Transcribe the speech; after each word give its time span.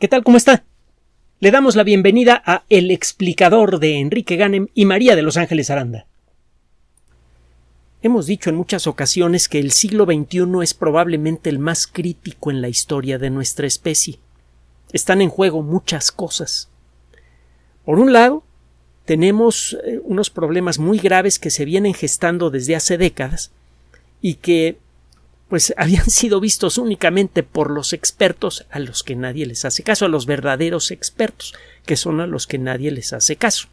¿Qué 0.00 0.08
tal? 0.08 0.24
¿Cómo 0.24 0.36
está? 0.36 0.64
Le 1.38 1.52
damos 1.52 1.76
la 1.76 1.84
bienvenida 1.84 2.42
a 2.44 2.64
El 2.68 2.90
explicador 2.90 3.78
de 3.78 4.00
Enrique 4.00 4.34
Ganem 4.34 4.66
y 4.74 4.86
María 4.86 5.14
de 5.14 5.22
Los 5.22 5.36
Ángeles 5.36 5.70
Aranda. 5.70 6.06
Hemos 8.02 8.26
dicho 8.26 8.50
en 8.50 8.56
muchas 8.56 8.88
ocasiones 8.88 9.48
que 9.48 9.60
el 9.60 9.70
siglo 9.70 10.04
XXI 10.04 10.46
es 10.64 10.74
probablemente 10.74 11.48
el 11.48 11.60
más 11.60 11.86
crítico 11.86 12.50
en 12.50 12.60
la 12.60 12.68
historia 12.68 13.18
de 13.18 13.30
nuestra 13.30 13.68
especie. 13.68 14.18
Están 14.92 15.22
en 15.22 15.30
juego 15.30 15.62
muchas 15.62 16.10
cosas. 16.10 16.68
Por 17.84 18.00
un 18.00 18.12
lado, 18.12 18.42
tenemos 19.04 19.78
eh, 19.84 20.00
unos 20.02 20.28
problemas 20.28 20.80
muy 20.80 20.98
graves 20.98 21.38
que 21.38 21.50
se 21.50 21.64
vienen 21.64 21.94
gestando 21.94 22.50
desde 22.50 22.74
hace 22.74 22.98
décadas 22.98 23.52
y 24.20 24.34
que 24.34 24.76
pues 25.54 25.72
habían 25.76 26.10
sido 26.10 26.40
vistos 26.40 26.78
únicamente 26.78 27.44
por 27.44 27.70
los 27.70 27.92
expertos 27.92 28.66
a 28.72 28.80
los 28.80 29.04
que 29.04 29.14
nadie 29.14 29.46
les 29.46 29.64
hace 29.64 29.84
caso, 29.84 30.04
a 30.04 30.08
los 30.08 30.26
verdaderos 30.26 30.90
expertos, 30.90 31.54
que 31.86 31.94
son 31.94 32.20
a 32.20 32.26
los 32.26 32.48
que 32.48 32.58
nadie 32.58 32.90
les 32.90 33.12
hace 33.12 33.36
caso. 33.36 33.68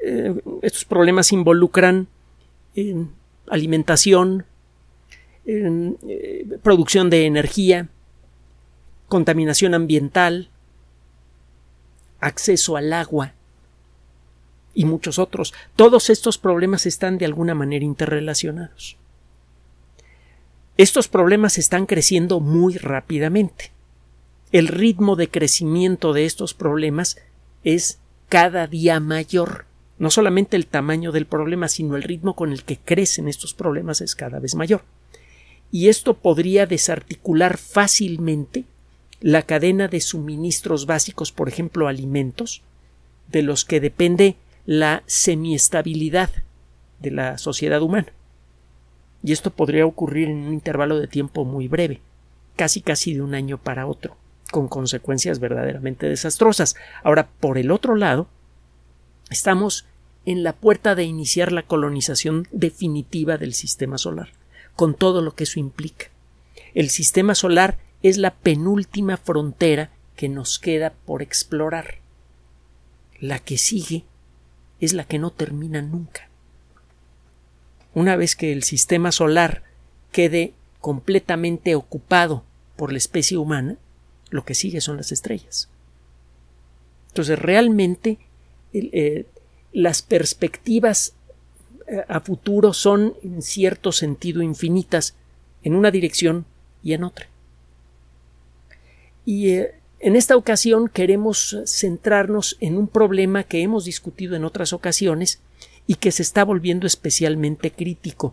Eh, 0.00 0.40
estos 0.62 0.84
problemas 0.84 1.32
involucran 1.32 2.06
alimentación, 3.48 4.44
eh, 5.44 6.46
producción 6.62 7.10
de 7.10 7.26
energía, 7.26 7.88
contaminación 9.08 9.74
ambiental, 9.74 10.50
acceso 12.20 12.76
al 12.76 12.92
agua 12.92 13.34
y 14.72 14.84
muchos 14.84 15.18
otros. 15.18 15.52
Todos 15.74 16.10
estos 16.10 16.38
problemas 16.38 16.86
están 16.86 17.18
de 17.18 17.24
alguna 17.24 17.56
manera 17.56 17.84
interrelacionados. 17.84 18.99
Estos 20.80 21.08
problemas 21.08 21.58
están 21.58 21.84
creciendo 21.84 22.40
muy 22.40 22.78
rápidamente. 22.78 23.70
El 24.50 24.66
ritmo 24.66 25.14
de 25.14 25.28
crecimiento 25.28 26.14
de 26.14 26.24
estos 26.24 26.54
problemas 26.54 27.18
es 27.64 27.98
cada 28.30 28.66
día 28.66 28.98
mayor. 28.98 29.66
No 29.98 30.08
solamente 30.08 30.56
el 30.56 30.66
tamaño 30.66 31.12
del 31.12 31.26
problema, 31.26 31.68
sino 31.68 31.96
el 31.96 32.02
ritmo 32.02 32.34
con 32.34 32.50
el 32.50 32.64
que 32.64 32.78
crecen 32.78 33.28
estos 33.28 33.52
problemas 33.52 34.00
es 34.00 34.14
cada 34.14 34.38
vez 34.38 34.54
mayor. 34.54 34.82
Y 35.70 35.88
esto 35.88 36.14
podría 36.14 36.64
desarticular 36.64 37.58
fácilmente 37.58 38.64
la 39.20 39.42
cadena 39.42 39.86
de 39.86 40.00
suministros 40.00 40.86
básicos, 40.86 41.30
por 41.30 41.50
ejemplo, 41.50 41.88
alimentos, 41.88 42.62
de 43.28 43.42
los 43.42 43.66
que 43.66 43.80
depende 43.80 44.36
la 44.64 45.02
semiestabilidad 45.04 46.30
de 47.00 47.10
la 47.10 47.36
sociedad 47.36 47.82
humana 47.82 48.14
y 49.22 49.32
esto 49.32 49.50
podría 49.50 49.86
ocurrir 49.86 50.28
en 50.28 50.38
un 50.46 50.52
intervalo 50.52 50.98
de 50.98 51.06
tiempo 51.06 51.44
muy 51.44 51.68
breve, 51.68 52.00
casi 52.56 52.80
casi 52.80 53.14
de 53.14 53.22
un 53.22 53.34
año 53.34 53.58
para 53.58 53.86
otro, 53.86 54.16
con 54.50 54.68
consecuencias 54.68 55.38
verdaderamente 55.40 56.08
desastrosas. 56.08 56.74
Ahora, 57.02 57.28
por 57.40 57.58
el 57.58 57.70
otro 57.70 57.96
lado, 57.96 58.28
estamos 59.30 59.86
en 60.24 60.42
la 60.42 60.54
puerta 60.54 60.94
de 60.94 61.04
iniciar 61.04 61.52
la 61.52 61.62
colonización 61.62 62.48
definitiva 62.50 63.36
del 63.36 63.54
sistema 63.54 63.98
solar, 63.98 64.30
con 64.74 64.94
todo 64.94 65.22
lo 65.22 65.34
que 65.34 65.44
eso 65.44 65.60
implica. 65.60 66.06
El 66.74 66.90
sistema 66.90 67.34
solar 67.34 67.78
es 68.02 68.16
la 68.16 68.34
penúltima 68.34 69.16
frontera 69.16 69.90
que 70.16 70.28
nos 70.28 70.58
queda 70.58 70.94
por 71.04 71.22
explorar. 71.22 71.96
La 73.18 73.38
que 73.38 73.58
sigue 73.58 74.04
es 74.80 74.94
la 74.94 75.04
que 75.04 75.18
no 75.18 75.30
termina 75.30 75.82
nunca 75.82 76.29
una 77.94 78.16
vez 78.16 78.36
que 78.36 78.52
el 78.52 78.62
sistema 78.62 79.12
solar 79.12 79.62
quede 80.12 80.54
completamente 80.80 81.74
ocupado 81.74 82.44
por 82.76 82.92
la 82.92 82.98
especie 82.98 83.36
humana, 83.36 83.76
lo 84.30 84.44
que 84.44 84.54
sigue 84.54 84.80
son 84.80 84.96
las 84.96 85.12
estrellas. 85.12 85.68
Entonces, 87.08 87.38
realmente 87.38 88.18
eh, 88.72 89.26
las 89.72 90.02
perspectivas 90.02 91.14
eh, 91.86 92.04
a 92.08 92.20
futuro 92.20 92.72
son 92.72 93.14
en 93.22 93.42
cierto 93.42 93.92
sentido 93.92 94.42
infinitas 94.42 95.14
en 95.62 95.74
una 95.74 95.90
dirección 95.90 96.46
y 96.82 96.92
en 96.92 97.04
otra. 97.04 97.28
Y 99.26 99.50
eh, 99.50 99.74
en 99.98 100.16
esta 100.16 100.36
ocasión 100.36 100.88
queremos 100.88 101.58
centrarnos 101.66 102.56
en 102.60 102.78
un 102.78 102.88
problema 102.88 103.44
que 103.44 103.62
hemos 103.62 103.84
discutido 103.84 104.36
en 104.36 104.44
otras 104.44 104.72
ocasiones 104.72 105.40
y 105.90 105.96
que 105.96 106.12
se 106.12 106.22
está 106.22 106.44
volviendo 106.44 106.86
especialmente 106.86 107.72
crítico, 107.72 108.32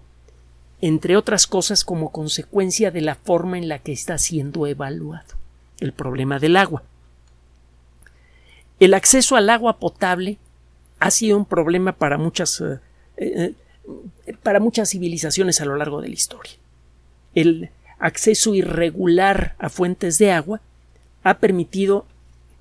entre 0.80 1.18
otras 1.18 1.48
cosas 1.48 1.84
como 1.84 2.12
consecuencia 2.12 2.92
de 2.92 3.02
la 3.02 3.16
forma 3.16 3.58
en 3.58 3.68
la 3.68 3.80
que 3.80 3.92
está 3.92 4.20
siendo 4.20 4.68
evaluado 4.68 5.34
el 5.80 5.92
problema 5.92 6.38
del 6.38 6.56
agua. 6.56 6.84
El 8.80 8.94
acceso 8.94 9.36
al 9.38 9.50
agua 9.50 9.80
potable 9.80 10.38
ha 11.00 11.10
sido 11.10 11.36
un 11.36 11.46
problema 11.46 11.94
para 11.94 12.20
muchas, 12.20 12.62
eh, 12.62 12.78
eh, 13.18 13.54
para 14.44 14.60
muchas 14.60 14.92
civilizaciones 14.92 15.60
a 15.60 15.66
lo 15.66 15.78
largo 15.78 16.00
de 16.00 16.10
la 16.10 16.14
historia. 16.14 16.54
El 17.34 17.72
acceso 17.98 18.54
irregular 18.54 19.56
a 19.58 19.70
fuentes 19.70 20.20
de 20.20 20.32
agua 20.32 20.62
ha 21.24 21.40
permitido 21.40 22.06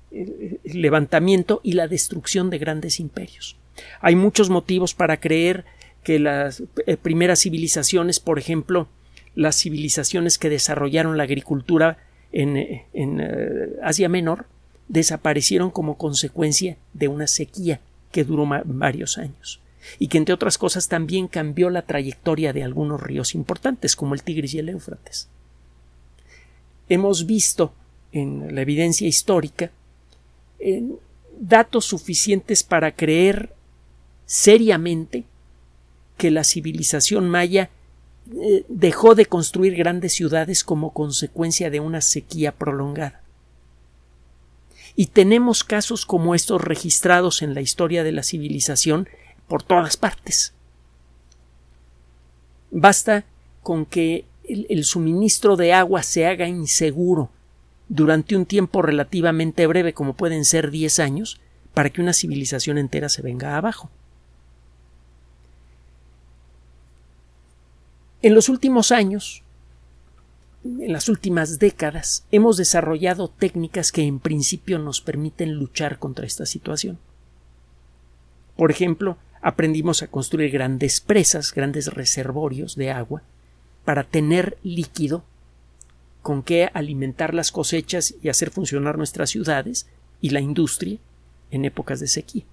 el 0.09 0.57
levantamiento 0.63 1.61
y 1.61 1.73
la 1.73 1.87
destrucción 1.87 2.49
de 2.49 2.57
grandes 2.57 2.99
imperios. 2.99 3.57
Hay 4.01 4.15
muchos 4.15 4.49
motivos 4.49 4.93
para 4.93 5.19
creer 5.19 5.65
que 6.03 6.19
las 6.19 6.63
eh, 6.85 6.97
primeras 6.97 7.41
civilizaciones, 7.41 8.19
por 8.19 8.39
ejemplo, 8.39 8.87
las 9.35 9.57
civilizaciones 9.57 10.37
que 10.37 10.49
desarrollaron 10.49 11.17
la 11.17 11.23
agricultura 11.23 11.97
en, 12.31 12.57
eh, 12.57 12.85
eh, 12.93 13.77
Asia 13.83 14.09
Menor, 14.09 14.45
desaparecieron 14.87 15.69
como 15.69 15.97
consecuencia 15.97 16.77
de 16.93 17.09
una 17.09 17.27
sequía 17.27 17.81
que 18.11 18.23
duró 18.23 18.47
varios 18.65 19.17
años 19.17 19.59
y 19.99 20.07
que 20.07 20.17
entre 20.17 20.33
otras 20.33 20.57
cosas 20.57 20.87
también 20.87 21.27
cambió 21.27 21.69
la 21.69 21.81
trayectoria 21.81 22.53
de 22.53 22.63
algunos 22.63 23.01
ríos 23.01 23.35
importantes 23.35 23.97
como 23.97 24.13
el 24.13 24.23
Tigris 24.23 24.53
y 24.53 24.59
el 24.59 24.69
Éufrates. 24.69 25.27
Hemos 26.87 27.25
visto 27.25 27.73
en 28.13 28.55
la 28.55 28.61
evidencia 28.61 29.07
histórica 29.07 29.71
datos 31.37 31.83
suficientes 31.83 32.63
para 32.63 32.93
creer 32.93 33.56
seriamente 34.27 35.23
que 36.17 36.29
la 36.29 36.43
civilización 36.43 37.27
maya 37.29 37.71
eh, 38.35 38.65
dejó 38.67 39.15
de 39.15 39.25
construir 39.25 39.75
grandes 39.75 40.13
ciudades 40.13 40.63
como 40.63 40.93
consecuencia 40.93 41.71
de 41.71 41.79
una 41.79 42.01
sequía 42.01 42.51
prolongada. 42.51 43.23
Y 44.95 45.07
tenemos 45.07 45.63
casos 45.63 46.05
como 46.05 46.35
estos 46.35 46.61
registrados 46.61 47.41
en 47.41 47.53
la 47.53 47.61
historia 47.61 48.03
de 48.03 48.11
la 48.11 48.23
civilización 48.23 49.07
por 49.47 49.63
todas 49.63 49.95
partes. 49.95 50.53
Basta 52.69 53.23
con 53.63 53.85
que 53.85 54.25
el, 54.47 54.83
suministro 54.83 55.55
de 55.55 55.73
agua 55.73 56.03
se 56.03 56.25
haga 56.25 56.47
inseguro 56.47 57.29
durante 57.89 58.35
un 58.35 58.45
tiempo 58.45 58.81
relativamente 58.81 59.67
breve, 59.67 59.93
como 59.93 60.13
pueden 60.13 60.45
ser 60.45 60.71
10 60.71 60.99
años, 60.99 61.39
para 61.73 61.89
que 61.89 62.01
una 62.01 62.13
civilización 62.13 62.77
entera 62.77 63.07
se 63.07 63.21
venga 63.21 63.55
abajo. 63.55 63.89
En 68.21 68.33
los 68.33 68.49
últimos 68.49 68.91
años, 68.91 69.43
en 70.63 70.91
las 70.91 71.07
últimas 71.07 71.59
décadas, 71.59 72.25
hemos 72.31 72.57
desarrollado 72.57 73.27
técnicas 73.29 73.91
que 73.91 74.03
en 74.03 74.19
principio 74.19 74.79
nos 74.79 75.01
permiten 75.01 75.53
luchar 75.53 75.99
contra 75.99 76.25
esta 76.25 76.45
situación. 76.45 76.97
Por 78.55 78.71
ejemplo, 78.71 79.17
aprendimos 79.41 80.01
a 80.01 80.07
construir 80.07 80.51
grandes 80.51 80.99
presas, 80.99 81.53
grandes 81.53 81.93
reservorios 81.93 82.75
de 82.75 82.89
agua, 82.89 83.21
para 83.85 84.03
tener 84.03 84.57
líquido 84.63 85.23
con 86.23 86.41
que 86.41 86.69
alimentar 86.73 87.35
las 87.35 87.51
cosechas 87.51 88.15
y 88.21 88.29
hacer 88.29 88.49
funcionar 88.49 88.97
nuestras 88.97 89.29
ciudades 89.29 89.87
y 90.21 90.31
la 90.31 90.41
industria 90.41 90.97
en 91.51 91.65
épocas 91.65 91.99
de 91.99 92.07
sequía. 92.07 92.43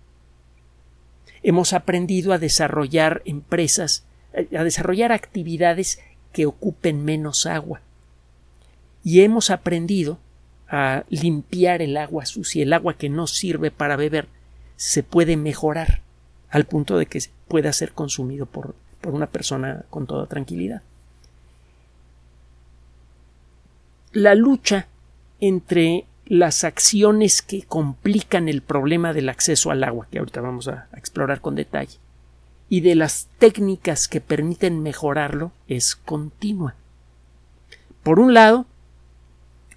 Hemos 1.42 1.72
aprendido 1.72 2.32
a 2.32 2.38
desarrollar 2.38 3.22
empresas 3.24 4.04
a 4.34 4.64
desarrollar 4.64 5.12
actividades 5.12 6.00
que 6.32 6.46
ocupen 6.46 7.04
menos 7.04 7.46
agua. 7.46 7.80
Y 9.02 9.20
hemos 9.20 9.50
aprendido 9.50 10.18
a 10.68 11.04
limpiar 11.08 11.82
el 11.82 11.96
agua 11.96 12.26
sucia, 12.26 12.62
el 12.62 12.72
agua 12.72 12.96
que 12.96 13.08
no 13.08 13.26
sirve 13.26 13.70
para 13.70 13.96
beber, 13.96 14.28
se 14.76 15.02
puede 15.02 15.36
mejorar 15.36 16.00
al 16.50 16.64
punto 16.64 16.98
de 16.98 17.06
que 17.06 17.20
pueda 17.48 17.72
ser 17.72 17.92
consumido 17.92 18.46
por, 18.46 18.74
por 19.00 19.14
una 19.14 19.26
persona 19.26 19.84
con 19.90 20.06
toda 20.06 20.26
tranquilidad. 20.26 20.82
La 24.12 24.34
lucha 24.34 24.88
entre 25.40 26.06
las 26.26 26.64
acciones 26.64 27.42
que 27.42 27.62
complican 27.62 28.48
el 28.48 28.62
problema 28.62 29.12
del 29.12 29.28
acceso 29.28 29.70
al 29.70 29.84
agua, 29.84 30.06
que 30.10 30.18
ahorita 30.18 30.40
vamos 30.40 30.68
a 30.68 30.88
explorar 30.96 31.40
con 31.40 31.54
detalle, 31.54 31.98
y 32.74 32.80
de 32.80 32.96
las 32.96 33.28
técnicas 33.38 34.08
que 34.08 34.20
permiten 34.20 34.82
mejorarlo 34.82 35.52
es 35.68 35.94
continua. 35.94 36.74
Por 38.02 38.18
un 38.18 38.34
lado, 38.34 38.66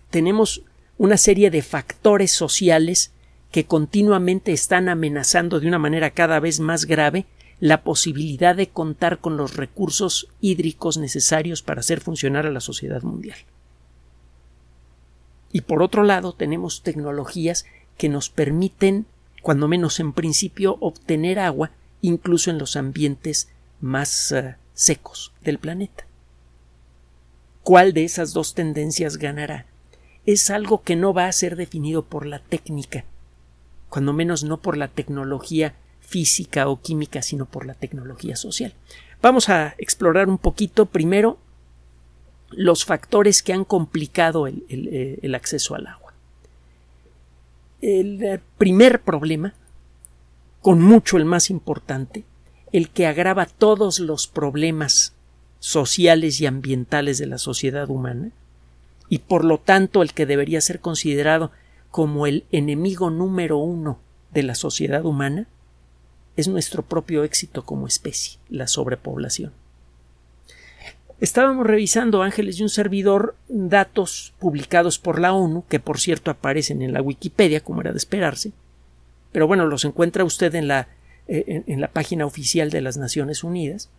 tenemos 0.10 0.64
una 0.98 1.18
serie 1.18 1.52
de 1.52 1.62
factores 1.62 2.32
sociales 2.32 3.12
que 3.52 3.68
continuamente 3.68 4.52
están 4.52 4.90
amenazando 4.90 5.60
de 5.60 5.68
una 5.68 5.78
manera 5.78 6.10
cada 6.10 6.40
vez 6.40 6.60
más 6.60 6.86
grave 6.86 7.28
la 7.60 7.84
posibilidad 7.84 8.56
de 8.56 8.70
contar 8.70 9.20
con 9.20 9.38
los 9.38 9.56
recursos 9.56 10.28
hídricos 10.42 10.98
necesarios 10.98 11.62
para 11.62 11.82
hacer 11.82 12.02
funcionar 12.02 12.48
a 12.48 12.52
la 12.52 12.62
sociedad 12.62 13.04
mundial. 13.04 13.38
Y 15.52 15.62
por 15.62 15.84
otro 15.84 16.02
lado, 16.02 16.34
tenemos 16.34 16.82
tecnologías 16.82 17.68
que 17.96 18.10
nos 18.10 18.32
permiten, 18.32 19.06
cuando 19.44 19.68
menos 19.68 20.00
en 20.00 20.14
principio, 20.14 20.78
obtener 20.80 21.38
agua 21.38 21.70
incluso 22.02 22.50
en 22.52 22.58
los 22.58 22.76
ambientes 22.76 23.50
más 23.82 24.32
uh, 24.32 24.54
secos 24.74 25.34
del 25.42 25.60
planeta. 25.60 26.06
¿Cuál 27.64 27.94
de 27.94 28.06
esas 28.06 28.34
dos 28.34 28.54
tendencias 28.54 29.18
ganará? 29.18 29.66
Es 30.26 30.50
algo 30.50 30.84
que 30.84 30.96
no 30.96 31.14
va 31.14 31.28
a 31.28 31.32
ser 31.32 31.56
definido 31.56 32.04
por 32.04 32.26
la 32.26 32.40
técnica, 32.40 33.06
cuando 33.90 34.14
menos 34.14 34.44
no 34.44 34.62
por 34.62 34.78
la 34.78 34.88
tecnología 34.88 35.76
física 36.00 36.70
o 36.70 36.82
química, 36.82 37.22
sino 37.22 37.46
por 37.46 37.66
la 37.66 37.74
tecnología 37.74 38.36
social. 38.36 38.74
Vamos 39.22 39.50
a 39.50 39.76
explorar 39.78 40.30
un 40.30 40.38
poquito 40.38 40.86
primero 40.86 41.38
los 42.52 42.86
factores 42.86 43.44
que 43.44 43.52
han 43.52 43.66
complicado 43.66 44.48
el, 44.48 44.64
el 45.22 45.36
acceso 45.36 45.76
al 45.76 45.88
agua. 45.88 46.14
El 47.82 48.24
eh, 48.24 48.40
primer 48.58 49.02
problema, 49.02 49.54
con 50.68 50.82
mucho 50.82 51.16
el 51.16 51.24
más 51.24 51.50
importante, 51.50 52.26
el 52.74 52.90
que 52.90 53.08
agrava 53.08 53.46
todos 53.46 54.02
los 54.02 54.28
problemas 54.28 55.14
sociales 55.60 56.42
y 56.42 56.46
ambientales 56.46 57.18
de 57.18 57.26
la 57.26 57.38
sociedad 57.38 57.90
humana, 57.90 58.32
y 59.08 59.20
por 59.20 59.46
lo 59.46 59.60
tanto 59.60 60.02
el 60.02 60.12
que 60.12 60.26
debería 60.26 60.60
ser 60.60 60.82
considerado 60.82 61.52
como 61.90 62.28
el 62.28 62.44
enemigo 62.52 63.10
número 63.10 63.58
uno 63.60 64.00
de 64.34 64.44
la 64.44 64.56
sociedad 64.56 65.06
humana, 65.06 65.48
es 66.36 66.50
nuestro 66.50 66.84
propio 66.84 67.24
éxito 67.24 67.64
como 67.64 67.88
especie, 67.88 68.38
la 68.50 68.68
sobrepoblación. 68.68 69.54
Estábamos 71.22 71.66
revisando, 71.66 72.24
Ángeles 72.24 72.60
y 72.60 72.64
un 72.64 72.70
servidor, 72.70 73.38
datos 73.48 74.34
publicados 74.38 75.00
por 75.00 75.22
la 75.22 75.32
ONU, 75.32 75.64
que 75.70 75.80
por 75.80 75.98
cierto 75.98 76.30
aparecen 76.30 76.82
en 76.82 76.92
la 76.92 77.02
Wikipedia, 77.02 77.62
como 77.62 77.80
era 77.80 77.94
de 77.94 78.00
esperarse, 78.00 78.52
pero 79.38 79.46
bueno, 79.46 79.68
los 79.68 79.86
encuentra 79.86 80.24
usted 80.24 80.56
en 80.56 80.68
la, 80.68 80.88
eh, 81.28 81.62
en 81.68 81.80
la 81.80 81.90
página 81.90 82.26
oficial 82.26 82.72
de 82.72 82.82
las 82.82 82.98
Naciones 82.98 83.44
Unidas, 83.44 83.92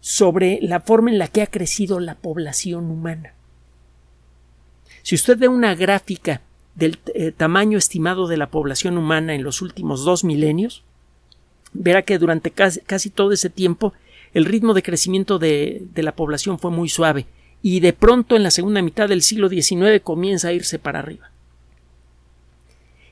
sobre 0.00 0.58
la 0.60 0.80
forma 0.80 1.10
en 1.10 1.16
la 1.16 1.26
que 1.26 1.40
ha 1.40 1.46
crecido 1.46 2.00
la 2.00 2.16
población 2.16 2.90
humana. 2.90 3.32
Si 5.00 5.14
usted 5.14 5.38
ve 5.38 5.48
una 5.48 5.74
gráfica 5.74 6.42
del 6.74 6.98
eh, 7.14 7.32
tamaño 7.32 7.78
estimado 7.78 8.28
de 8.28 8.36
la 8.36 8.50
población 8.50 8.98
humana 8.98 9.34
en 9.34 9.42
los 9.42 9.62
últimos 9.62 10.04
dos 10.04 10.22
milenios, 10.22 10.84
verá 11.72 12.02
que 12.02 12.18
durante 12.18 12.50
casi, 12.50 13.08
todo 13.08 13.32
ese 13.32 13.48
tiempo 13.48 13.94
el 14.34 14.44
ritmo 14.44 14.74
de 14.74 14.82
crecimiento 14.82 15.38
de, 15.38 15.86
de, 15.94 16.02
la 16.02 16.14
población 16.14 16.58
fue 16.58 16.70
muy 16.70 16.90
suave 16.90 17.24
y 17.62 17.80
de 17.80 17.94
pronto 17.94 18.36
en 18.36 18.42
la 18.42 18.50
segunda 18.50 18.82
mitad 18.82 19.08
del 19.08 19.22
siglo 19.22 19.48
XIX 19.48 20.02
comienza 20.02 20.48
a 20.48 20.52
irse 20.52 20.78
para 20.78 20.98
arriba. 20.98 21.29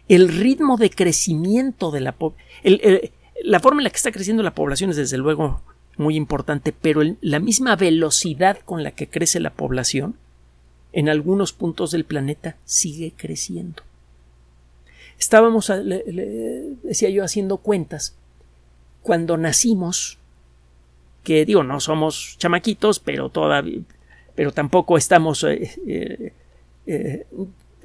El 0.09 0.29
ritmo 0.29 0.77
de 0.77 0.91
crecimiento 0.91 1.91
de 1.91 2.01
la 2.01 2.13
población, 2.13 3.11
la 3.43 3.61
forma 3.61 3.81
en 3.81 3.85
la 3.85 3.91
que 3.91 3.97
está 3.97 4.13
creciendo 4.13 4.43
la 4.43 4.55
población 4.55 4.91
es 4.91 4.97
desde 4.97 5.19
luego 5.19 5.61
muy 5.97 6.17
importante, 6.17 6.73
pero 6.73 7.03
la 7.21 7.41
misma 7.41 7.77
velocidad 7.77 8.59
con 8.61 8.83
la 8.83 8.93
que 8.93 9.09
crece 9.09 9.41
la 9.41 9.51
población 9.51 10.17
en 10.93 11.09
algunos 11.09 11.53
puntos 11.53 11.91
del 11.91 12.05
planeta 12.05 12.57
sigue 12.65 13.13
creciendo. 13.17 13.83
Estábamos, 15.19 15.71
decía 16.83 17.11
yo, 17.11 17.25
haciendo 17.25 17.59
cuentas 17.59 18.17
cuando 19.03 19.37
nacimos, 19.37 20.19
que 21.25 21.45
digo, 21.45 21.63
no 21.63 21.81
somos 21.81 22.37
chamaquitos, 22.39 23.01
pero 23.01 23.29
todavía, 23.29 23.81
pero 24.35 24.53
tampoco 24.53 24.97
estamos 24.97 25.43
eh, 25.45 25.73
eh, 25.87 26.33
eh, 26.87 27.27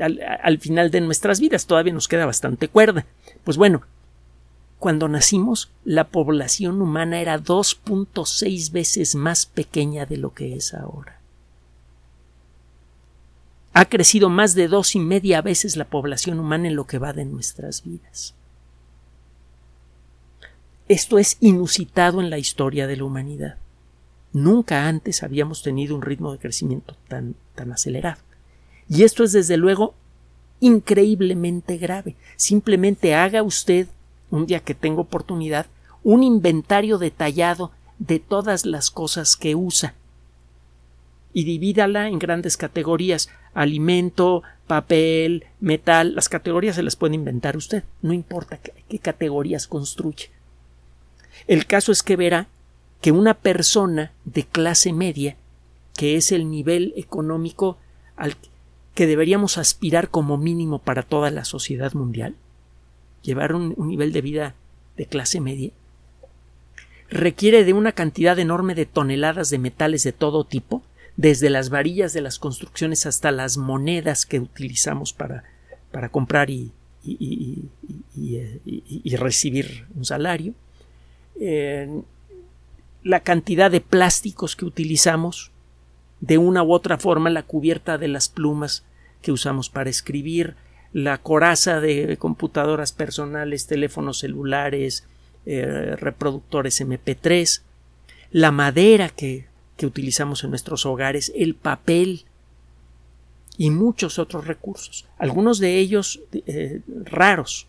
al, 0.04 0.20
al, 0.42 0.60
final 0.60 0.92
de 0.92 1.02
nuestras 1.02 1.40
vidas, 1.40 1.66
todavía 1.66 1.94
nos 1.94 2.08
queda 2.08 2.26
bastante 2.26 2.68
cuerda. 2.68 3.06
Pues 3.44 3.58
bueno, 3.58 3.84
cuando 4.84 5.08
nacimos, 5.08 5.72
la 5.86 6.10
población 6.10 6.82
humana 6.82 7.22
era 7.22 7.40
2.6 7.40 8.72
veces 8.72 9.16
más 9.16 9.46
pequeña 9.46 10.06
de 10.06 10.18
lo 10.18 10.34
que 10.34 10.56
es 10.56 10.74
ahora. 10.74 11.22
Ha 13.72 13.86
crecido 13.86 14.30
más 14.30 14.54
de 14.54 14.68
dos 14.68 14.94
y 14.96 15.00
media 15.00 15.42
veces 15.42 15.78
la 15.78 15.86
población 15.86 16.40
humana 16.40 16.68
en 16.68 16.76
lo 16.76 16.86
que 16.86 17.00
va 17.00 17.14
de 17.14 17.26
nuestras 17.26 17.84
vidas. 17.84 18.36
Esto 20.90 21.18
es 21.18 21.38
inusitado 21.40 22.20
en 22.20 22.30
la 22.30 22.38
historia 22.38 22.86
de 22.86 22.98
la 22.98 23.06
humanidad. 23.06 23.58
Nunca 24.34 24.88
antes 24.88 25.24
habíamos 25.24 25.64
tenido 25.64 25.96
un 25.96 26.02
ritmo 26.02 26.34
de 26.34 26.40
crecimiento 26.40 26.98
tan, 27.08 27.36
tan 27.56 27.72
acelerado. 27.72 28.20
Y 28.90 29.04
esto 29.04 29.24
es 29.24 29.32
desde 29.32 29.58
luego 29.58 29.94
increíblemente 30.60 31.78
grave. 31.78 32.16
Simplemente 32.36 33.16
haga 33.16 33.44
usted, 33.44 33.88
un 34.32 34.46
día 34.46 34.60
que 34.60 34.76
tenga 34.76 35.02
oportunidad, 35.02 35.68
un 36.04 36.24
inventario 36.24 36.98
detallado 36.98 37.72
de 38.00 38.20
todas 38.20 38.66
las 38.66 38.92
cosas 38.92 39.36
que 39.36 39.56
usa 39.56 39.94
y 41.34 41.44
divídala 41.46 42.08
en 42.08 42.20
grandes 42.20 42.58
categorías 42.58 43.30
alimento, 43.54 44.44
papel, 44.68 45.46
metal, 45.60 46.16
las 46.16 46.30
categorías 46.30 46.76
se 46.76 46.84
las 46.84 46.96
puede 46.96 47.16
inventar 47.16 47.58
usted, 47.58 47.84
no 48.02 48.14
importa 48.14 48.58
qué, 48.58 48.74
qué 48.88 49.00
categorías 49.00 49.68
construye. 49.68 50.30
El 51.48 51.66
caso 51.66 51.92
es 51.92 52.04
que 52.04 52.16
verá 52.16 52.48
que 53.02 53.12
una 53.12 53.34
persona 53.34 54.12
de 54.26 54.44
clase 54.44 54.94
media, 54.94 55.36
que 55.96 56.16
es 56.16 56.32
el 56.32 56.50
nivel 56.50 56.94
económico 56.96 57.78
al 58.16 58.36
que 58.94 59.08
deberíamos 59.08 59.58
aspirar 59.58 60.10
como 60.10 60.38
mínimo 60.38 60.80
para 60.80 61.04
toda 61.04 61.32
la 61.32 61.46
sociedad 61.46 61.94
mundial, 61.94 62.36
llevar 63.22 63.56
un, 63.56 63.76
nivel 63.78 64.14
de 64.14 64.22
vida 64.22 64.56
de 64.98 65.06
clase 65.06 65.40
media, 65.40 65.72
requiere 67.10 67.64
de 67.64 67.74
una 67.74 67.92
cantidad 67.92 68.38
enorme 68.38 68.76
de 68.76 68.86
toneladas 68.86 69.50
de 69.50 69.60
metales 69.60 70.04
de 70.04 70.14
todo 70.14 70.44
tipo, 70.44 70.84
desde 71.16 71.50
las 71.50 71.70
varillas 71.70 72.14
de 72.14 72.22
las 72.22 72.40
construcciones 72.40 73.06
hasta 73.06 73.32
las 73.32 73.58
monedas 73.58 74.26
que 74.26 74.40
utilizamos 74.40 75.14
para, 75.14 75.44
para 75.92 76.10
comprar 76.10 76.50
y, 76.50 76.72
y, 77.04 77.70
y, 78.16 79.02
y 79.04 79.16
recibir 79.16 79.86
un 79.96 80.06
salario, 80.06 80.54
la 83.04 83.20
cantidad 83.20 83.70
de 83.70 83.82
plásticos 83.82 84.56
que 84.56 84.66
utilizamos, 84.66 85.52
de 86.24 86.38
una 86.38 86.64
u 86.64 86.72
otra 86.72 86.98
forma 86.98 87.30
la 87.30 87.44
cubierta 87.44 87.98
de 87.98 88.08
las 88.08 88.30
plumas 88.30 88.86
que 89.22 89.34
usamos 89.34 89.70
para 89.70 89.90
escribir, 89.90 90.56
la 90.94 91.18
coraza 91.18 91.82
de 91.82 92.16
computadoras 92.16 92.94
personales, 92.94 93.68
teléfonos 93.68 94.20
celulares, 94.20 95.06
eh, 95.46 95.98
reproductores 95.98 96.80
MP3, 96.80 97.62
la 98.32 98.52
madera 98.54 99.10
que, 99.10 99.48
que, 99.76 99.86
utilizamos 99.86 100.46
en 100.46 100.52
nuestros 100.52 100.86
hogares, 100.86 101.30
el 101.36 101.56
papel 101.56 102.24
y 103.58 103.70
muchos 103.70 104.18
otros 104.18 104.48
recursos, 104.48 105.06
algunos 105.18 105.60
de 105.60 105.78
ellos 105.78 106.22
eh, 106.32 106.80
raros. 107.04 107.68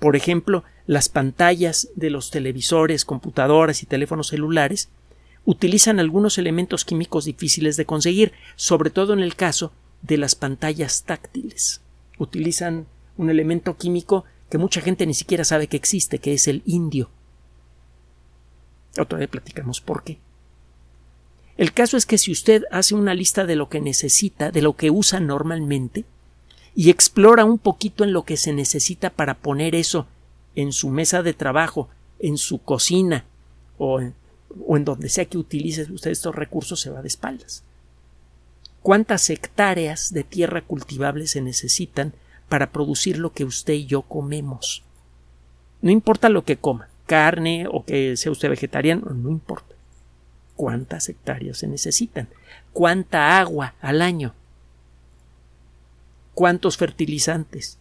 Por 0.00 0.16
ejemplo, 0.16 0.64
las 0.86 1.08
pantallas 1.08 1.88
de 1.94 2.10
los 2.10 2.32
televisores, 2.32 3.04
computadoras 3.04 3.84
y 3.84 3.86
teléfonos 3.86 4.26
celulares 4.26 4.88
utilizan 5.48 5.98
algunos 5.98 6.36
elementos 6.36 6.84
químicos 6.84 7.24
difíciles 7.24 7.78
de 7.78 7.86
conseguir, 7.86 8.32
sobre 8.54 8.90
todo 8.90 9.14
en 9.14 9.20
el 9.20 9.34
caso 9.34 9.72
de 10.02 10.18
las 10.18 10.34
pantallas 10.34 11.04
táctiles. 11.04 11.80
Utilizan 12.18 12.86
un 13.16 13.30
elemento 13.30 13.78
químico 13.78 14.26
que 14.50 14.58
mucha 14.58 14.82
gente 14.82 15.06
ni 15.06 15.14
siquiera 15.14 15.44
sabe 15.44 15.66
que 15.66 15.78
existe, 15.78 16.18
que 16.18 16.34
es 16.34 16.48
el 16.48 16.60
indio. 16.66 17.08
Otra 18.98 19.20
vez 19.20 19.28
platicamos 19.30 19.80
por 19.80 20.04
qué. 20.04 20.18
El 21.56 21.72
caso 21.72 21.96
es 21.96 22.04
que 22.04 22.18
si 22.18 22.30
usted 22.30 22.64
hace 22.70 22.94
una 22.94 23.14
lista 23.14 23.46
de 23.46 23.56
lo 23.56 23.70
que 23.70 23.80
necesita, 23.80 24.50
de 24.50 24.60
lo 24.60 24.76
que 24.76 24.90
usa 24.90 25.18
normalmente, 25.18 26.04
y 26.74 26.90
explora 26.90 27.46
un 27.46 27.58
poquito 27.58 28.04
en 28.04 28.12
lo 28.12 28.24
que 28.24 28.36
se 28.36 28.52
necesita 28.52 29.08
para 29.08 29.38
poner 29.38 29.74
eso 29.74 30.08
en 30.54 30.72
su 30.72 30.90
mesa 30.90 31.22
de 31.22 31.32
trabajo, 31.32 31.88
en 32.18 32.36
su 32.36 32.58
cocina 32.58 33.24
o 33.78 34.02
en, 34.02 34.14
o 34.66 34.76
en 34.76 34.84
donde 34.84 35.08
sea 35.08 35.24
que 35.24 35.38
utilice 35.38 35.90
usted 35.92 36.10
estos 36.10 36.34
recursos 36.34 36.80
se 36.80 36.90
va 36.90 37.02
de 37.02 37.08
espaldas. 37.08 37.62
¿Cuántas 38.82 39.28
hectáreas 39.30 40.12
de 40.12 40.24
tierra 40.24 40.62
cultivable 40.62 41.26
se 41.26 41.40
necesitan 41.40 42.12
para 42.48 42.70
producir 42.70 43.18
lo 43.18 43.32
que 43.32 43.44
usted 43.44 43.74
y 43.74 43.86
yo 43.86 44.02
comemos? 44.02 44.82
No 45.82 45.90
importa 45.90 46.28
lo 46.28 46.44
que 46.44 46.56
coma, 46.56 46.88
carne 47.06 47.66
o 47.70 47.84
que 47.84 48.16
sea 48.16 48.32
usted 48.32 48.48
vegetariano, 48.48 49.10
no 49.10 49.30
importa. 49.30 49.74
¿Cuántas 50.56 51.08
hectáreas 51.08 51.58
se 51.58 51.68
necesitan? 51.68 52.28
¿Cuánta 52.72 53.38
agua 53.38 53.74
al 53.80 54.02
año? 54.02 54.34
cuántos 56.38 56.76
fertilizantes. 56.76 57.78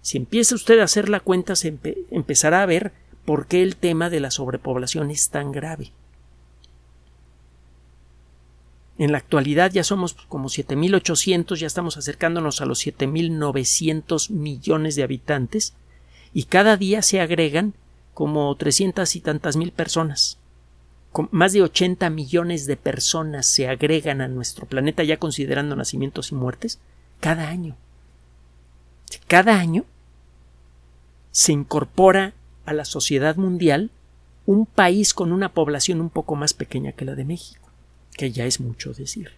Si 0.00 0.16
empieza 0.16 0.54
usted 0.54 0.78
a 0.78 0.84
hacer 0.84 1.08
la 1.08 1.18
cuenta, 1.18 1.56
se 1.56 1.76
empezará 2.12 2.62
a 2.62 2.66
ver 2.66 2.92
por 3.24 3.46
qué 3.46 3.62
el 3.62 3.76
tema 3.76 4.10
de 4.10 4.20
la 4.20 4.30
sobrepoblación 4.30 5.10
es 5.10 5.30
tan 5.30 5.52
grave. 5.52 5.92
En 8.98 9.12
la 9.12 9.18
actualidad 9.18 9.72
ya 9.72 9.82
somos 9.82 10.12
como 10.12 10.48
7.800, 10.48 11.56
ya 11.56 11.66
estamos 11.66 11.96
acercándonos 11.96 12.60
a 12.60 12.66
los 12.66 12.86
7.900 12.86 14.30
millones 14.30 14.94
de 14.94 15.02
habitantes 15.02 15.72
y 16.34 16.44
cada 16.44 16.76
día 16.76 17.00
se 17.00 17.20
agregan 17.20 17.72
como 18.12 18.54
300 18.54 19.16
y 19.16 19.20
tantas 19.20 19.56
mil 19.56 19.72
personas. 19.72 20.36
más 21.30 21.54
de 21.54 21.62
80 21.62 22.10
millones 22.10 22.66
de 22.66 22.76
personas 22.76 23.46
se 23.46 23.68
agregan 23.68 24.20
a 24.20 24.28
nuestro 24.28 24.66
planeta 24.66 25.02
ya 25.02 25.16
considerando 25.16 25.74
nacimientos 25.76 26.30
y 26.30 26.34
muertes 26.34 26.78
cada 27.20 27.48
año. 27.48 27.76
Cada 29.26 29.58
año 29.58 29.86
se 31.32 31.52
incorpora 31.52 32.34
a 32.70 32.72
la 32.72 32.84
sociedad 32.84 33.36
mundial 33.36 33.90
un 34.46 34.64
país 34.64 35.12
con 35.12 35.32
una 35.32 35.52
población 35.52 36.00
un 36.00 36.08
poco 36.08 36.36
más 36.36 36.54
pequeña 36.54 36.92
que 36.92 37.04
la 37.04 37.16
de 37.16 37.24
México, 37.24 37.68
que 38.16 38.30
ya 38.30 38.46
es 38.46 38.60
mucho 38.60 38.92
decir. 38.92 39.32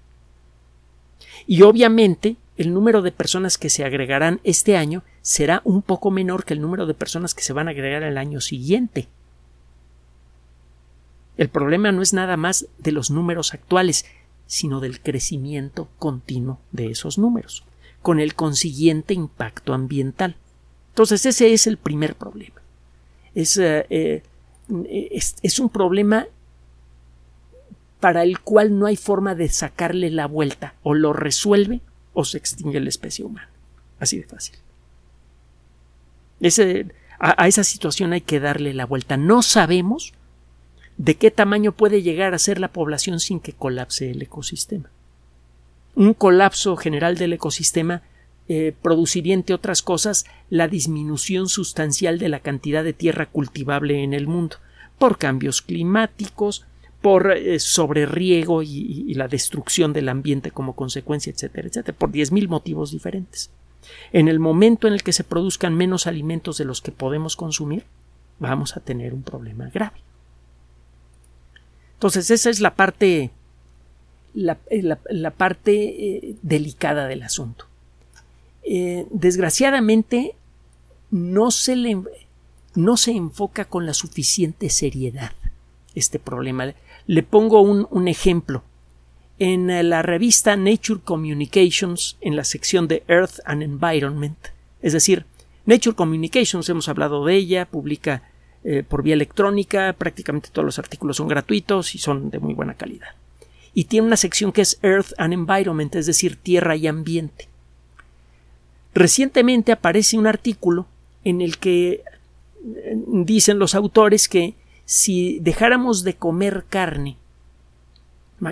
Y 1.46 1.62
obviamente 1.62 2.36
el 2.58 2.74
número 2.74 3.00
de 3.00 3.10
personas 3.10 3.56
que 3.56 3.70
se 3.70 3.84
agregarán 3.84 4.40
este 4.44 4.76
año 4.76 5.02
será 5.22 5.62
un 5.64 5.80
poco 5.82 6.10
menor 6.10 6.44
que 6.44 6.54
el 6.54 6.60
número 6.60 6.86
de 6.86 6.94
personas 6.94 7.34
que 7.34 7.42
se 7.42 7.54
van 7.54 7.68
a 7.68 7.70
agregar 7.70 8.02
el 8.02 8.18
año 8.18 8.40
siguiente. 8.40 9.08
El 11.38 11.48
problema 11.48 11.90
no 11.90 12.02
es 12.02 12.12
nada 12.12 12.36
más 12.36 12.66
de 12.78 12.92
los 12.92 13.10
números 13.10 13.54
actuales, 13.54 14.04
sino 14.46 14.80
del 14.80 15.00
crecimiento 15.00 15.88
continuo 15.98 16.60
de 16.70 16.90
esos 16.90 17.16
números, 17.16 17.64
con 18.02 18.20
el 18.20 18.34
consiguiente 18.34 19.14
impacto 19.14 19.72
ambiental. 19.72 20.36
Entonces 20.90 21.24
ese 21.24 21.54
es 21.54 21.66
el 21.66 21.78
primer 21.78 22.14
problema. 22.14 22.61
Es, 23.34 23.56
eh, 23.56 23.86
eh, 23.90 24.22
es, 25.10 25.36
es 25.42 25.58
un 25.58 25.68
problema 25.68 26.26
para 28.00 28.24
el 28.24 28.40
cual 28.40 28.78
no 28.78 28.86
hay 28.86 28.96
forma 28.96 29.36
de 29.36 29.48
sacarle 29.48 30.10
la 30.10 30.26
vuelta. 30.26 30.74
O 30.82 30.92
lo 30.92 31.12
resuelve 31.12 31.80
o 32.14 32.24
se 32.24 32.36
extingue 32.38 32.80
la 32.80 32.88
especie 32.88 33.24
humana. 33.24 33.48
Así 34.00 34.18
de 34.18 34.24
fácil. 34.24 34.56
a, 37.20 37.46
esa 37.46 37.62
situación 37.62 38.12
hay 38.12 38.20
que 38.20 38.40
darle 38.40 38.74
la 38.74 38.86
vuelta. 38.86 39.16
No 39.16 39.42
sabemos 39.42 40.12
de 40.96 41.14
qué 41.14 41.30
tamaño 41.30 41.70
puede 41.70 42.02
llegar 42.02 42.34
a 42.34 42.38
ser 42.40 42.58
la 42.58 42.72
población 42.72 43.20
sin 43.20 43.38
que 43.38 43.52
colapse 43.52 44.10
el 44.10 44.20
ecosistema. 44.20 44.90
Un 45.94 46.14
colapso 46.14 46.76
general 46.76 47.16
del 47.16 47.34
ecosistema 47.34 48.02
eh, 48.54 48.74
produciría, 48.82 49.32
entre 49.32 49.54
otras 49.54 49.80
cosas, 49.80 50.26
la 50.50 50.68
disminución 50.68 51.48
sustancial 51.48 52.18
de 52.18 52.28
la 52.28 52.40
cantidad 52.40 52.84
de 52.84 52.92
tierra 52.92 53.24
cultivable 53.24 54.02
en 54.02 54.12
el 54.12 54.26
mundo, 54.26 54.56
por 54.98 55.16
cambios 55.16 55.62
climáticos, 55.62 56.66
por 57.00 57.32
eh, 57.32 57.58
sobreriego 57.58 58.62
y, 58.62 59.14
la 59.14 59.26
destrucción 59.26 59.94
del 59.94 60.10
ambiente 60.10 60.50
como 60.50 60.76
consecuencia, 60.76 61.32
etcétera, 61.32 61.68
etcétera, 61.68 61.96
por 61.96 62.12
diez 62.12 62.30
mil 62.30 62.50
motivos 62.50 62.92
diferentes. 62.92 63.50
En 64.12 64.28
el 64.28 64.38
momento 64.38 64.86
en 64.86 64.92
el 64.92 65.02
que 65.02 65.14
se 65.14 65.24
produzcan 65.24 65.74
menos 65.74 66.06
alimentos 66.06 66.58
de 66.58 66.66
los 66.66 66.82
que 66.82 66.92
podemos 66.92 67.36
consumir, 67.36 67.84
vamos 68.38 68.76
a 68.76 68.80
tener 68.80 69.14
un 69.14 69.22
problema 69.22 69.70
grave. 69.70 69.96
Entonces, 71.94 72.30
esa 72.30 72.50
es 72.50 72.60
la 72.60 72.74
parte, 72.74 73.30
la, 74.34 74.58
eh, 74.68 74.94
parte 75.38 75.72
eh, 75.72 76.36
delicada 76.42 77.06
del 77.06 77.22
asunto. 77.22 77.71
Desgraciadamente, 78.64 80.34
no 81.12 81.50
se, 81.50 81.76
le, 81.76 82.02
no 82.74 82.96
se 82.96 83.12
enfoca 83.12 83.66
con 83.66 83.86
la 83.86 83.94
suficiente 83.94 84.70
seriedad 84.70 85.32
este 85.94 86.18
problema. 86.18 86.74
Le 87.06 87.22
pongo 87.22 87.60
un, 87.60 88.08
ejemplo. 88.08 88.64
En 89.38 89.70
eh, 89.70 89.82
la 89.82 90.02
revista 90.02 90.56
Nature 90.56 91.00
Communications, 91.04 92.16
en 92.20 92.36
la 92.36 92.44
sección 92.44 92.88
de 92.88 93.02
Earth 93.08 93.40
and 93.44 93.62
Environment, 93.62 94.38
es 94.80 94.92
decir, 94.92 95.26
Nature 95.66 95.94
Communications, 95.94 96.68
hemos 96.68 96.88
hablado 96.88 97.24
de 97.24 97.34
ella, 97.36 97.66
publica 97.66 98.22
eh, 98.64 98.82
por 98.88 99.02
vía 99.02 99.14
electrónica, 99.14 99.92
prácticamente 99.92 100.50
todos 100.50 100.64
los 100.64 100.78
artículos 100.78 101.16
son 101.16 101.28
gratuitos 101.28 101.94
y 101.94 101.98
son 101.98 102.30
de 102.30 102.38
muy 102.38 102.54
buena 102.54 102.74
calidad. 102.74 103.08
Y 103.74 103.84
tiene 103.84 104.06
una 104.06 104.16
sección 104.16 104.52
que 104.52 104.62
es 104.62 104.78
Earth 104.82 105.12
and 105.18 105.34
Environment, 105.34 105.94
es 105.94 106.06
decir, 106.06 106.36
tierra 106.36 106.76
y 106.76 106.86
ambiente. 106.86 107.48
Recientemente 108.94 109.72
aparece 109.72 110.18
un 110.18 110.26
artículo 110.26 110.86
en 111.24 111.40
el 111.40 111.58
que 111.58 112.02
eh, 112.64 112.96
dicen 113.06 113.58
los 113.58 113.74
autores 113.74 114.28
que 114.28 114.54
si 114.84 115.38
dejáramos 115.40 116.04
de 116.04 116.14
comer 116.14 116.64
carne, 116.68 117.16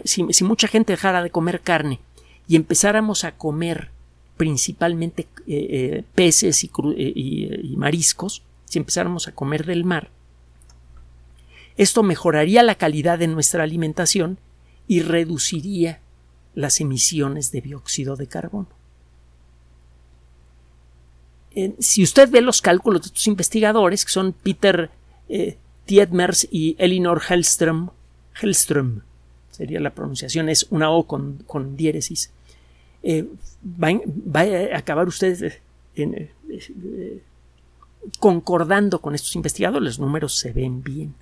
si, 0.04 0.44
mucha 0.44 0.68
gente 0.68 0.92
dejara 0.92 1.22
de 1.22 1.30
comer 1.30 1.60
carne 1.60 1.98
y 2.48 2.56
empezáramos 2.56 3.24
a 3.24 3.32
comer 3.32 3.90
principalmente 4.36 5.26
eh, 5.46 5.66
eh, 5.70 6.04
peces 6.14 6.64
y, 6.64 6.70
y, 6.96 7.76
mariscos, 7.76 8.42
si 8.64 8.78
empezáramos 8.78 9.28
a 9.28 9.32
comer 9.32 9.66
del 9.66 9.84
mar, 9.84 10.10
esto 11.76 12.02
mejoraría 12.02 12.62
la 12.62 12.76
calidad 12.76 13.18
de 13.18 13.26
nuestra 13.26 13.64
alimentación 13.64 14.38
y 14.86 15.02
reduciría 15.02 16.00
las 16.54 16.80
emisiones 16.80 17.52
de 17.52 17.60
dióxido 17.60 18.16
de 18.16 18.26
carbono. 18.26 18.79
Si 21.78 22.02
usted 22.02 22.30
ve 22.30 22.40
los 22.40 22.62
cálculos 22.62 23.02
de 23.02 23.06
estos 23.08 23.26
investigadores, 23.26 24.04
que 24.04 24.12
son 24.12 24.32
Peter 24.32 24.90
Tietmers 25.84 26.46
y 26.50 26.76
Elinor 26.78 27.20
Hellström, 27.28 27.90
Hellström 28.40 29.02
sería 29.60 29.80
la 29.80 29.90
pronunciación, 29.90 30.48
es 30.48 30.66
una 30.70 30.90
O 30.90 31.06
con, 31.06 31.42
con 31.46 31.76
diéresis. 31.76 32.30
Eh, 33.02 33.26
va, 33.62 34.40
a 34.40 34.78
acabar 34.78 35.06
usted 35.06 35.52
eh, 35.96 36.30
eh, 36.48 37.22
concordando 38.18 39.00
con 39.02 39.14
estos 39.14 39.36
investigadores, 39.36 39.98
los 39.98 39.98
números 39.98 40.38
se 40.38 40.52
ven 40.52 40.82
bien. 40.82 41.14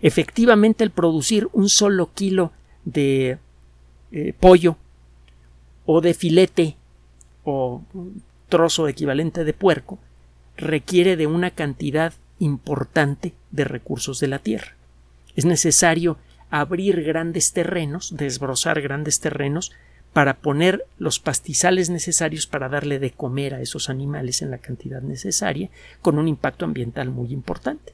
Efectivamente, 0.00 0.84
el 0.84 0.90
producir 0.90 1.48
un 1.52 1.68
solo 1.68 2.10
kilo 2.14 2.52
de 2.84 3.38
pollo 4.38 4.76
o 5.84 6.00
de 6.00 6.14
filete 6.14 6.76
o 7.42 7.82
trozo 8.48 8.88
equivalente 8.88 9.44
de 9.44 9.52
puerco 9.52 9.98
requiere 10.56 11.16
de 11.16 11.26
una 11.26 11.50
cantidad 11.50 12.12
importante 12.38 13.34
de 13.50 13.64
recursos 13.64 14.20
de 14.20 14.28
la 14.28 14.38
tierra. 14.38 14.74
Es 15.36 15.44
necesario 15.44 16.18
abrir 16.50 17.02
grandes 17.02 17.52
terrenos, 17.52 18.16
desbrozar 18.16 18.80
grandes 18.80 19.20
terrenos, 19.20 19.72
para 20.12 20.38
poner 20.38 20.84
los 20.98 21.20
pastizales 21.20 21.90
necesarios 21.90 22.46
para 22.46 22.68
darle 22.68 22.98
de 22.98 23.10
comer 23.10 23.54
a 23.54 23.60
esos 23.60 23.88
animales 23.90 24.42
en 24.42 24.50
la 24.50 24.58
cantidad 24.58 25.02
necesaria, 25.02 25.70
con 26.00 26.18
un 26.18 26.26
impacto 26.26 26.64
ambiental 26.64 27.10
muy 27.10 27.32
importante. 27.32 27.92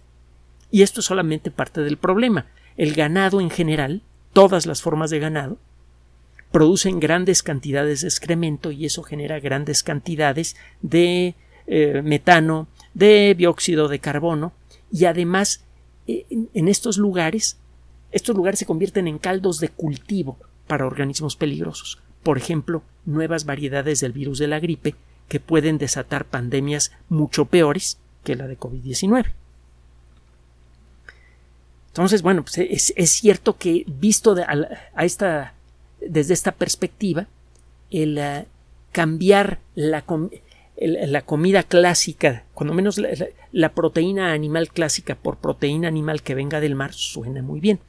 Y 0.71 0.83
esto 0.83 1.01
es 1.01 1.07
solamente 1.07 1.51
parte 1.51 1.83
del 1.83 1.99
problema. 1.99 2.47
El 2.77 2.95
ganado 2.95 3.41
en 3.41 3.51
general, 3.51 4.03
todas 4.33 4.67
las 4.67 4.81
formas 4.81 5.11
de 5.11 5.19
ganado, 5.19 5.59
producen 6.55 7.01
grandes 7.01 7.43
cantidades 7.43 8.03
de 8.03 8.07
excremento 8.07 8.71
y 8.71 8.87
eso 8.87 9.03
genera 9.03 9.41
grandes 9.41 9.83
cantidades 9.83 10.55
de 10.83 11.35
eh, 11.67 12.01
metano, 12.05 12.69
de 12.95 13.35
dióxido 13.37 13.89
de 13.89 13.99
carbono 13.99 14.53
y 14.93 15.07
además 15.07 15.65
eh, 16.07 16.25
en 16.31 16.69
estos 16.69 16.97
lugares 16.97 17.57
estos 18.13 18.37
lugares 18.37 18.61
se 18.61 18.67
convierten 18.67 19.09
en 19.09 19.19
caldos 19.19 19.59
de 19.59 19.69
cultivo 19.71 20.39
para 20.69 20.87
organismos 20.87 21.35
peligrosos, 21.35 22.01
por 22.23 22.39
ejemplo, 22.39 22.85
nuevas 23.05 23.47
variedades 23.47 23.99
del 23.99 24.13
virus 24.13 24.39
de 24.39 24.47
la 24.47 24.61
gripe 24.61 24.95
que 25.27 25.41
pueden 25.41 25.77
desatar 25.77 26.25
pandemias 26.25 26.93
mucho 27.09 27.47
peores 27.47 27.99
que 28.23 28.37
la 28.37 28.47
de 28.47 28.57
COVID-19. 28.57 29.33
Entonces, 31.89 32.23
bueno, 32.23 32.45
pues 32.45 32.59
es, 32.59 33.11
cierto 33.11 33.57
que 33.57 33.85
visto 33.89 34.37
a, 34.37 35.05
esta, 35.05 35.55
desde 36.09 36.35
esta 36.35 36.53
perspectiva, 36.53 37.27
el 37.91 38.19
eh, 38.19 38.47
cambiar 38.93 39.59
la, 39.75 40.05
la 40.77 41.23
comida 41.23 41.63
clásica, 41.63 42.45
cuando 42.55 42.75
menos 42.75 43.01
la, 43.53 43.75
proteína 43.75 44.33
animal 44.33 44.69
clásica 44.69 45.15
por 45.15 45.37
proteína 45.39 45.89
animal 45.89 46.23
que 46.23 46.35
venga 46.35 46.61
del 46.61 46.75
mar, 46.75 46.93
suena 46.93 47.43
muy 47.43 47.61
bien. 47.61 47.81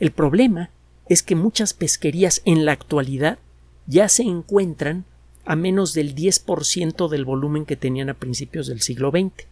El 0.00 0.10
problema 0.10 0.70
es 1.08 1.22
que 1.22 1.34
muchas 1.34 1.74
pesquerías 1.74 2.42
en 2.44 2.64
la 2.64 2.72
actualidad 2.72 3.38
ya 3.86 4.08
se 4.08 4.22
encuentran 4.22 5.04
a 5.44 5.56
menos 5.56 5.92
del 5.92 6.14
10% 6.14 7.08
del 7.08 7.24
volumen 7.24 7.64
que 7.64 7.76
tenían 7.76 8.08
a 8.08 8.14
principios 8.14 8.68
del 8.68 8.80
siglo 8.80 9.10
XX. 9.10 9.46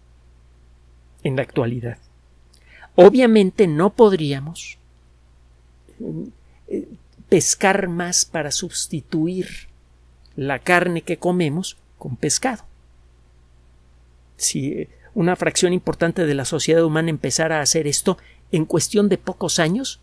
En 1.23 1.37
la 1.37 1.43
actualidad. 1.43 1.99
Obviamente 2.95 3.67
no 3.67 3.91
podríamos 3.91 4.79
eh, 6.69 6.89
pescar 7.31 7.89
más 7.89 8.27
para 8.27 8.51
sustituir 8.51 9.69
la 10.37 10.59
carne 10.59 11.01
que 11.01 11.17
comemos 11.17 11.79
con 11.97 12.17
pescado. 12.17 12.65
Si 14.37 14.89
una 15.15 15.37
fracción 15.37 15.73
importante 15.73 16.27
de 16.27 16.35
la 16.35 16.45
sociedad 16.45 16.85
humana 16.85 17.09
empezara 17.09 17.59
a 17.59 17.63
hacer 17.63 17.87
esto, 17.87 18.19
en 18.53 18.65
cuestión 18.65 19.09
de 19.09 19.17
pocos 19.17 19.61
años, 19.61 20.01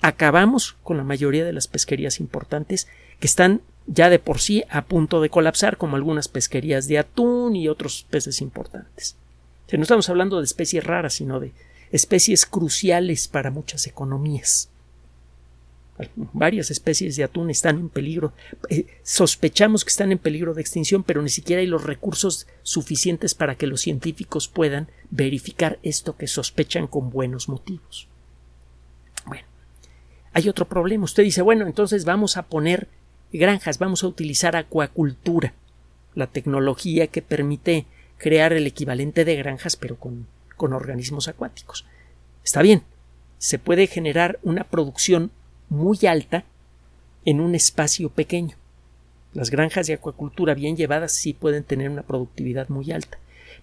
acabamos 0.00 0.76
con 0.84 0.96
la 0.96 1.04
mayoría 1.04 1.44
de 1.44 1.52
las 1.52 1.66
pesquerías 1.66 2.20
importantes 2.20 2.86
que 3.18 3.26
están 3.26 3.60
ya 3.88 4.08
de 4.08 4.18
por 4.18 4.38
sí 4.38 4.64
a 4.70 4.82
punto 4.82 5.20
de 5.20 5.30
colapsar, 5.30 5.78
como 5.78 5.96
algunas 5.96 6.28
pesquerías 6.28 6.86
de 6.86 6.98
atún 6.98 7.56
y 7.56 7.68
otros 7.68 8.06
peces 8.08 8.40
importantes. 8.40 9.16
no 9.72 9.82
estamos 9.82 10.08
hablando 10.08 10.38
de 10.38 10.44
especies 10.44 10.84
raras, 10.84 11.14
sino 11.14 11.40
de 11.40 11.52
especies 11.90 12.46
cruciales 12.46 13.26
para 13.26 13.50
muchas 13.50 13.86
economías. 13.86 14.68
Varias 16.32 16.70
especies 16.70 17.16
de 17.16 17.24
atún 17.24 17.50
están 17.50 17.78
en 17.78 17.88
peligro. 17.88 18.32
Eh, 18.68 18.86
sospechamos 19.02 19.84
que 19.84 19.90
están 19.90 20.12
en 20.12 20.18
peligro 20.18 20.54
de 20.54 20.60
extinción, 20.60 21.02
pero 21.02 21.22
ni 21.22 21.28
siquiera 21.28 21.60
hay 21.60 21.66
los 21.66 21.84
recursos 21.84 22.46
suficientes 22.62 23.34
para 23.34 23.56
que 23.56 23.66
los 23.66 23.80
científicos 23.80 24.48
puedan 24.48 24.88
verificar 25.10 25.78
esto 25.82 26.16
que 26.16 26.28
sospechan 26.28 26.86
con 26.86 27.10
buenos 27.10 27.48
motivos. 27.48 28.08
Bueno, 29.26 29.44
hay 30.32 30.48
otro 30.48 30.68
problema. 30.68 31.04
Usted 31.04 31.24
dice, 31.24 31.42
bueno, 31.42 31.66
entonces 31.66 32.04
vamos 32.04 32.36
a 32.36 32.44
poner 32.44 32.88
granjas, 33.32 33.78
vamos 33.78 34.04
a 34.04 34.08
utilizar 34.08 34.54
acuacultura, 34.56 35.52
la 36.14 36.28
tecnología 36.28 37.08
que 37.08 37.22
permite 37.22 37.86
crear 38.18 38.52
el 38.52 38.66
equivalente 38.66 39.24
de 39.24 39.36
granjas, 39.36 39.76
pero 39.76 39.96
con, 39.96 40.26
con 40.56 40.72
organismos 40.72 41.26
acuáticos. 41.28 41.84
Está 42.44 42.62
bien, 42.62 42.82
se 43.38 43.58
puede 43.58 43.86
generar 43.86 44.38
una 44.42 44.64
producción 44.64 45.30
muy 45.68 45.98
alta 46.06 46.44
en 47.24 47.40
un 47.40 47.54
espacio 47.54 48.10
pequeño. 48.10 48.56
Las 49.34 49.50
granjas 49.50 49.86
de 49.86 49.94
acuacultura 49.94 50.54
bien 50.54 50.76
llevadas 50.76 51.12
sí 51.12 51.34
pueden 51.34 51.64
tener 51.64 51.90
una 51.90 52.02
productividad 52.02 52.68
muy 52.68 52.92
alta, 52.92 53.18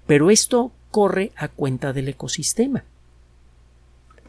pero 0.06 0.30
esto 0.30 0.72
corre 0.92 1.32
a 1.36 1.48
cuenta 1.48 1.94
del 1.94 2.10
ecosistema 2.10 2.84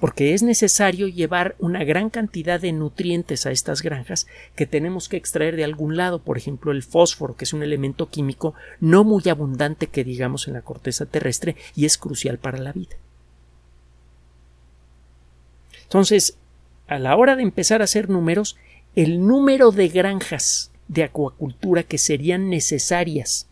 porque 0.01 0.35
es 0.35 0.43
necesario 0.43 1.09
llevar 1.09 1.57
una 1.59 1.83
gran 1.85 2.11
cantidad 2.11 2.61
de 2.61 2.73
nutrientes 2.73 3.47
a 3.47 3.51
estas 3.51 3.83
granjas 3.83 4.27
que 4.55 4.67
tenemos 4.67 5.09
que 5.09 5.17
extraer 5.17 5.57
de 5.57 5.65
algún 5.65 5.97
lado, 5.97 6.21
por 6.21 6.37
ejemplo 6.37 6.73
el 6.73 6.83
fósforo, 6.83 7.37
que 7.37 7.45
es 7.45 7.53
un 7.53 7.63
elemento 7.63 8.11
químico 8.11 8.55
no 8.81 9.05
muy 9.05 9.23
abundante 9.29 9.87
que 9.87 10.05
digamos 10.05 10.49
en 10.49 10.55
la 10.55 10.63
corteza 10.63 11.07
terrestre 11.07 11.57
y 11.75 11.87
es 11.87 11.97
crucial 11.97 12.39
para 12.39 12.59
la 12.59 12.73
vida. 12.73 12.97
Entonces, 15.85 16.37
a 16.89 16.99
la 16.99 17.17
hora 17.17 17.37
de 17.37 17.43
empezar 17.43 17.81
a 17.81 17.85
hacer 17.85 18.09
números, 18.09 18.57
el 18.95 19.27
número 19.27 19.73
de 19.73 19.89
granjas 19.89 20.71
de 20.89 21.05
acuacultura 21.05 21.83
que 21.83 21.99
serían 21.99 22.49
necesarias 22.49 23.49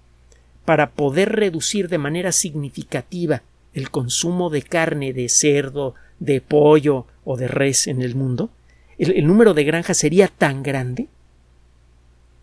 para 0.64 0.90
poder 0.90 1.32
reducir 1.32 1.88
de 1.88 1.98
manera 1.98 2.32
significativa 2.32 3.42
el 3.74 3.90
consumo 3.90 4.50
de 4.50 4.62
carne 4.62 5.12
de 5.12 5.28
cerdo, 5.28 5.94
de 6.20 6.40
pollo 6.40 7.06
o 7.24 7.36
de 7.36 7.48
res 7.48 7.86
en 7.86 8.02
el 8.02 8.14
mundo, 8.14 8.50
el, 8.98 9.26
número 9.26 9.54
de 9.54 9.64
granjas 9.64 9.98
sería 9.98 10.28
tan 10.28 10.62
grande 10.62 11.08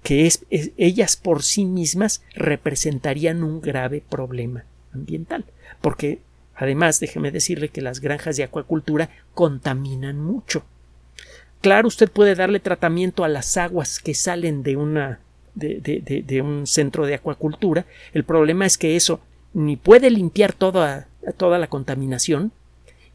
que 0.03 0.29
ellas 0.77 1.15
por 1.15 1.43
sí 1.43 1.65
mismas 1.65 2.23
representarían 2.33 3.43
un 3.43 3.61
grave 3.61 4.03
problema 4.07 4.65
ambiental, 4.93 5.45
porque 5.79 6.19
además 6.55 6.99
déjeme 6.99 7.31
decirle 7.31 7.69
que 7.69 7.81
las 7.81 8.01
granjas 8.01 8.35
de 8.35 8.43
acuacultura 8.43 9.09
contaminan 9.33 10.19
mucho. 10.19 10.65
Claro, 11.61 11.87
usted 11.87 12.09
puede 12.11 12.35
darle 12.35 12.59
tratamiento 12.59 13.23
a 13.23 13.29
las 13.29 13.55
aguas 13.55 13.99
que 13.99 14.15
salen 14.15 14.63
de 14.63 14.75
un 14.77 16.67
centro 16.67 17.05
de 17.05 17.13
acuacultura. 17.15 17.85
El 18.13 18.23
problema 18.23 18.65
es 18.65 18.77
que 18.77 18.95
eso 18.95 19.21
ni 19.53 19.77
puede 19.77 20.09
limpiar 20.09 20.53
toda, 20.53 21.07
toda 21.37 21.59
la 21.59 21.67
contaminación, 21.67 22.51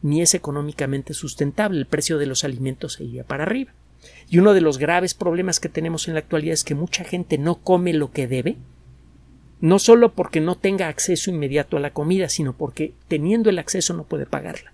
ni 0.02 0.22
es 0.22 0.34
económicamente 0.34 1.12
sustentable. 1.12 1.78
El 1.78 1.86
precio 1.86 2.18
de 2.18 2.26
los 2.26 2.44
alimentos 2.44 2.94
se 2.94 3.04
iría 3.04 3.24
para 3.24 3.42
arriba. 3.42 3.72
Y 4.28 4.38
uno 4.38 4.54
de 4.54 4.60
los 4.60 4.78
graves 4.78 5.14
problemas 5.14 5.58
que 5.58 5.68
tenemos 5.68 6.06
en 6.06 6.14
la 6.14 6.20
actualidad 6.20 6.54
es 6.54 6.62
que 6.62 6.76
mucha 6.76 7.02
gente 7.02 7.38
no 7.38 7.56
come 7.56 7.92
lo 7.94 8.12
que 8.12 8.28
debe, 8.28 8.56
no 9.60 9.80
solo 9.80 10.12
porque 10.12 10.40
no 10.40 10.54
tenga 10.54 10.86
acceso 10.86 11.30
inmediato 11.30 11.78
a 11.78 11.80
la 11.80 11.92
comida, 11.92 12.28
sino 12.28 12.52
porque 12.52 12.92
teniendo 13.08 13.50
el 13.50 13.58
acceso 13.58 13.94
no 13.94 14.04
puede 14.04 14.26
pagarla. 14.26 14.72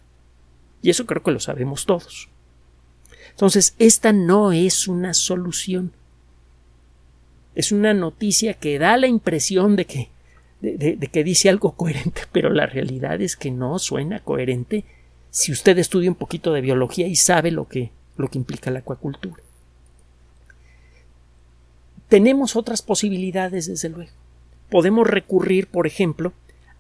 Y 0.83 0.91
eso 0.91 1.07
creo 1.07 1.23
que 1.23 1.31
lo 1.31 1.41
sabemos 1.41 1.87
todos. 1.87 2.29
Entonces, 3.33 3.75
esta 3.79 4.13
no 4.13 4.53
es 4.53 4.89
una 4.89 5.15
solución. 5.15 5.93
Es 7.55 7.73
una 7.73 7.93
noticia 7.93 8.55
que 8.55 8.79
da 8.79 8.97
la 8.97 9.09
impresión 9.09 9.77
de 9.77 9.85
que, 9.85 10.09
de, 10.61 10.97
que 10.97 11.25
dice 11.25 11.49
algo 11.49 11.73
coherente, 11.73 12.23
pero 12.33 12.51
la 12.51 12.67
realidad 12.67 13.21
es 13.21 13.37
que 13.37 13.51
no 13.51 13.79
suena 13.79 14.21
coherente 14.21 14.85
si 15.31 15.51
usted 15.51 15.79
estudia 15.79 16.11
un 16.11 16.17
poquito 16.17 16.53
de 16.53 16.61
biología 16.61 17.07
y 17.07 17.17
sabe 17.17 17.51
lo 17.51 17.67
que, 17.69 17.91
lo 18.17 18.29
que 18.29 18.39
implica 18.39 18.71
la 18.71 18.81
acuacultura. 18.81 19.43
Tenemos 22.09 22.57
otras 22.57 22.83
posibilidades, 22.83 23.67
desde 23.67 23.89
luego. 23.89 24.13
Podemos 24.71 25.07
recurrir, 25.07 25.67
por 25.67 25.87
ejemplo, 25.87 26.33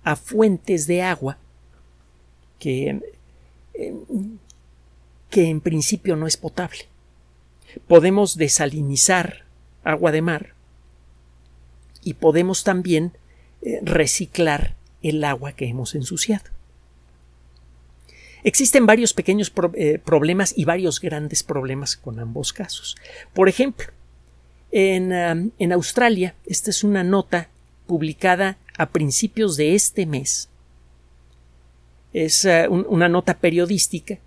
a 0.05 0.17
fuentes 0.17 0.87
de 0.87 1.03
agua 1.03 1.39
que 2.59 3.01
que 5.33 5.49
en 5.49 5.63
principio 5.63 6.15
no 6.15 6.27
es 6.27 6.37
potable. 6.37 6.87
Podemos 7.89 8.37
desalinizar 8.37 9.47
agua 9.83 10.13
de 10.13 10.21
mar 10.21 10.55
y 12.05 12.15
podemos 12.15 12.65
también 12.65 13.13
eh, 13.63 13.81
reciclar 13.83 14.77
el 15.03 15.25
agua 15.25 15.53
que 15.53 15.67
hemos 15.67 15.95
ensuciado. 15.95 16.45
Existen 18.45 18.85
varios 18.85 19.15
pequeños 19.15 19.51
eh, 19.75 19.99
problemas 19.99 20.53
y 20.55 20.67
varios 20.67 21.01
grandes 21.01 21.43
problemas 21.43 21.97
con 21.97 22.19
ambos 22.21 22.53
casos. 22.53 22.97
Por 23.33 23.49
ejemplo, 23.49 23.87
en, 24.71 25.53
en 25.59 25.73
Australia, 25.73 26.35
esta 26.45 26.71
es 26.71 26.85
una 26.85 27.05
nota 27.05 27.49
publicada 27.87 28.59
a 28.77 28.91
principios 28.91 29.57
de 29.57 29.75
este 29.75 30.05
mes. 30.05 30.51
Es 32.13 32.45
uh, 32.45 32.71
una 32.71 33.09
nota 33.09 33.39
periodística 33.39 34.19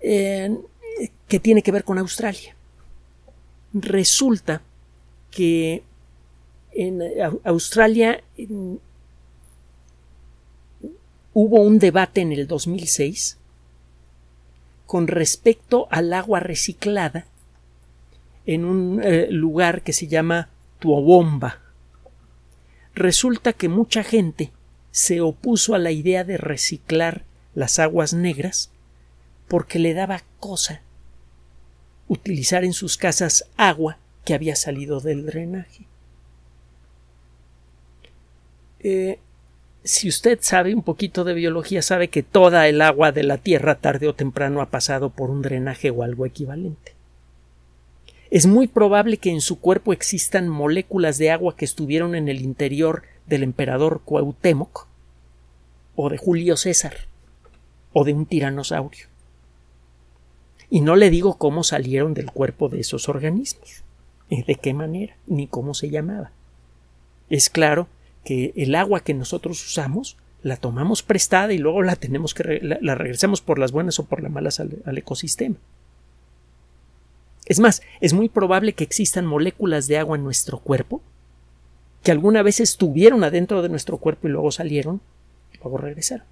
que 0.00 1.40
tiene 1.40 1.62
que 1.62 1.72
ver 1.72 1.84
con 1.84 1.98
Australia. 1.98 2.56
Resulta 3.72 4.62
que 5.30 5.82
en 6.72 7.02
Australia 7.44 8.22
hubo 11.34 11.60
un 11.60 11.78
debate 11.78 12.20
en 12.20 12.32
el 12.32 12.46
2006 12.46 13.38
con 14.86 15.06
respecto 15.06 15.86
al 15.90 16.12
agua 16.12 16.40
reciclada 16.40 17.26
en 18.46 18.64
un 18.64 19.02
eh, 19.02 19.28
lugar 19.30 19.82
que 19.82 19.92
se 19.92 20.06
llama 20.06 20.48
Tuobomba. 20.78 21.60
Resulta 22.94 23.52
que 23.52 23.68
mucha 23.68 24.02
gente 24.02 24.50
se 24.90 25.20
opuso 25.20 25.74
a 25.74 25.78
la 25.78 25.90
idea 25.90 26.24
de 26.24 26.38
reciclar 26.38 27.24
las 27.54 27.78
aguas 27.78 28.14
negras 28.14 28.70
porque 29.48 29.78
le 29.78 29.94
daba 29.94 30.22
cosa 30.38 30.82
utilizar 32.08 32.64
en 32.64 32.72
sus 32.72 32.96
casas 32.96 33.44
agua 33.56 33.98
que 34.24 34.34
había 34.34 34.56
salido 34.56 35.00
del 35.00 35.26
drenaje. 35.26 35.86
Eh, 38.80 39.18
si 39.84 40.08
usted 40.08 40.38
sabe 40.42 40.74
un 40.74 40.82
poquito 40.82 41.24
de 41.24 41.34
biología, 41.34 41.82
sabe 41.82 42.08
que 42.08 42.22
toda 42.22 42.68
el 42.68 42.82
agua 42.82 43.12
de 43.12 43.22
la 43.22 43.38
Tierra 43.38 43.76
tarde 43.76 44.08
o 44.08 44.14
temprano 44.14 44.60
ha 44.60 44.70
pasado 44.70 45.10
por 45.10 45.30
un 45.30 45.42
drenaje 45.42 45.90
o 45.90 46.02
algo 46.02 46.26
equivalente. 46.26 46.94
Es 48.30 48.46
muy 48.46 48.66
probable 48.68 49.16
que 49.16 49.30
en 49.30 49.40
su 49.40 49.58
cuerpo 49.58 49.92
existan 49.92 50.48
moléculas 50.48 51.16
de 51.16 51.30
agua 51.30 51.56
que 51.56 51.64
estuvieron 51.64 52.14
en 52.14 52.28
el 52.28 52.42
interior 52.42 53.04
del 53.26 53.42
emperador 53.42 54.02
Cuauhtémoc 54.04 54.86
o 55.96 56.10
de 56.10 56.18
Julio 56.18 56.56
César 56.56 56.94
o 57.94 58.04
de 58.04 58.12
un 58.12 58.26
tiranosaurio. 58.26 59.06
Y 60.70 60.80
no 60.80 60.96
le 60.96 61.10
digo 61.10 61.38
cómo 61.38 61.64
salieron 61.64 62.14
del 62.14 62.30
cuerpo 62.30 62.68
de 62.68 62.80
esos 62.80 63.08
organismos, 63.08 63.82
de 64.28 64.54
qué 64.56 64.74
manera, 64.74 65.16
ni 65.26 65.46
cómo 65.46 65.74
se 65.74 65.90
llamaba. 65.90 66.30
Es 67.30 67.48
claro 67.48 67.88
que 68.24 68.52
el 68.56 68.74
agua 68.74 69.00
que 69.00 69.14
nosotros 69.14 69.64
usamos 69.64 70.16
la 70.42 70.56
tomamos 70.56 71.02
prestada 71.02 71.52
y 71.52 71.58
luego 71.58 71.82
la 71.82 71.96
tenemos 71.96 72.34
que 72.34 72.60
la, 72.62 72.94
regresamos 72.94 73.40
por 73.40 73.58
las 73.58 73.72
buenas 73.72 73.98
o 73.98 74.04
por 74.04 74.22
las 74.22 74.30
malas 74.30 74.60
al, 74.60 74.82
al 74.84 74.98
ecosistema. 74.98 75.56
Es 77.46 77.60
más, 77.60 77.82
es 78.00 78.12
muy 78.12 78.28
probable 78.28 78.74
que 78.74 78.84
existan 78.84 79.24
moléculas 79.24 79.88
de 79.88 79.98
agua 79.98 80.16
en 80.16 80.24
nuestro 80.24 80.58
cuerpo 80.58 81.00
que 82.02 82.12
alguna 82.12 82.42
vez 82.42 82.60
estuvieron 82.60 83.24
adentro 83.24 83.62
de 83.62 83.68
nuestro 83.68 83.98
cuerpo 83.98 84.28
y 84.28 84.30
luego 84.30 84.50
salieron 84.50 85.00
y 85.52 85.58
luego 85.58 85.78
regresaron. 85.78 86.26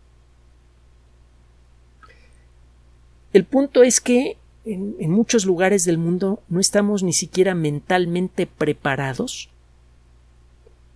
El 3.37 3.45
punto 3.45 3.83
es 3.83 4.01
que 4.01 4.39
en, 4.65 5.11
muchos 5.11 5.45
lugares 5.45 5.85
del 5.85 5.99
mundo 5.99 6.43
no 6.49 6.59
estamos 6.59 7.03
ni 7.03 7.13
siquiera 7.13 7.55
mentalmente 7.55 8.47
preparados 8.47 9.51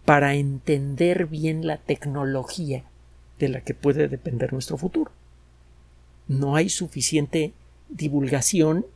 para 0.07 0.35
entender 0.37 1.26
bien 1.26 1.66
la 1.66 1.76
tecnología 1.76 2.83
de 3.38 3.50
la 3.50 3.61
que 3.61 3.74
puede 3.74 4.09
depender 4.09 4.55
nuestro 4.55 4.79
futuro. 4.79 5.12
No 6.29 6.57
hay 6.57 6.70
suficiente 6.70 7.53
divulgación 7.90 8.87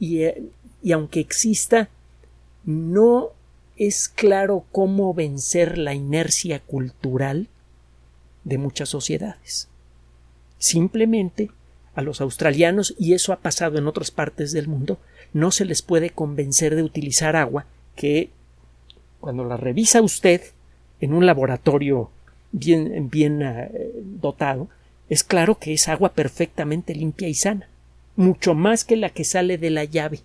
y, 0.00 0.22
eh, 0.22 0.42
y 0.82 0.92
aunque 0.92 1.20
exista, 1.20 1.90
no 2.64 3.32
es 3.76 4.08
claro 4.08 4.64
cómo 4.72 5.12
vencer 5.12 5.76
la 5.76 5.92
inercia 5.92 6.58
cultural 6.58 7.48
de 8.44 8.56
muchas 8.56 8.88
sociedades. 8.88 9.68
Simplemente 10.56 11.50
a 11.94 12.02
los 12.02 12.20
australianos, 12.20 12.94
y 12.98 13.14
eso 13.14 13.32
ha 13.32 13.36
pasado 13.36 13.78
en 13.78 13.86
otras 13.86 14.10
partes 14.10 14.52
del 14.52 14.68
mundo, 14.68 14.98
no 15.32 15.50
se 15.50 15.64
les 15.64 15.82
puede 15.82 16.10
convencer 16.10 16.74
de 16.74 16.82
utilizar 16.82 17.36
agua 17.36 17.66
que 17.96 18.30
cuando 19.20 19.44
la 19.44 19.56
revisa 19.56 20.02
usted 20.02 20.42
en 21.00 21.14
un 21.14 21.26
laboratorio 21.26 22.10
bien, 22.52 23.08
bien 23.10 23.42
eh, 23.42 23.90
dotado, 24.20 24.68
es 25.08 25.24
claro 25.24 25.58
que 25.58 25.72
es 25.72 25.88
agua 25.88 26.12
perfectamente 26.12 26.94
limpia 26.94 27.28
y 27.28 27.34
sana, 27.34 27.68
mucho 28.16 28.54
más 28.54 28.84
que 28.84 28.96
la 28.96 29.10
que 29.10 29.24
sale 29.24 29.58
de 29.58 29.70
la 29.70 29.84
llave, 29.84 30.20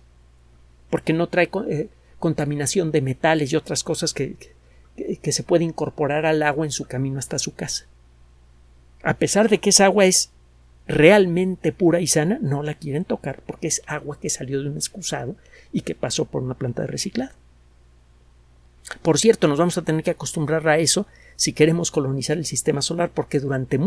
porque 0.90 1.12
no 1.12 1.28
trae 1.28 1.48
eh, 1.68 1.88
contaminación 2.18 2.92
de 2.92 3.02
metales 3.02 3.52
y 3.52 3.56
otras 3.56 3.84
cosas 3.84 4.12
que, 4.12 4.36
que 5.22 5.32
se 5.32 5.42
puede 5.42 5.64
incorporar 5.64 6.26
al 6.26 6.42
agua 6.42 6.66
en 6.66 6.72
su 6.72 6.84
camino 6.86 7.18
hasta 7.18 7.38
su 7.38 7.54
casa. 7.54 7.86
A 9.02 9.14
pesar 9.14 9.48
de 9.48 9.58
que 9.58 9.70
esa 9.70 9.86
agua 9.86 10.04
es 10.04 10.30
realmente 10.90 11.72
pura 11.72 12.00
y 12.00 12.06
sana, 12.06 12.38
no 12.42 12.62
la 12.62 12.74
quieren 12.74 13.04
tocar 13.04 13.42
porque 13.46 13.68
es 13.68 13.82
agua 13.86 14.18
que 14.20 14.30
salió 14.30 14.62
de 14.62 14.68
un 14.68 14.76
excusado 14.76 15.36
y 15.72 15.82
que 15.82 15.94
pasó 15.94 16.24
por 16.24 16.42
una 16.42 16.54
planta 16.54 16.82
de 16.82 16.88
reciclado. 16.88 17.32
Por 19.02 19.18
cierto, 19.18 19.46
nos 19.46 19.58
vamos 19.58 19.78
a 19.78 19.82
tener 19.82 20.02
que 20.02 20.10
acostumbrar 20.10 20.66
a 20.68 20.78
eso 20.78 21.06
si 21.36 21.52
queremos 21.52 21.90
colonizar 21.90 22.36
el 22.36 22.44
sistema 22.44 22.82
solar, 22.82 23.10
porque 23.14 23.40
durante 23.40 23.78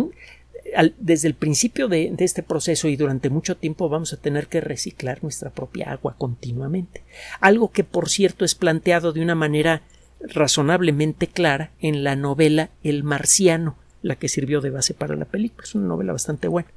desde 0.98 1.28
el 1.28 1.34
principio 1.36 1.88
de, 1.88 2.16
este 2.20 2.42
proceso 2.42 2.88
y 2.88 2.96
durante 2.96 3.30
mucho 3.30 3.58
tiempo 3.58 3.90
vamos 3.90 4.14
a 4.14 4.18
tener 4.18 4.48
que 4.48 4.62
reciclar 4.62 5.22
nuestra 5.22 5.50
propia 5.50 5.92
agua 5.92 6.16
continuamente. 6.18 7.04
Algo 7.42 7.72
que, 7.72 7.84
por 7.84 8.10
cierto, 8.10 8.46
es 8.46 8.56
planteado 8.56 9.12
de 9.12 9.22
una 9.22 9.36
manera 9.36 9.82
razonablemente 10.22 11.28
clara 11.28 11.72
en 11.80 12.04
la 12.04 12.16
novela 12.16 12.70
El 12.82 13.04
Marciano, 13.04 13.76
la 14.02 14.16
que 14.16 14.30
sirvió 14.30 14.62
de 14.62 14.70
base 14.70 14.94
para 14.94 15.16
la 15.16 15.26
película. 15.26 15.64
Es 15.64 15.76
una 15.76 15.88
novela 15.88 16.14
bastante 16.14 16.48
buena. 16.48 16.70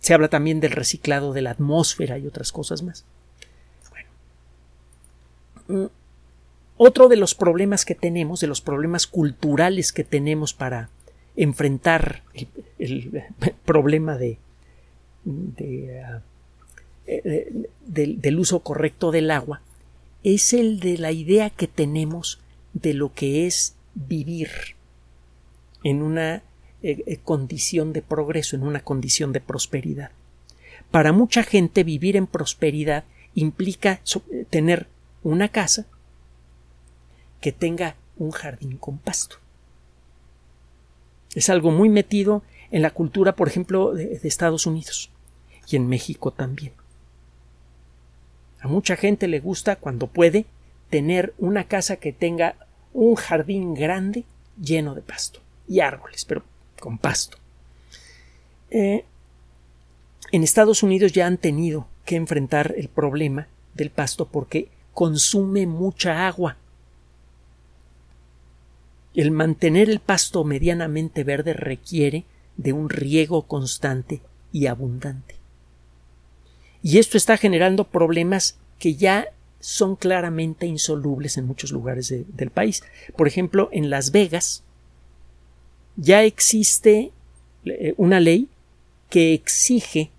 Se 0.00 0.14
habla 0.14 0.28
también 0.28 0.60
del 0.60 0.72
reciclado 0.72 1.32
de 1.32 1.42
la 1.42 1.50
atmósfera 1.50 2.18
y 2.18 2.26
otras 2.26 2.52
cosas 2.52 2.82
más. 2.82 3.04
Mm, 5.68 5.86
otro 6.76 7.08
de 7.08 7.16
los 7.16 7.34
problemas 7.34 7.84
que 7.84 7.94
tenemos, 7.94 8.40
de 8.40 8.46
los 8.46 8.60
problemas 8.60 9.06
culturales 9.06 9.92
que 9.92 10.04
tenemos 10.04 10.52
para 10.52 10.90
enfrentar 11.34 12.22
el, 12.78 13.24
problema 13.64 14.16
de, 14.16 14.38
ah, 16.04 16.20
eh, 17.06 17.66
del, 17.86 18.38
uso 18.38 18.60
correcto 18.60 19.10
del 19.10 19.30
agua, 19.30 19.62
es 20.22 20.52
el 20.52 20.80
de 20.80 20.98
la 20.98 21.12
idea 21.12 21.50
que 21.50 21.66
tenemos 21.66 22.40
de 22.74 22.94
lo 22.94 23.14
que 23.14 23.46
es 23.46 23.74
vivir 23.94 24.50
en 25.82 26.02
una 26.02 26.42
eh, 26.88 27.02
eh, 27.06 27.18
condición 27.22 27.92
de 27.92 28.02
progreso, 28.02 28.54
en 28.54 28.62
una 28.62 28.80
condición 28.80 29.32
de 29.32 29.40
prosperidad. 29.40 30.10
Para 30.90 31.12
mucha 31.12 31.42
gente 31.42 31.82
vivir 31.82 32.16
en 32.16 32.26
prosperidad 32.26 33.04
implica 33.34 34.00
tener 34.50 34.86
una 35.22 35.48
casa, 35.48 35.86
que 37.40 37.52
tenga 37.52 37.96
un 38.16 38.30
jardín 38.30 38.76
con 38.76 38.98
pasto. 38.98 39.36
Es 41.34 41.50
algo 41.50 41.70
muy 41.70 41.88
metido 41.88 42.42
en 42.70 42.82
la 42.82 42.90
cultura, 42.90 43.34
por 43.34 43.48
ejemplo, 43.48 43.92
de, 43.92 44.20
Estados 44.22 44.66
Unidos 44.66 45.10
y 45.68 45.76
en 45.76 45.88
México 45.88 46.30
también. 46.30 46.72
A 48.60 48.68
mucha 48.68 48.96
gente 48.96 49.28
le 49.28 49.40
gusta, 49.40 49.76
cuando 49.76 50.06
puede, 50.06 50.46
tener 50.90 51.34
una 51.38 51.64
casa 51.64 51.96
que 51.96 52.12
tenga 52.12 52.56
un 52.92 53.16
jardín 53.16 53.74
grande 53.74 54.24
lleno 54.60 54.94
de 54.94 55.02
pasto 55.02 55.40
y 55.68 55.80
árboles, 55.80 56.24
pero 56.24 56.42
con 56.80 56.98
pasto. 56.98 57.38
Eh, 58.70 59.04
en 60.32 60.42
Estados 60.42 60.82
Unidos 60.82 61.12
ya 61.12 61.26
han 61.26 61.38
tenido 61.38 61.86
que 62.04 62.16
enfrentar 62.16 62.74
el 62.76 62.88
problema 62.88 63.48
del 63.74 63.90
pasto 63.90 64.26
porque 64.26 64.68
consume 64.92 65.66
mucha 65.66 66.26
agua. 66.26 66.56
El 69.14 69.30
mantener 69.30 69.88
el 69.88 70.00
pasto 70.00 70.44
medianamente 70.44 71.24
verde 71.24 71.52
requiere 71.52 72.24
de 72.56 72.72
un 72.72 72.90
riego 72.90 73.42
constante 73.42 74.20
y 74.52 74.66
abundante. 74.66 75.36
Y 76.82 76.98
esto 76.98 77.16
está 77.16 77.36
generando 77.36 77.84
problemas 77.84 78.58
que 78.78 78.94
ya 78.94 79.28
son 79.60 79.96
claramente 79.96 80.66
insolubles 80.66 81.36
en 81.36 81.46
muchos 81.46 81.72
lugares 81.72 82.14
del 82.28 82.50
país. 82.50 82.82
Por 83.16 83.26
ejemplo, 83.26 83.68
en 83.72 83.90
Las 83.90 84.12
Vegas 84.12 84.62
ya 85.96 86.22
existe 86.24 87.12
eh, 87.64 87.94
una 87.96 88.20
ley 88.20 88.48
que 89.10 89.34
exige 89.34 90.10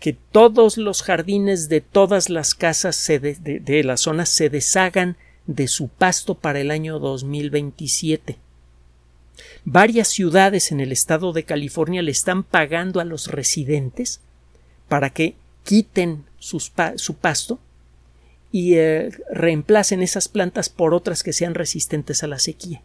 que 0.00 0.12
todos 0.12 0.76
los 0.76 1.02
jardines 1.02 1.68
de 1.68 1.80
todas 1.80 2.30
las 2.30 2.54
casas 2.54 3.04
de, 3.06 3.82
la 3.84 3.96
zona 3.96 4.26
se 4.26 4.48
deshagan 4.48 5.16
de 5.46 5.66
su 5.66 5.88
pasto 5.88 6.36
para 6.36 6.60
el 6.60 6.70
año 6.70 6.98
2027. 6.98 8.38
Varias 9.64 10.08
ciudades 10.08 10.70
en 10.70 10.80
el 10.80 10.92
estado 10.92 11.32
de 11.32 11.44
California 11.44 12.02
le 12.02 12.12
están 12.12 12.44
pagando 12.44 13.00
a 13.00 13.04
los 13.04 13.26
residentes 13.28 14.20
para 14.88 15.10
que 15.10 15.34
quiten 15.64 16.24
su 16.38 17.14
pasto 17.20 17.58
y 18.52 18.74
eh, 18.74 19.10
reemplacen 19.30 20.02
esas 20.02 20.28
plantas 20.28 20.68
por 20.68 20.94
otras 20.94 21.22
que 21.22 21.32
sean 21.32 21.54
resistentes 21.54 22.22
a 22.22 22.28
la 22.28 22.38
sequía. 22.38 22.82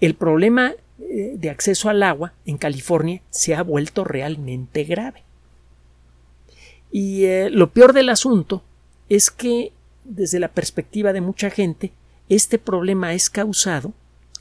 El 0.00 0.14
problema 0.14 0.74
eh, 0.98 1.34
de 1.36 1.50
acceso 1.50 1.88
al 1.88 2.02
agua 2.02 2.32
en 2.44 2.58
California 2.58 3.22
se 3.30 3.54
ha 3.54 3.62
vuelto 3.62 4.04
realmente 4.04 4.84
grave. 4.84 5.22
Y 6.90 7.24
eh, 7.24 7.50
lo 7.50 7.70
peor 7.70 7.92
del 7.92 8.08
asunto 8.08 8.62
es 9.08 9.30
que 9.30 9.72
desde 10.04 10.38
la 10.38 10.48
perspectiva 10.48 11.12
de 11.12 11.20
mucha 11.20 11.50
gente, 11.50 11.92
este 12.28 12.58
problema 12.58 13.14
es 13.14 13.30
causado 13.30 13.92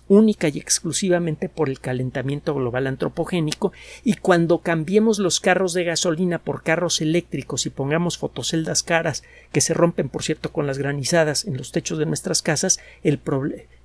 única 0.08 0.48
y 0.48 0.60
exclusivamente 0.60 1.50
por 1.50 1.70
el 1.70 1.80
calentamiento 1.80 2.54
global 2.54 2.88
antropogénico 2.88 3.74
y 4.04 4.15
cuando 4.15 4.60
cambiemos 4.60 5.20
los 5.20 5.39
carros 5.39 5.74
de 5.74 5.84
gasolina 5.84 6.39
por 6.39 6.63
carros 6.63 7.02
eléctricos 7.02 7.65
y 7.65 7.72
pongamos 7.72 8.18
fotoceldas 8.18 8.84
caras 8.84 9.24
que 9.52 9.62
se 9.62 9.74
rompen 9.74 10.10
por 10.10 10.24
cierto 10.24 10.52
con 10.52 10.68
las 10.68 10.78
granizadas 10.78 11.46
en 11.46 11.58
los 11.58 11.72
techos 11.72 11.98
de 11.98 12.06
nuestras 12.06 12.41
casas 12.41 12.80
el, 13.04 13.20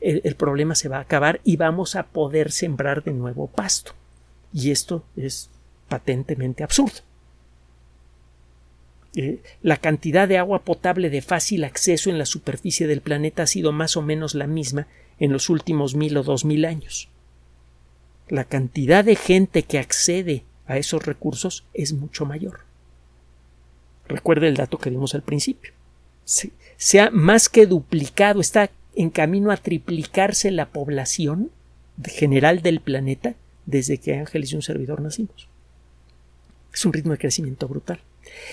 el 0.00 0.34
problema 0.34 0.74
se 0.74 0.88
va 0.88 0.98
a 0.98 1.02
acabar 1.02 1.40
y 1.44 1.56
vamos 1.56 1.96
a 1.96 2.04
poder 2.04 2.52
sembrar 2.52 3.02
de 3.02 3.12
nuevo 3.12 3.46
pasto. 3.46 3.92
Y 4.52 4.70
esto 4.70 5.04
es 5.16 5.48
patentemente 5.88 6.64
absurdo. 6.64 7.00
Eh, 9.16 9.40
la 9.62 9.76
cantidad 9.76 10.28
de 10.28 10.38
agua 10.38 10.62
potable 10.62 11.10
de 11.10 11.20
fácil 11.20 11.64
acceso 11.64 12.10
en 12.10 12.18
la 12.18 12.26
superficie 12.26 12.86
del 12.86 13.00
planeta 13.00 13.42
ha 13.42 13.46
sido 13.46 13.72
más 13.72 13.96
o 13.96 14.02
menos 14.02 14.36
la 14.36 14.46
misma 14.46 14.86
en 15.20 15.32
los 15.32 15.48
últimos 15.50 15.94
mil 15.94 16.16
o 16.16 16.22
dos 16.22 16.44
mil 16.44 16.64
años. 16.64 17.08
La 18.28 18.44
cantidad 18.44 19.04
de 19.04 19.16
gente 19.16 19.62
que 19.62 19.78
accede 19.78 20.44
a 20.66 20.78
esos 20.78 21.04
recursos 21.04 21.64
es 21.74 21.92
mucho 21.92 22.26
mayor. 22.26 22.60
Recuerde 24.08 24.48
el 24.48 24.56
dato 24.56 24.78
que 24.78 24.90
dimos 24.90 25.14
al 25.14 25.22
principio. 25.22 25.72
Se, 26.24 27.00
ha 27.00 27.10
más 27.10 27.48
que 27.48 27.66
duplicado, 27.66 28.40
está 28.40 28.70
en 28.94 29.10
camino 29.10 29.50
a 29.50 29.56
triplicarse 29.56 30.50
la 30.50 30.68
población 30.68 31.50
general 32.04 32.62
del 32.62 32.80
planeta 32.80 33.34
desde 33.66 33.98
que 33.98 34.16
Ángeles 34.16 34.52
y 34.52 34.56
un 34.56 34.62
servidor 34.62 35.00
nacimos. 35.00 35.48
Es 36.72 36.84
un 36.86 36.92
ritmo 36.92 37.12
de 37.12 37.18
crecimiento 37.18 37.68
brutal. 37.68 38.00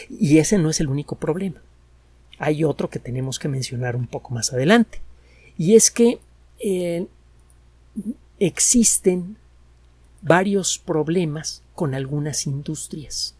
Y 0.09 0.39
ese 0.39 0.57
no 0.57 0.69
es 0.69 0.79
el 0.79 0.87
único 0.87 1.15
problema. 1.15 1.61
Hay 2.39 2.63
otro 2.63 2.89
que 2.89 2.99
tenemos 2.99 3.39
que 3.39 3.47
mencionar 3.47 3.95
un 3.95 4.07
poco 4.07 4.33
más 4.33 4.53
adelante. 4.53 5.01
Y 5.57 5.75
es 5.75 5.91
que 5.91 6.19
eh, 6.59 7.07
existen 8.39 9.37
varios 10.21 10.77
problemas 10.77 11.63
con 11.75 11.93
algunas 11.93 12.47
industrias. 12.47 13.35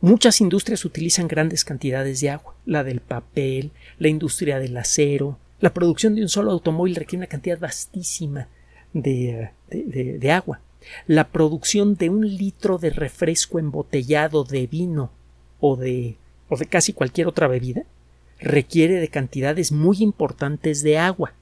Muchas 0.00 0.40
industrias 0.40 0.84
utilizan 0.84 1.26
grandes 1.26 1.64
cantidades 1.64 2.20
de 2.20 2.30
agua, 2.30 2.54
la 2.66 2.84
del 2.84 3.00
papel, 3.00 3.72
la 3.98 4.08
industria 4.08 4.60
del 4.60 4.76
acero, 4.76 5.38
la 5.60 5.74
producción 5.74 6.14
de 6.14 6.22
un 6.22 6.28
solo 6.28 6.52
automóvil 6.52 6.94
requiere 6.94 7.18
una 7.18 7.26
cantidad 7.26 7.58
vastísima 7.58 8.46
de, 8.92 9.50
de 9.70 10.30
agua 10.30 10.60
la 11.06 11.28
producción 11.28 11.96
de 11.96 12.10
un 12.10 12.26
litro 12.36 12.78
de 12.78 12.90
refresco 12.90 13.58
embotellado 13.58 14.44
de 14.44 14.66
vino 14.66 15.10
o 15.60 15.76
de, 15.76 16.16
o 16.48 16.56
de 16.56 16.66
casi 16.66 16.92
cualquier 16.92 17.26
otra 17.26 17.48
bebida 17.48 17.84
requiere 18.38 18.94
de 18.94 19.08
cantidades 19.08 19.72
muy 19.72 19.98
importantes 20.00 20.82
de 20.82 20.98
agua. 20.98 21.34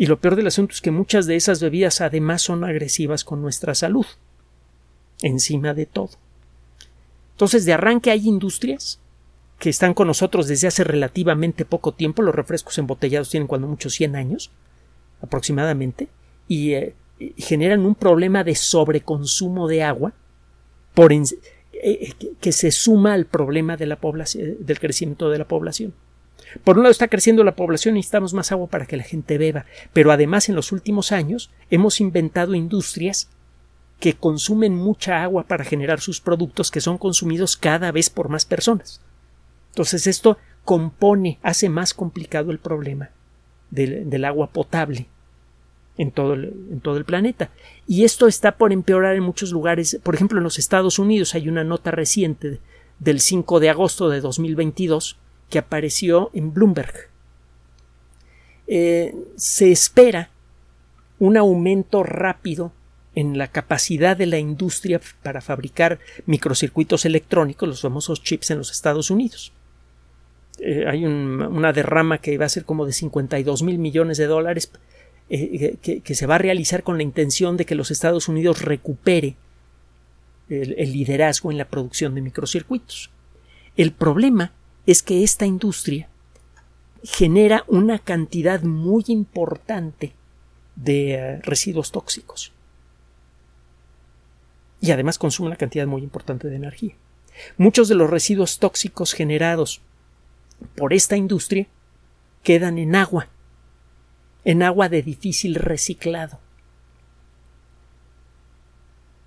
Y 0.00 0.06
lo 0.06 0.18
peor 0.18 0.34
del 0.34 0.46
asunto 0.46 0.72
es 0.72 0.80
que 0.80 0.90
muchas 0.90 1.26
de 1.26 1.36
esas 1.36 1.60
bebidas 1.60 2.00
además 2.00 2.40
son 2.40 2.64
agresivas 2.64 3.22
con 3.22 3.42
nuestra 3.42 3.74
salud, 3.74 4.06
encima 5.20 5.74
de 5.74 5.84
todo. 5.84 6.12
Entonces, 7.32 7.66
de 7.66 7.74
arranque 7.74 8.10
hay 8.10 8.26
industrias 8.26 8.98
que 9.58 9.68
están 9.68 9.92
con 9.92 10.06
nosotros 10.06 10.48
desde 10.48 10.68
hace 10.68 10.84
relativamente 10.84 11.66
poco 11.66 11.92
tiempo. 11.92 12.22
Los 12.22 12.34
refrescos 12.34 12.78
embotellados 12.78 13.28
tienen 13.28 13.46
cuando 13.46 13.66
mucho 13.66 13.90
100 13.90 14.16
años 14.16 14.50
aproximadamente 15.20 16.08
eh, 16.48 16.94
y, 17.18 17.42
generan 17.42 17.84
un 17.84 17.94
problema 17.94 18.42
de 18.42 18.54
sobreconsumo 18.54 19.68
de 19.68 19.82
agua 19.82 20.14
eh, 20.96 21.28
eh, 21.74 22.14
que 22.40 22.52
se 22.52 22.70
suma 22.70 23.12
al 23.12 23.26
problema 23.26 23.76
de 23.76 23.84
la 23.84 23.98
del 24.00 24.80
crecimiento 24.80 25.28
de 25.28 25.36
la 25.36 25.46
población. 25.46 25.92
Por 26.64 26.76
un 26.76 26.84
lado 26.84 26.90
está 26.90 27.08
creciendo 27.08 27.44
la 27.44 27.56
población 27.56 27.96
y 27.96 27.98
necesitamos 27.98 28.34
más 28.34 28.52
agua 28.52 28.68
para 28.68 28.86
que 28.86 28.96
la 28.96 29.04
gente 29.04 29.38
beba, 29.38 29.66
pero 29.92 30.12
además 30.12 30.48
en 30.48 30.54
los 30.54 30.72
últimos 30.72 31.12
años 31.12 31.50
hemos 31.70 32.00
inventado 32.00 32.54
industrias 32.54 33.30
que 33.98 34.14
consumen 34.14 34.74
mucha 34.74 35.22
agua 35.22 35.44
para 35.44 35.64
generar 35.64 36.00
sus 36.00 36.20
productos 36.20 36.70
que 36.70 36.80
son 36.80 36.98
consumidos 36.98 37.56
cada 37.56 37.92
vez 37.92 38.10
por 38.10 38.28
más 38.28 38.46
personas. 38.46 39.00
Entonces 39.68 40.06
esto 40.06 40.38
compone, 40.64 41.38
hace 41.42 41.68
más 41.68 41.94
complicado 41.94 42.50
el 42.50 42.58
problema 42.58 43.10
del, 43.70 44.24
agua 44.24 44.48
potable 44.48 45.06
en 45.98 46.10
todo, 46.10 46.32
el, 46.32 46.44
en 46.72 46.80
todo 46.80 46.96
el 46.96 47.04
planeta. 47.04 47.50
Y 47.86 48.04
esto 48.04 48.26
está 48.26 48.56
por 48.56 48.72
empeorar 48.72 49.14
en 49.16 49.22
muchos 49.22 49.52
lugares. 49.52 50.00
Por 50.02 50.14
ejemplo, 50.14 50.38
en 50.38 50.44
los 50.44 50.58
Estados 50.58 50.98
Unidos 50.98 51.34
hay 51.34 51.48
una 51.48 51.62
nota 51.62 51.90
reciente 51.90 52.58
del 52.98 53.20
5 53.20 53.60
de 53.60 53.70
agosto 53.70 54.08
de 54.08 54.20
2022 54.20 55.18
que 55.50 55.58
apareció 55.58 56.30
en 56.32 56.54
Bloomberg. 56.54 57.10
Eh, 58.66 59.14
se 59.36 59.72
espera 59.72 60.30
un 61.18 61.36
aumento 61.36 62.04
rápido 62.04 62.72
en 63.16 63.36
la 63.36 63.48
capacidad 63.48 64.16
de 64.16 64.26
la 64.26 64.38
industria 64.38 65.00
para 65.24 65.40
fabricar 65.40 65.98
microcircuitos 66.26 67.04
electrónicos, 67.04 67.68
los 67.68 67.80
famosos 67.80 68.22
chips 68.22 68.52
en 68.52 68.58
los 68.58 68.70
Estados 68.70 69.10
Unidos. 69.10 69.52
Eh, 70.60 70.84
hay 70.86 71.04
una 71.04 71.72
derrama 71.72 72.18
que 72.18 72.38
va 72.38 72.46
a 72.46 72.50
ser 72.50 72.64
como 72.64 72.86
de 72.86 72.92
52 72.92 73.62
mil 73.64 73.78
millones 73.78 74.18
de 74.18 74.26
dólares 74.26 74.70
eh, 75.30 75.76
que, 75.82 76.14
se 76.14 76.26
va 76.26 76.36
a 76.36 76.38
realizar 76.38 76.84
con 76.84 76.96
la 76.96 77.02
intención 77.02 77.56
de 77.56 77.64
que 77.64 77.74
los 77.74 77.90
Estados 77.90 78.28
Unidos 78.28 78.62
recupere 78.62 79.36
el 80.48 80.92
liderazgo 80.92 81.52
en 81.52 81.58
la 81.58 81.64
producción 81.64 82.14
de 82.14 82.22
microcircuitos. 82.22 83.10
El 83.76 83.92
problema 83.92 84.52
es 84.86 85.02
que 85.02 85.22
esta 85.22 85.46
industria 85.46 86.08
genera 87.02 87.64
una 87.68 87.98
cantidad 87.98 88.62
muy 88.62 89.04
importante 89.08 90.12
de 90.76 91.14
eh, 91.14 91.40
residuos 91.42 91.92
tóxicos 91.92 92.52
y 94.80 94.90
además 94.92 95.18
consume 95.18 95.48
una 95.48 95.56
cantidad 95.56 95.86
muy 95.86 96.02
importante 96.02 96.48
de 96.48 96.56
energía. 96.56 96.94
Muchos 97.58 97.88
de 97.88 97.94
los 97.94 98.10
residuos 98.10 98.58
tóxicos 98.58 99.12
generados 99.12 99.82
por 100.76 100.92
esta 100.92 101.16
industria 101.16 101.66
quedan 102.42 102.78
en 102.78 102.96
agua, 102.96 103.28
en 104.44 104.62
agua 104.62 104.88
de 104.88 105.02
difícil 105.02 105.54
reciclado. 105.54 106.40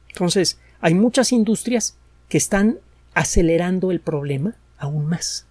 Entonces, 0.10 0.60
hay 0.82 0.94
muchas 0.94 1.32
industrias 1.32 1.98
que 2.30 2.38
están 2.38 2.80
acelerando 3.14 3.92
el 3.92 4.00
problema 4.00 4.56
aún 4.84 5.08
más. 5.08 5.46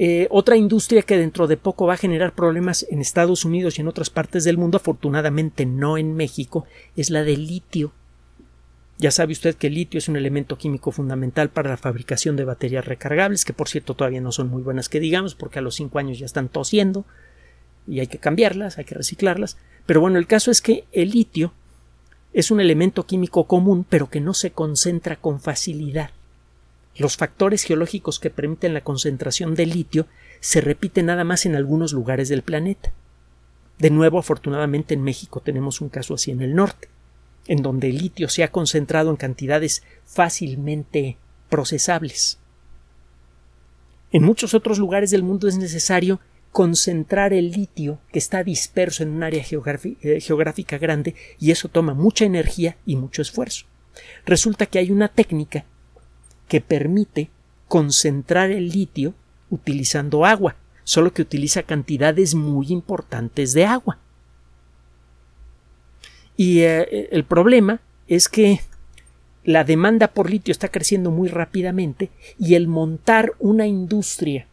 Eh, 0.00 0.28
otra 0.30 0.56
industria 0.56 1.02
que 1.02 1.16
dentro 1.16 1.48
de 1.48 1.56
poco 1.56 1.86
va 1.86 1.94
a 1.94 1.96
generar 1.96 2.32
problemas 2.32 2.86
en 2.88 3.00
Estados 3.00 3.44
Unidos 3.44 3.78
y 3.78 3.80
en 3.80 3.88
otras 3.88 4.10
partes 4.10 4.44
del 4.44 4.56
mundo, 4.56 4.76
afortunadamente 4.76 5.66
no 5.66 5.98
en 5.98 6.14
México, 6.14 6.66
es 6.94 7.10
la 7.10 7.24
del 7.24 7.48
litio. 7.48 7.92
Ya 8.98 9.10
sabe 9.10 9.32
usted 9.32 9.56
que 9.56 9.66
el 9.66 9.74
litio 9.74 9.98
es 9.98 10.08
un 10.08 10.16
elemento 10.16 10.56
químico 10.56 10.92
fundamental 10.92 11.50
para 11.50 11.70
la 11.70 11.76
fabricación 11.76 12.36
de 12.36 12.44
baterías 12.44 12.84
recargables, 12.84 13.44
que 13.44 13.52
por 13.52 13.68
cierto 13.68 13.94
todavía 13.94 14.20
no 14.20 14.30
son 14.30 14.48
muy 14.48 14.62
buenas 14.62 14.88
que 14.88 15.00
digamos, 15.00 15.34
porque 15.34 15.58
a 15.58 15.62
los 15.62 15.74
cinco 15.74 15.98
años 15.98 16.18
ya 16.18 16.26
están 16.26 16.48
tosiendo 16.48 17.04
y 17.88 18.00
hay 18.00 18.06
que 18.06 18.18
cambiarlas, 18.18 18.78
hay 18.78 18.84
que 18.84 18.94
reciclarlas. 18.94 19.56
Pero 19.84 20.00
bueno, 20.00 20.18
el 20.18 20.28
caso 20.28 20.52
es 20.52 20.60
que 20.60 20.84
el 20.92 21.10
litio 21.10 21.52
es 22.32 22.52
un 22.52 22.60
elemento 22.60 23.04
químico 23.04 23.44
común, 23.44 23.84
pero 23.88 24.10
que 24.10 24.20
no 24.20 24.32
se 24.32 24.52
concentra 24.52 25.16
con 25.16 25.40
facilidad. 25.40 26.10
Los 26.98 27.16
factores 27.16 27.62
geológicos 27.62 28.18
que 28.18 28.30
permiten 28.30 28.74
la 28.74 28.82
concentración 28.82 29.54
de 29.54 29.66
litio 29.66 30.06
se 30.40 30.60
repiten 30.60 31.06
nada 31.06 31.24
más 31.24 31.46
en 31.46 31.54
algunos 31.54 31.92
lugares 31.92 32.28
del 32.28 32.42
planeta. 32.42 32.92
De 33.78 33.90
nuevo, 33.90 34.18
afortunadamente 34.18 34.94
en 34.94 35.02
México 35.02 35.40
tenemos 35.40 35.80
un 35.80 35.88
caso 35.88 36.14
así 36.14 36.32
en 36.32 36.42
el 36.42 36.54
norte 36.54 36.88
en 37.48 37.62
donde 37.62 37.88
el 37.88 37.98
litio 37.98 38.28
se 38.28 38.44
ha 38.44 38.52
concentrado 38.52 39.10
en 39.10 39.16
cantidades 39.16 39.82
fácilmente 40.04 41.16
procesables. 41.48 42.38
En 44.12 44.22
muchos 44.22 44.54
otros 44.54 44.78
lugares 44.78 45.10
del 45.10 45.22
mundo 45.22 45.48
es 45.48 45.56
necesario 45.56 46.20
concentrar 46.52 47.32
el 47.32 47.50
litio 47.50 47.98
que 48.12 48.18
está 48.18 48.44
disperso 48.44 49.02
en 49.02 49.10
un 49.10 49.22
área 49.22 49.42
eh, 49.42 50.20
geográfica 50.20 50.78
grande 50.78 51.14
y 51.38 51.50
eso 51.50 51.68
toma 51.68 51.94
mucha 51.94 52.24
energía 52.24 52.76
y 52.86 52.96
mucho 52.96 53.22
esfuerzo. 53.22 53.66
Resulta 54.24 54.66
que 54.66 54.78
hay 54.78 54.90
una 54.90 55.08
técnica 55.08 55.64
que 56.48 56.60
permite 56.60 57.30
concentrar 57.68 58.50
el 58.50 58.70
litio 58.70 59.14
utilizando 59.50 60.24
agua, 60.24 60.56
solo 60.84 61.12
que 61.12 61.22
utiliza 61.22 61.62
cantidades 61.62 62.34
muy 62.34 62.68
importantes 62.72 63.52
de 63.52 63.66
agua. 63.66 63.98
Y 66.36 66.60
eh, 66.60 67.08
el 67.12 67.24
problema 67.24 67.80
es 68.06 68.28
que 68.28 68.60
la 69.44 69.64
demanda 69.64 70.08
por 70.08 70.30
litio 70.30 70.52
está 70.52 70.68
creciendo 70.68 71.10
muy 71.10 71.28
rápidamente 71.28 72.10
y 72.38 72.54
el 72.54 72.68
montar 72.68 73.32
una 73.38 73.66
industria 73.66 74.46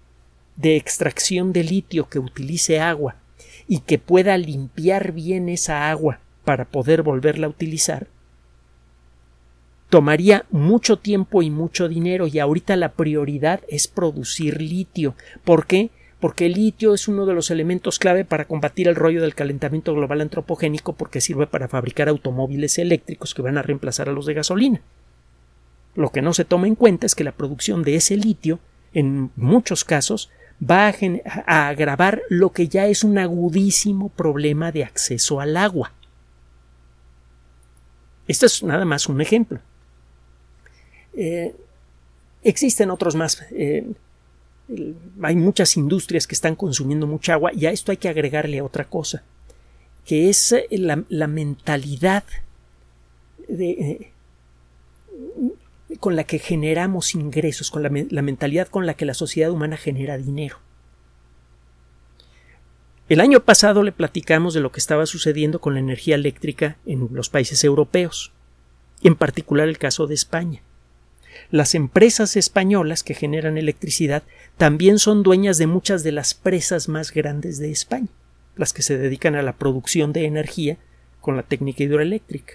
de 0.55 0.77
extracción 0.77 1.53
de 1.53 1.63
litio 1.63 2.07
que 2.07 2.19
utilice 2.19 2.79
agua 2.79 3.15
y 3.67 3.79
que 3.79 3.99
pueda 3.99 4.37
limpiar 4.37 5.11
bien 5.11 5.49
esa 5.49 5.89
agua 5.89 6.19
para 6.43 6.65
poder 6.65 7.01
volverla 7.01 7.47
a 7.47 7.49
utilizar 7.49 8.07
tomaría 9.89 10.45
mucho 10.51 10.97
tiempo 10.97 11.41
y 11.41 11.49
mucho 11.49 11.87
dinero 11.87 12.27
y 12.27 12.39
ahorita 12.39 12.75
la 12.75 12.93
prioridad 12.93 13.61
es 13.67 13.87
producir 13.87 14.61
litio. 14.61 15.15
¿Por 15.43 15.67
qué? 15.67 15.91
porque 16.25 16.47
el 16.47 16.53
litio 16.53 16.95
es 16.95 17.07
uno 17.07 17.27
de 17.27 17.35
los 17.35 17.51
elementos 17.51 17.99
clave 17.99 18.25
para 18.25 18.45
combatir 18.45 18.87
el 18.87 18.95
rollo 18.95 19.21
del 19.21 19.35
calentamiento 19.35 19.93
global 19.93 20.21
antropogénico 20.21 20.93
porque 20.93 21.21
sirve 21.21 21.45
para 21.45 21.67
fabricar 21.67 22.09
automóviles 22.09 22.79
eléctricos 22.79 23.35
que 23.35 23.43
van 23.43 23.59
a 23.59 23.61
reemplazar 23.61 24.09
a 24.09 24.11
los 24.11 24.25
de 24.25 24.33
gasolina. 24.33 24.81
Lo 25.93 26.09
que 26.11 26.23
no 26.23 26.33
se 26.33 26.43
toma 26.43 26.65
en 26.65 26.73
cuenta 26.73 27.05
es 27.05 27.13
que 27.13 27.23
la 27.23 27.31
producción 27.31 27.83
de 27.83 27.95
ese 27.95 28.17
litio, 28.17 28.59
en 28.93 29.29
muchos 29.35 29.83
casos, 29.85 30.31
va 30.59 30.87
a, 30.87 31.67
agravar 31.67 32.23
lo 32.29 32.51
que 32.51 32.67
ya 32.67 32.87
es 32.87 33.03
un 33.03 33.17
agudísimo 33.17 34.09
problema 34.09 34.71
de 34.71 34.83
acceso 34.83 35.39
al 35.39 35.55
agua. 35.55 35.93
Esto 38.27 38.47
es 38.47 38.63
nada 38.63 38.85
más 38.85 39.07
un 39.07 39.21
ejemplo. 39.21 39.59
Eh, 41.15 41.55
existen 42.43 42.91
otros 42.91 43.15
más. 43.15 43.45
Eh, 43.51 43.85
hay 45.21 45.35
muchas 45.35 45.77
industrias 45.77 46.27
que 46.27 46.35
están 46.35 46.55
consumiendo 46.55 47.07
mucha 47.07 47.33
agua 47.33 47.51
y 47.53 47.65
a 47.65 47.71
esto 47.71 47.91
hay 47.91 47.97
que 47.97 48.09
agregarle 48.09 48.61
otra 48.61 48.85
cosa, 48.85 49.23
que 50.05 50.29
es 50.29 50.51
eh, 50.51 50.67
la, 50.71 51.27
mentalidad 51.27 52.23
con 55.99 56.15
la 56.15 56.23
que 56.23 56.39
generamos 56.39 57.13
ingresos, 57.15 57.69
con 57.69 57.83
la 57.83 58.21
mentalidad 58.21 58.67
con 58.67 58.85
la 58.85 58.95
que 58.95 59.05
la 59.05 59.13
sociedad 59.13 59.51
humana 59.51 59.77
genera 59.77 60.17
dinero. 60.17 60.57
El 63.07 63.21
año 63.21 63.41
pasado 63.41 63.83
le 63.83 63.91
platicamos 63.91 64.55
de 64.55 64.61
lo 64.61 64.71
que 64.71 64.79
estaba 64.79 65.05
sucediendo 65.05 65.61
con 65.61 65.75
la 65.75 65.79
energía 65.79 66.15
eléctrica 66.15 66.77
en 66.87 67.07
los 67.11 67.29
países 67.29 67.63
europeos, 67.63 68.31
en 69.03 69.15
particular 69.15 69.67
el 69.67 69.77
caso 69.77 70.07
de 70.07 70.15
España. 70.15 70.63
Las 71.51 71.75
empresas 71.75 72.35
españolas 72.35 73.03
que 73.03 73.13
generan 73.13 73.57
electricidad 73.57 74.23
también 74.57 74.99
son 74.99 75.23
dueñas 75.23 75.57
de 75.57 75.67
muchas 75.67 76.03
de 76.03 76.11
las 76.11 76.33
presas 76.33 76.89
más 76.89 77.11
grandes 77.11 77.59
de 77.59 77.71
España, 77.71 78.09
las 78.55 78.73
que 78.73 78.81
se 78.81 78.97
dedican 78.97 79.35
a 79.35 79.41
la 79.41 79.53
producción 79.53 80.11
de 80.13 80.25
energía 80.25 80.77
con 81.21 81.35
la 81.35 81.43
técnica 81.43 81.83
hidroeléctrica. 81.83 82.53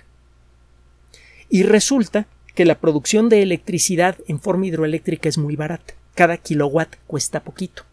Y 1.48 1.62
resulta 1.62 2.26
que 2.54 2.64
la 2.64 2.78
producción 2.78 3.28
de 3.28 3.42
electricidad 3.42 4.16
en 4.28 4.40
forma 4.40 4.66
hidroeléctrica 4.66 5.28
es 5.28 5.38
muy 5.38 5.56
barata. 5.56 5.94
Cada 6.14 6.36
kilowatt 6.36 6.96
cuesta 7.06 7.42
poquito. 7.42 7.84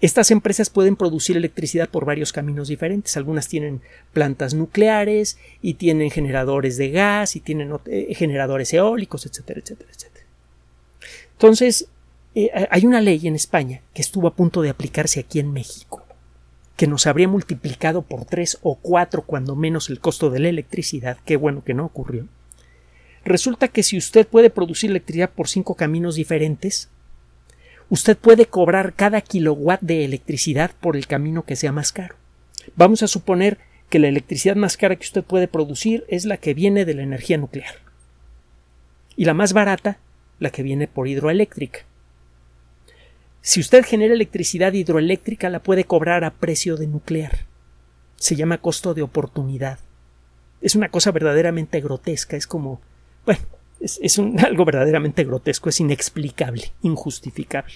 Estas 0.00 0.30
empresas 0.30 0.70
pueden 0.70 0.96
producir 0.96 1.36
electricidad 1.36 1.88
por 1.88 2.04
varios 2.04 2.32
caminos 2.32 2.68
diferentes. 2.68 3.16
Algunas 3.16 3.48
tienen 3.48 3.80
plantas 4.12 4.54
nucleares 4.54 5.38
y 5.62 5.74
tienen 5.74 6.10
generadores 6.10 6.76
de 6.76 6.90
gas 6.90 7.36
y 7.36 7.40
tienen 7.40 7.72
eh, 7.86 8.14
generadores 8.14 8.72
eólicos, 8.72 9.26
etcétera, 9.26 9.60
etcétera, 9.60 9.90
etcétera. 9.92 10.26
Entonces, 11.32 11.88
eh, 12.34 12.50
hay 12.70 12.84
una 12.84 13.00
ley 13.00 13.26
en 13.26 13.34
España 13.34 13.80
que 13.94 14.02
estuvo 14.02 14.28
a 14.28 14.34
punto 14.34 14.62
de 14.62 14.70
aplicarse 14.70 15.20
aquí 15.20 15.38
en 15.38 15.52
México, 15.52 16.04
que 16.76 16.86
nos 16.86 17.06
habría 17.06 17.28
multiplicado 17.28 18.02
por 18.02 18.26
tres 18.26 18.58
o 18.62 18.76
cuatro 18.76 19.22
cuando 19.22 19.56
menos 19.56 19.88
el 19.88 20.00
costo 20.00 20.30
de 20.30 20.40
la 20.40 20.48
electricidad, 20.48 21.18
qué 21.24 21.36
bueno 21.36 21.64
que 21.64 21.74
no 21.74 21.86
ocurrió. 21.86 22.28
Resulta 23.24 23.68
que 23.68 23.82
si 23.82 23.96
usted 23.96 24.26
puede 24.26 24.50
producir 24.50 24.90
electricidad 24.90 25.30
por 25.30 25.48
cinco 25.48 25.74
caminos 25.74 26.14
diferentes, 26.14 26.90
usted 27.88 28.16
puede 28.16 28.46
cobrar 28.46 28.94
cada 28.94 29.20
kilowatt 29.20 29.80
de 29.80 30.04
electricidad 30.04 30.72
por 30.80 30.96
el 30.96 31.06
camino 31.06 31.44
que 31.44 31.56
sea 31.56 31.72
más 31.72 31.92
caro. 31.92 32.16
Vamos 32.74 33.02
a 33.02 33.08
suponer 33.08 33.58
que 33.88 33.98
la 33.98 34.08
electricidad 34.08 34.56
más 34.56 34.76
cara 34.76 34.96
que 34.96 35.06
usted 35.06 35.22
puede 35.22 35.48
producir 35.48 36.04
es 36.08 36.24
la 36.24 36.36
que 36.36 36.54
viene 36.54 36.84
de 36.84 36.94
la 36.94 37.02
energía 37.02 37.38
nuclear 37.38 37.86
y 39.16 39.24
la 39.24 39.34
más 39.34 39.52
barata 39.52 39.98
la 40.38 40.50
que 40.50 40.62
viene 40.62 40.86
por 40.86 41.08
hidroeléctrica. 41.08 41.80
Si 43.40 43.60
usted 43.60 43.84
genera 43.84 44.12
electricidad 44.12 44.72
hidroeléctrica, 44.72 45.48
la 45.48 45.62
puede 45.62 45.84
cobrar 45.84 46.24
a 46.24 46.34
precio 46.34 46.76
de 46.76 46.88
nuclear. 46.88 47.46
Se 48.16 48.36
llama 48.36 48.58
costo 48.58 48.92
de 48.92 49.02
oportunidad. 49.02 49.78
Es 50.60 50.74
una 50.74 50.90
cosa 50.90 51.12
verdaderamente 51.12 51.80
grotesca, 51.80 52.36
es 52.36 52.46
como. 52.46 52.80
Bueno, 53.24 53.40
es, 53.80 54.18
algo 54.44 54.64
verdaderamente 54.64 55.24
grotesco, 55.24 55.68
es 55.68 55.80
inexplicable, 55.80 56.72
injustificable. 56.82 57.74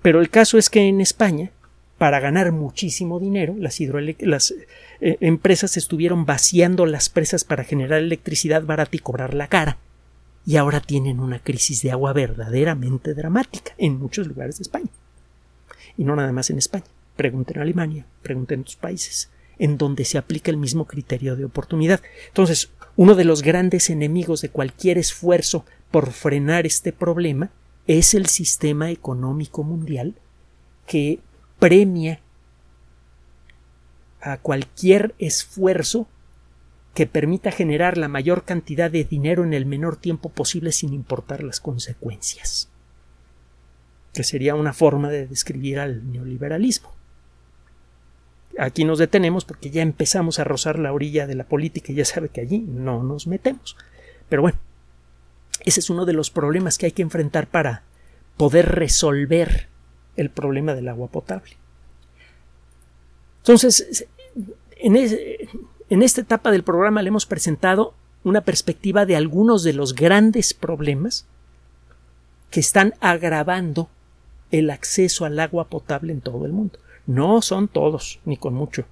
Pero 0.00 0.20
el 0.20 0.30
caso 0.30 0.58
es 0.58 0.70
que 0.70 0.80
en 0.80 1.00
España, 1.00 1.50
para 1.98 2.20
ganar 2.20 2.52
muchísimo 2.52 3.18
dinero, 3.18 3.54
las, 3.58 3.78
las 4.20 4.54
eh, 5.00 5.16
empresas 5.20 5.76
estuvieron 5.76 6.24
vaciando 6.24 6.86
las 6.86 7.08
presas 7.08 7.44
para 7.44 7.64
generar 7.64 8.00
electricidad 8.00 8.62
barata 8.62 8.96
y 8.96 9.00
cobrar 9.00 9.34
la 9.34 9.48
cara 9.48 9.78
y 10.44 10.56
ahora 10.56 10.80
tienen 10.80 11.20
una 11.20 11.38
crisis 11.38 11.82
de 11.82 11.92
agua 11.92 12.12
verdaderamente 12.12 13.14
dramática 13.14 13.74
en 13.78 13.98
muchos 13.98 14.26
lugares 14.26 14.58
de 14.58 14.62
España. 14.62 14.90
Y 15.96 16.04
no 16.04 16.16
nada 16.16 16.32
más 16.32 16.50
en 16.50 16.58
España. 16.58 16.84
Pregunten 17.16 17.56
en 17.56 17.62
Alemania, 17.62 18.06
pregunten 18.22 18.56
en 18.56 18.60
otros 18.62 18.76
países, 18.76 19.30
en 19.58 19.78
donde 19.78 20.04
se 20.04 20.18
aplica 20.18 20.50
el 20.50 20.56
mismo 20.56 20.86
criterio 20.86 21.36
de 21.36 21.44
oportunidad. 21.44 22.00
Entonces, 22.28 22.70
uno 22.96 23.14
de 23.14 23.24
los 23.24 23.42
grandes 23.42 23.90
enemigos 23.90 24.42
de 24.42 24.50
cualquier 24.50 24.98
esfuerzo 24.98 25.64
por 25.90 26.12
frenar 26.12 26.66
este 26.66 26.92
problema 26.92 27.50
es 27.86 28.14
el 28.14 28.26
sistema 28.26 28.90
económico 28.90 29.62
mundial 29.62 30.14
que 30.86 31.20
premia 31.58 32.20
a 34.20 34.36
cualquier 34.38 35.14
esfuerzo 35.18 36.06
que 36.94 37.06
permita 37.06 37.50
generar 37.50 37.96
la 37.96 38.08
mayor 38.08 38.44
cantidad 38.44 38.90
de 38.90 39.04
dinero 39.04 39.44
en 39.44 39.54
el 39.54 39.66
menor 39.66 39.96
tiempo 39.96 40.28
posible 40.28 40.72
sin 40.72 40.92
importar 40.92 41.42
las 41.42 41.58
consecuencias. 41.60 42.68
Que 44.12 44.24
sería 44.24 44.54
una 44.54 44.74
forma 44.74 45.08
de 45.08 45.26
describir 45.26 45.80
al 45.80 46.12
neoliberalismo. 46.12 46.92
Aquí 48.58 48.84
nos 48.84 48.98
detenemos 48.98 49.44
porque 49.44 49.70
ya 49.70 49.82
empezamos 49.82 50.38
a 50.38 50.44
rozar 50.44 50.78
la 50.78 50.92
orilla 50.92 51.26
de 51.26 51.34
la 51.34 51.44
política 51.44 51.92
y 51.92 51.96
ya 51.96 52.04
sabe 52.04 52.28
que 52.28 52.40
allí 52.40 52.58
no 52.58 53.02
nos 53.02 53.26
metemos. 53.26 53.76
Pero 54.28 54.42
bueno, 54.42 54.58
ese 55.64 55.80
es 55.80 55.90
uno 55.90 56.04
de 56.04 56.12
los 56.12 56.30
problemas 56.30 56.78
que 56.78 56.86
hay 56.86 56.92
que 56.92 57.02
enfrentar 57.02 57.46
para 57.46 57.82
poder 58.36 58.68
resolver 58.68 59.68
el 60.16 60.30
problema 60.30 60.74
del 60.74 60.88
agua 60.88 61.08
potable. 61.08 61.56
Entonces, 63.38 64.06
en 64.76 64.96
en 65.92 66.02
esta 66.02 66.22
etapa 66.22 66.50
del 66.50 66.64
programa 66.64 67.02
le 67.02 67.08
hemos 67.08 67.26
presentado 67.26 67.94
una 68.24 68.40
perspectiva 68.40 69.04
de 69.04 69.14
algunos 69.14 69.62
de 69.62 69.74
los 69.74 69.94
grandes 69.94 70.54
problemas 70.54 71.26
que 72.50 72.60
están 72.60 72.94
agravando 73.00 73.90
el 74.50 74.70
acceso 74.70 75.24
al 75.24 75.38
agua 75.38 75.68
potable 75.68 76.12
en 76.12 76.22
todo 76.22 76.46
el 76.46 76.52
mundo. 76.52 76.78
No 77.06 77.42
son 77.42 77.68
todos, 77.68 78.20
ni 78.24 78.36
con 78.36 78.54
mucho. 78.54 78.84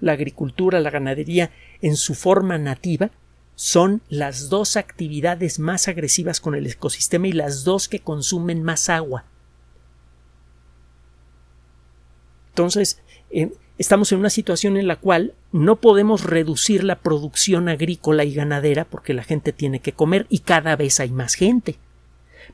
La 0.00 0.12
agricultura, 0.12 0.80
la 0.80 0.90
ganadería, 0.90 1.50
en 1.82 1.96
su 1.96 2.14
forma 2.14 2.58
nativa, 2.58 3.10
son 3.54 4.02
las 4.08 4.50
dos 4.50 4.76
actividades 4.76 5.58
más 5.58 5.88
agresivas 5.88 6.40
con 6.40 6.54
el 6.54 6.66
ecosistema 6.66 7.26
y 7.26 7.32
las 7.32 7.64
dos 7.64 7.88
que 7.88 7.98
consumen 7.98 8.62
más 8.62 8.88
agua. 8.88 9.24
Entonces, 12.50 13.00
eh, 13.30 13.52
estamos 13.76 14.12
en 14.12 14.20
una 14.20 14.30
situación 14.30 14.76
en 14.76 14.86
la 14.86 14.96
cual 14.96 15.34
no 15.52 15.76
podemos 15.76 16.24
reducir 16.24 16.84
la 16.84 17.00
producción 17.00 17.68
agrícola 17.68 18.24
y 18.24 18.34
ganadera 18.34 18.84
porque 18.84 19.14
la 19.14 19.24
gente 19.24 19.52
tiene 19.52 19.80
que 19.80 19.92
comer 19.92 20.26
y 20.28 20.40
cada 20.40 20.76
vez 20.76 21.00
hay 21.00 21.10
más 21.10 21.34
gente. 21.34 21.78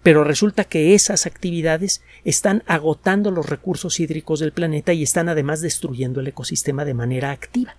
Pero 0.02 0.24
resulta 0.24 0.64
que 0.64 0.94
esas 0.94 1.26
actividades 1.26 2.02
están 2.24 2.62
agotando 2.66 3.30
los 3.30 3.48
recursos 3.48 4.00
hídricos 4.00 4.40
del 4.40 4.52
planeta 4.52 4.92
y 4.92 5.02
están 5.02 5.28
además 5.28 5.60
destruyendo 5.60 6.20
el 6.20 6.28
ecosistema 6.28 6.84
de 6.84 6.94
manera 6.94 7.30
activa. 7.30 7.76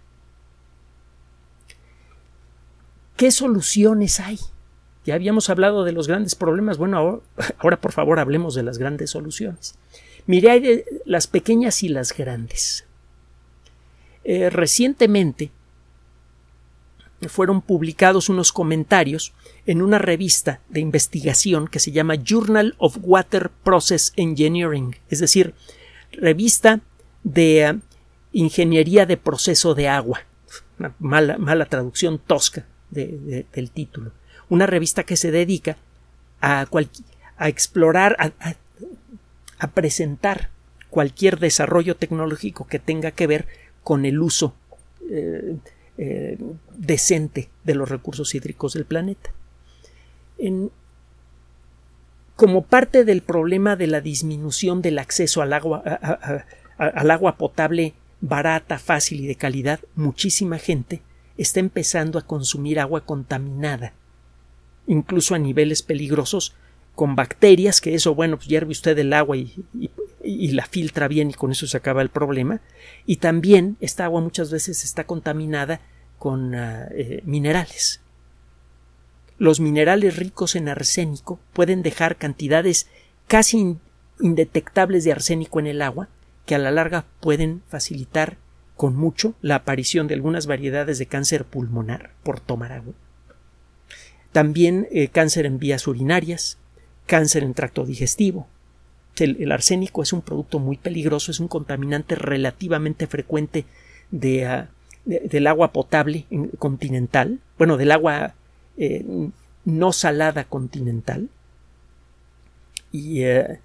¿Qué 3.15 3.31
soluciones 3.31 4.19
hay? 4.19 4.39
Ya 5.05 5.13
habíamos 5.13 5.49
hablado 5.49 5.83
de 5.83 5.91
los 5.91 6.07
grandes 6.07 6.35
problemas. 6.35 6.77
Bueno, 6.77 7.21
ahora, 7.59 7.77
por 7.81 7.91
favor 7.91 8.19
hablemos 8.19 8.55
de 8.55 8.63
las 8.63 8.77
grandes 8.77 9.11
soluciones. 9.11 9.75
Mire, 10.25 10.49
hay 10.49 10.59
de 10.59 10.85
las 11.05 11.27
pequeñas 11.27 11.83
y 11.83 11.89
las 11.89 12.15
grandes. 12.15 12.85
Eh, 14.23 14.49
recientemente 14.49 15.51
fueron 17.29 17.61
publicados 17.61 18.29
unos 18.29 18.51
comentarios 18.51 19.33
en 19.65 19.81
una 19.81 19.97
revista 19.99 20.61
de 20.69 20.79
investigación 20.79 21.67
que 21.67 21.79
se 21.79 21.91
llama 21.91 22.15
Journal 22.15 22.75
of 22.77 22.97
Water 23.01 23.49
Process 23.63 24.13
Engineering, 24.15 24.95
es 25.09 25.19
decir, 25.19 25.53
revista 26.11 26.81
de 27.23 27.61
eh, 27.61 27.79
ingeniería 28.31 29.05
de 29.05 29.17
proceso 29.17 29.75
de 29.75 29.87
agua. 29.87 30.21
Mala, 30.99 31.37
mala 31.37 31.65
traducción 31.65 32.19
tosca 32.19 32.65
del 32.91 33.71
título. 33.71 34.11
Una 34.49 34.65
revista 34.65 35.03
que 35.03 35.15
se 35.15 35.31
dedica 35.31 35.77
a, 36.41 36.67
explorar, 37.47 38.15
a, 38.19 38.55
a 39.57 39.67
presentar 39.71 40.49
cualquier 40.89 41.39
desarrollo 41.39 41.95
tecnológico 41.95 42.67
que 42.67 42.79
tenga 42.79 43.11
que 43.11 43.27
ver 43.27 43.47
con 43.83 44.05
el 44.05 44.21
uso 44.21 44.53
eh, 45.09 45.57
eh, 45.97 46.37
decente 46.77 47.49
de 47.63 47.75
los 47.75 47.89
recursos 47.89 48.35
hídricos 48.35 48.73
del 48.73 48.85
planeta. 48.85 49.31
como 52.35 52.63
parte 52.63 53.05
del 53.05 53.21
problema 53.21 53.77
de 53.77 53.87
la 53.87 54.01
disminución 54.01 54.81
del 54.81 54.99
acceso 54.99 55.41
al 55.41 55.53
agua, 55.53 55.81
al 56.77 57.11
agua 57.11 57.37
potable 57.37 57.93
barata, 58.19 58.79
fácil 58.79 59.21
y 59.21 59.27
de 59.27 59.35
calidad, 59.35 59.79
muchísima 59.95 60.57
gente 60.57 61.01
está 61.37 61.59
empezando 61.59 62.17
a 62.19 62.25
consumir 62.25 62.79
agua 62.79 63.01
contaminada, 63.01 63.93
incluso 64.87 65.35
a 65.35 65.39
niveles 65.39 65.83
peligrosos, 65.83 66.55
con 66.95 67.15
bacterias, 67.15 67.81
que 67.81 67.93
eso, 67.93 68.15
bueno, 68.15 68.37
pues 68.37 68.47
hierve 68.47 68.71
usted 68.71 68.97
el 68.97 69.13
agua 69.13 69.35
y, 69.37 69.53
y, 69.73 69.89
la 70.25 70.65
filtra 70.65 71.07
bien 71.07 71.29
y 71.29 71.33
con 71.33 71.51
eso 71.51 71.67
se 71.67 71.77
acaba 71.77 72.01
el 72.01 72.09
problema. 72.09 72.61
Y 73.05 73.17
también 73.17 73.77
esta 73.79 74.05
agua 74.05 74.21
muchas 74.21 74.51
veces 74.51 74.83
está 74.83 75.05
contaminada 75.05 75.81
con 76.17 76.55
ah, 76.55 76.87
eh, 76.91 77.21
minerales. 77.25 78.01
Los 79.37 79.59
minerales 79.59 80.15
ricos 80.15 80.55
en 80.55 80.69
arsénico 80.69 81.39
pueden 81.53 81.83
dejar 81.83 82.15
cantidades 82.15 82.87
casi 83.27 83.77
indetectables 84.19 85.03
de 85.03 85.11
arsénico 85.11 85.59
en 85.59 85.67
el 85.67 85.81
agua 85.81 86.07
que 86.45 86.55
a 86.55 86.59
la 86.59 86.71
larga 86.71 87.05
pueden 87.19 87.63
facilitar 87.67 88.37
con 88.75 88.95
mucho 88.95 89.35
la 89.41 89.55
aparición 89.55 90.07
de 90.07 90.13
algunas 90.13 90.47
variedades 90.47 90.99
de 90.99 91.05
cáncer 91.05 91.45
pulmonar 91.45 92.11
por 92.23 92.39
tomar 92.39 92.71
agua. 92.71 92.93
También 94.31 94.87
eh, 94.91 95.07
cáncer 95.07 95.45
en 95.45 95.59
vías 95.59 95.87
urinarias, 95.87 96.57
cáncer 97.05 97.43
en 97.43 97.53
tracto 97.53 97.85
digestivo. 97.85 98.47
El, 99.17 99.51
arsénico 99.51 100.03
es 100.03 100.13
un 100.13 100.21
producto 100.21 100.59
muy 100.59 100.77
peligroso, 100.77 101.31
es 101.31 101.39
un 101.39 101.47
contaminante 101.47 102.15
relativamente 102.15 103.07
frecuente 103.07 103.65
de, 104.11 104.45
ah, 104.45 104.69
del 105.05 105.47
agua 105.47 105.71
potable 105.71 106.25
continental, 106.57 107.39
bueno, 107.57 107.77
del 107.77 107.91
agua 107.91 108.35
eh, 108.77 109.05
no 109.63 109.93
salada 109.93 110.43
continental. 110.43 111.29
Y 112.91 113.23
eh, 113.23 113.59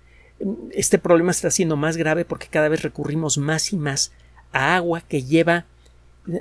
este 0.72 0.98
problema 0.98 1.30
está 1.30 1.50
siendo 1.50 1.76
más 1.76 1.96
grave 1.96 2.24
porque 2.24 2.48
cada 2.48 2.68
vez 2.68 2.82
recurrimos 2.82 3.38
más 3.38 3.72
y 3.72 3.76
más 3.76 4.12
a 4.52 4.76
agua 4.76 5.00
que 5.02 5.22
lleva 5.22 5.66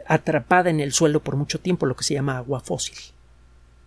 atrapada 0.05 0.69
en 0.69 0.79
el 0.79 0.93
suelo 0.93 1.21
por 1.21 1.35
mucho 1.35 1.59
tiempo, 1.59 1.85
lo 1.85 1.95
que 1.95 2.03
se 2.03 2.13
llama 2.13 2.37
agua 2.37 2.59
fósil. 2.59 2.95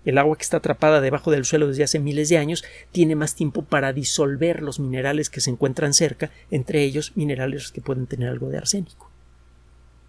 El 0.04 0.18
agua 0.18 0.36
que 0.36 0.42
está 0.42 0.56
atrapada 0.56 1.00
debajo 1.00 1.30
del 1.30 1.44
suelo 1.44 1.68
desde 1.68 1.84
hace 1.84 2.00
miles 2.00 2.28
de 2.28 2.38
años 2.38 2.64
tiene 2.90 3.14
más 3.14 3.34
tiempo 3.34 3.62
para 3.62 3.92
disolver 3.92 4.62
los 4.62 4.80
minerales 4.80 5.30
que 5.30 5.40
se 5.40 5.50
encuentran 5.50 5.94
cerca, 5.94 6.30
entre 6.50 6.82
ellos 6.82 7.12
minerales 7.14 7.70
que 7.70 7.80
pueden 7.80 8.06
tener 8.06 8.28
algo 8.28 8.48
de 8.48 8.58
arsénico. 8.58 9.10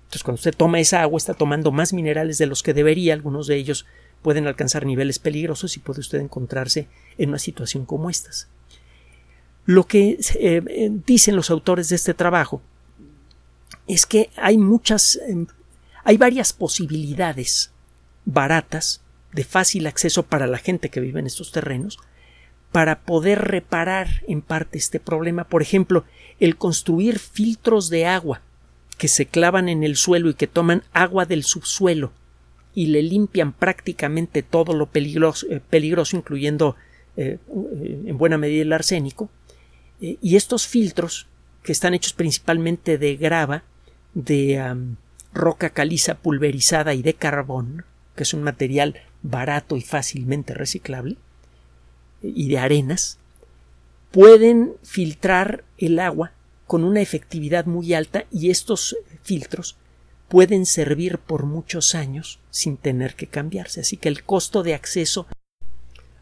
Entonces, 0.05 0.23
cuando 0.23 0.39
usted 0.39 0.55
toma 0.55 0.79
esa 0.79 1.01
agua, 1.01 1.17
está 1.17 1.33
tomando 1.33 1.71
más 1.71 1.93
minerales 1.93 2.37
de 2.37 2.45
los 2.45 2.63
que 2.63 2.73
debería, 2.73 3.13
algunos 3.13 3.47
de 3.47 3.55
ellos 3.55 3.85
pueden 4.21 4.47
alcanzar 4.47 4.85
niveles 4.85 5.19
peligrosos 5.19 5.75
y 5.77 5.79
puede 5.79 5.99
usted 5.99 6.19
encontrarse 6.19 6.87
en 7.17 7.29
una 7.29 7.39
situación 7.39 7.85
como 7.85 8.09
estas. 8.09 8.47
Lo 9.65 9.85
que 9.85 10.17
eh, 10.35 10.61
eh, 10.67 10.89
dicen 11.05 11.35
los 11.35 11.49
autores 11.49 11.89
de 11.89 11.95
este 11.95 12.13
trabajo 12.13 12.61
es 13.87 14.05
que 14.05 14.29
hay 14.35 14.57
muchas, 14.57 15.19
em, 15.27 15.45
hay 16.03 16.17
varias 16.17 16.53
posibilidades 16.53 17.71
baratas, 18.25 19.02
de 19.33 19.43
fácil 19.43 19.87
acceso 19.87 20.23
para 20.23 20.47
la 20.47 20.57
gente 20.57 20.89
que 20.89 20.99
vive 20.99 21.19
en 21.19 21.27
estos 21.27 21.51
terrenos, 21.51 21.99
para 22.71 23.01
poder 23.01 23.39
reparar 23.39 24.23
en 24.27 24.41
parte 24.41 24.77
este 24.77 24.99
problema. 24.99 25.43
Por 25.43 25.61
ejemplo, 25.61 26.05
el 26.39 26.57
construir 26.57 27.19
filtros 27.19 27.89
de 27.89 28.05
agua 28.05 28.41
que 28.97 29.07
se 29.07 29.25
clavan 29.25 29.69
en 29.69 29.83
el 29.83 29.95
suelo 29.95 30.29
y 30.29 30.33
que 30.33 30.47
toman 30.47 30.83
agua 30.93 31.25
del 31.25 31.43
subsuelo 31.43 32.11
y 32.73 32.87
le 32.87 33.03
limpian 33.03 33.53
prácticamente 33.53 34.41
todo 34.41 34.73
lo 34.73 34.87
peligroso, 34.87 35.45
eh, 35.49 35.61
peligroso 35.69 36.17
incluyendo 36.17 36.75
en 37.15 38.17
buena 38.17 38.39
medida 38.39 38.63
el 38.63 38.73
arsénico, 38.73 39.29
eh, 40.01 40.17
y 40.19 40.35
estos 40.35 40.67
filtros, 40.67 41.27
que 41.61 41.71
están 41.71 41.93
hechos 41.93 42.13
principalmente 42.13 42.97
de 42.97 43.15
grava, 43.15 43.63
de 44.13 44.61
roca 45.33 45.69
caliza 45.69 46.15
pulverizada 46.15 46.93
y 46.93 47.01
de 47.01 47.13
carbón, 47.13 47.85
que 48.15 48.23
es 48.23 48.33
un 48.33 48.43
material 48.43 49.01
barato 49.21 49.75
y 49.75 49.81
fácilmente 49.81 50.53
reciclable, 50.53 51.17
y 52.21 52.49
de 52.49 52.57
arenas, 52.57 53.19
pueden 54.11 54.73
filtrar 54.83 55.63
el 55.77 55.99
agua 55.99 56.31
con 56.67 56.83
una 56.83 57.01
efectividad 57.01 57.65
muy 57.65 57.93
alta 57.93 58.25
y 58.31 58.49
estos 58.49 58.95
filtros 59.23 59.75
pueden 60.27 60.65
servir 60.65 61.19
por 61.19 61.45
muchos 61.45 61.95
años 61.95 62.39
sin 62.49 62.77
tener 62.77 63.15
que 63.15 63.27
cambiarse. 63.27 63.81
Así 63.81 63.97
que 63.97 64.09
el 64.09 64.23
costo 64.23 64.63
de 64.63 64.73
acceso 64.73 65.27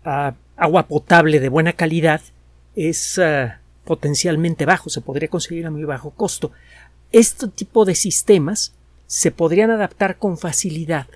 a 0.03 0.35
agua 0.55 0.87
potable 0.87 1.39
de 1.39 1.49
buena 1.49 1.73
calidad 1.73 2.21
es 2.75 3.19
ah, 3.19 3.61
potencialmente 3.85 4.65
bajo, 4.65 4.89
se 4.89 5.01
podría 5.01 5.29
conseguir 5.29 5.65
a 5.65 5.71
muy 5.71 5.83
bajo 5.83 6.11
costo. 6.11 6.51
Este 7.11 7.47
tipo 7.47 7.85
de 7.85 7.95
sistemas 7.95 8.73
se 9.07 9.31
podrían 9.31 9.71
adaptar 9.71 10.17
con 10.17 10.37
facilidad 10.37 11.07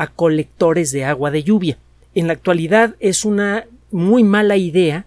a 0.00 0.06
colectores 0.06 0.92
de 0.92 1.04
agua 1.04 1.30
de 1.30 1.42
lluvia. 1.42 1.76
En 2.14 2.26
la 2.26 2.32
actualidad 2.32 2.96
es 3.00 3.26
una 3.26 3.66
muy 3.90 4.24
mala 4.24 4.56
idea 4.56 5.04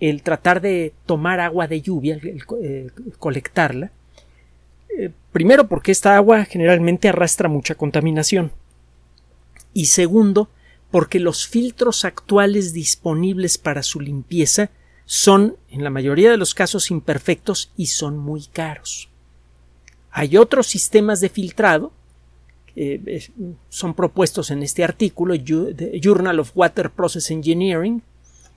el 0.00 0.24
tratar 0.24 0.60
de 0.60 0.92
tomar 1.06 1.38
agua 1.38 1.68
de 1.68 1.80
lluvia, 1.80 2.18
el, 2.20 2.42
eh, 2.60 2.90
colectarla. 3.20 3.92
Eh, 4.98 5.12
primero 5.30 5.68
porque 5.68 5.92
esta 5.92 6.16
agua 6.16 6.46
generalmente 6.46 7.08
arrastra 7.08 7.48
mucha 7.48 7.76
contaminación. 7.76 8.50
Y 9.72 9.86
segundo, 9.86 10.48
porque 10.90 11.20
los 11.20 11.46
filtros 11.46 12.04
actuales 12.04 12.72
disponibles 12.72 13.56
para 13.56 13.84
su 13.84 14.00
limpieza 14.00 14.70
son 15.04 15.56
en 15.70 15.84
la 15.84 15.90
mayoría 15.90 16.32
de 16.32 16.38
los 16.38 16.54
casos 16.54 16.90
imperfectos 16.90 17.70
y 17.76 17.86
son 17.86 18.18
muy 18.18 18.46
caros. 18.46 19.10
Hay 20.10 20.36
otros 20.36 20.66
sistemas 20.66 21.20
de 21.20 21.28
filtrado 21.28 21.92
eh, 22.76 23.28
son 23.68 23.94
propuestos 23.94 24.50
en 24.50 24.62
este 24.62 24.82
artículo, 24.84 25.34
Journal 25.34 26.40
of 26.40 26.52
Water 26.54 26.90
Process 26.90 27.30
Engineering. 27.30 28.02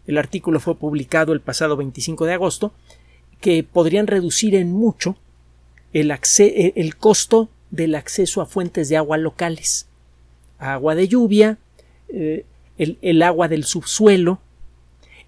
El 0.08 0.18
artículo 0.18 0.60
fue 0.60 0.76
publicado 0.76 1.34
el 1.34 1.42
pasado 1.42 1.78
25 1.78 2.26
de 2.26 2.34
agosto, 2.34 2.74
que 3.42 3.64
podrían 3.64 4.08
reducir 4.08 4.56
en 4.56 4.72
mucho 4.72 5.16
el, 5.94 6.12
eh, 6.12 6.74
el 6.76 6.96
costo 6.96 7.50
del 7.70 7.96
acceso 7.96 8.42
a 8.42 8.46
fuentes 8.46 8.90
de 8.90 8.98
agua 8.98 9.18
locales, 9.18 9.88
agua 10.58 10.96
de 10.96 11.08
lluvia, 11.08 11.58
eh, 12.10 12.46
el 12.78 13.22
agua 13.24 13.48
del 13.48 13.66
subsuelo, 13.66 14.40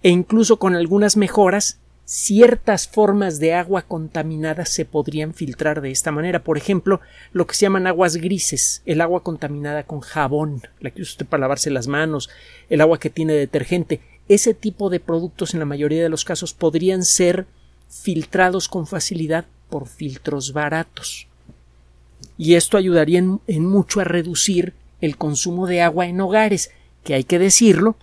e 0.01 0.09
incluso 0.09 0.57
con 0.57 0.75
algunas 0.75 1.17
mejoras 1.17 1.79
ciertas 2.09 2.87
formas 2.87 3.37
de 3.37 3.53
agua 3.53 3.83
contaminada 3.83 4.65
se 4.65 4.83
podrían 4.83 5.35
filtrar 5.35 5.79
de 5.79 5.91
esta 5.91 6.11
manera. 6.11 6.43
Por 6.43 6.57
ejemplo, 6.57 7.01
lo 7.33 7.45
que 7.45 7.53
se 7.53 7.67
llaman 7.67 7.85
aguas 7.85 8.15
grises, 8.15 8.81
el 8.87 9.01
agua 9.01 9.21
contaminada 9.21 9.83
con 9.83 9.99
jabón, 9.99 10.63
la 10.79 10.89
que 10.89 11.03
usa 11.03 11.11
usted 11.11 11.27
para 11.27 11.41
lavarse 11.41 11.69
las 11.69 11.87
manos, 11.87 12.31
el 12.71 12.81
agua 12.81 12.99
que 12.99 13.11
tiene 13.11 13.33
detergente. 13.33 14.01
Ese 14.27 14.55
tipo 14.55 14.89
de 14.89 14.99
productos 14.99 15.53
en 15.53 15.59
la 15.59 15.67
mayoría 15.67 16.01
de 16.01 16.09
los 16.09 16.25
casos 16.25 16.55
podrían 16.55 17.05
ser 17.05 17.45
filtrados 17.87 18.69
con 18.69 18.87
facilidad 18.87 19.45
por 19.69 19.87
filtros 19.87 20.51
baratos. 20.51 21.27
Y 22.39 22.55
esto 22.55 22.77
ayudaría 22.77 23.19
en, 23.19 23.65
mucho 23.67 23.99
a 23.99 24.03
reducir 24.03 24.73
el 24.99 25.15
consumo 25.15 25.67
de 25.67 25.83
agua 25.83 26.07
en 26.07 26.19
hogares, 26.21 26.71
que 27.03 27.13
hay 27.13 27.23
que 27.23 27.37
decirlo, 27.37 27.97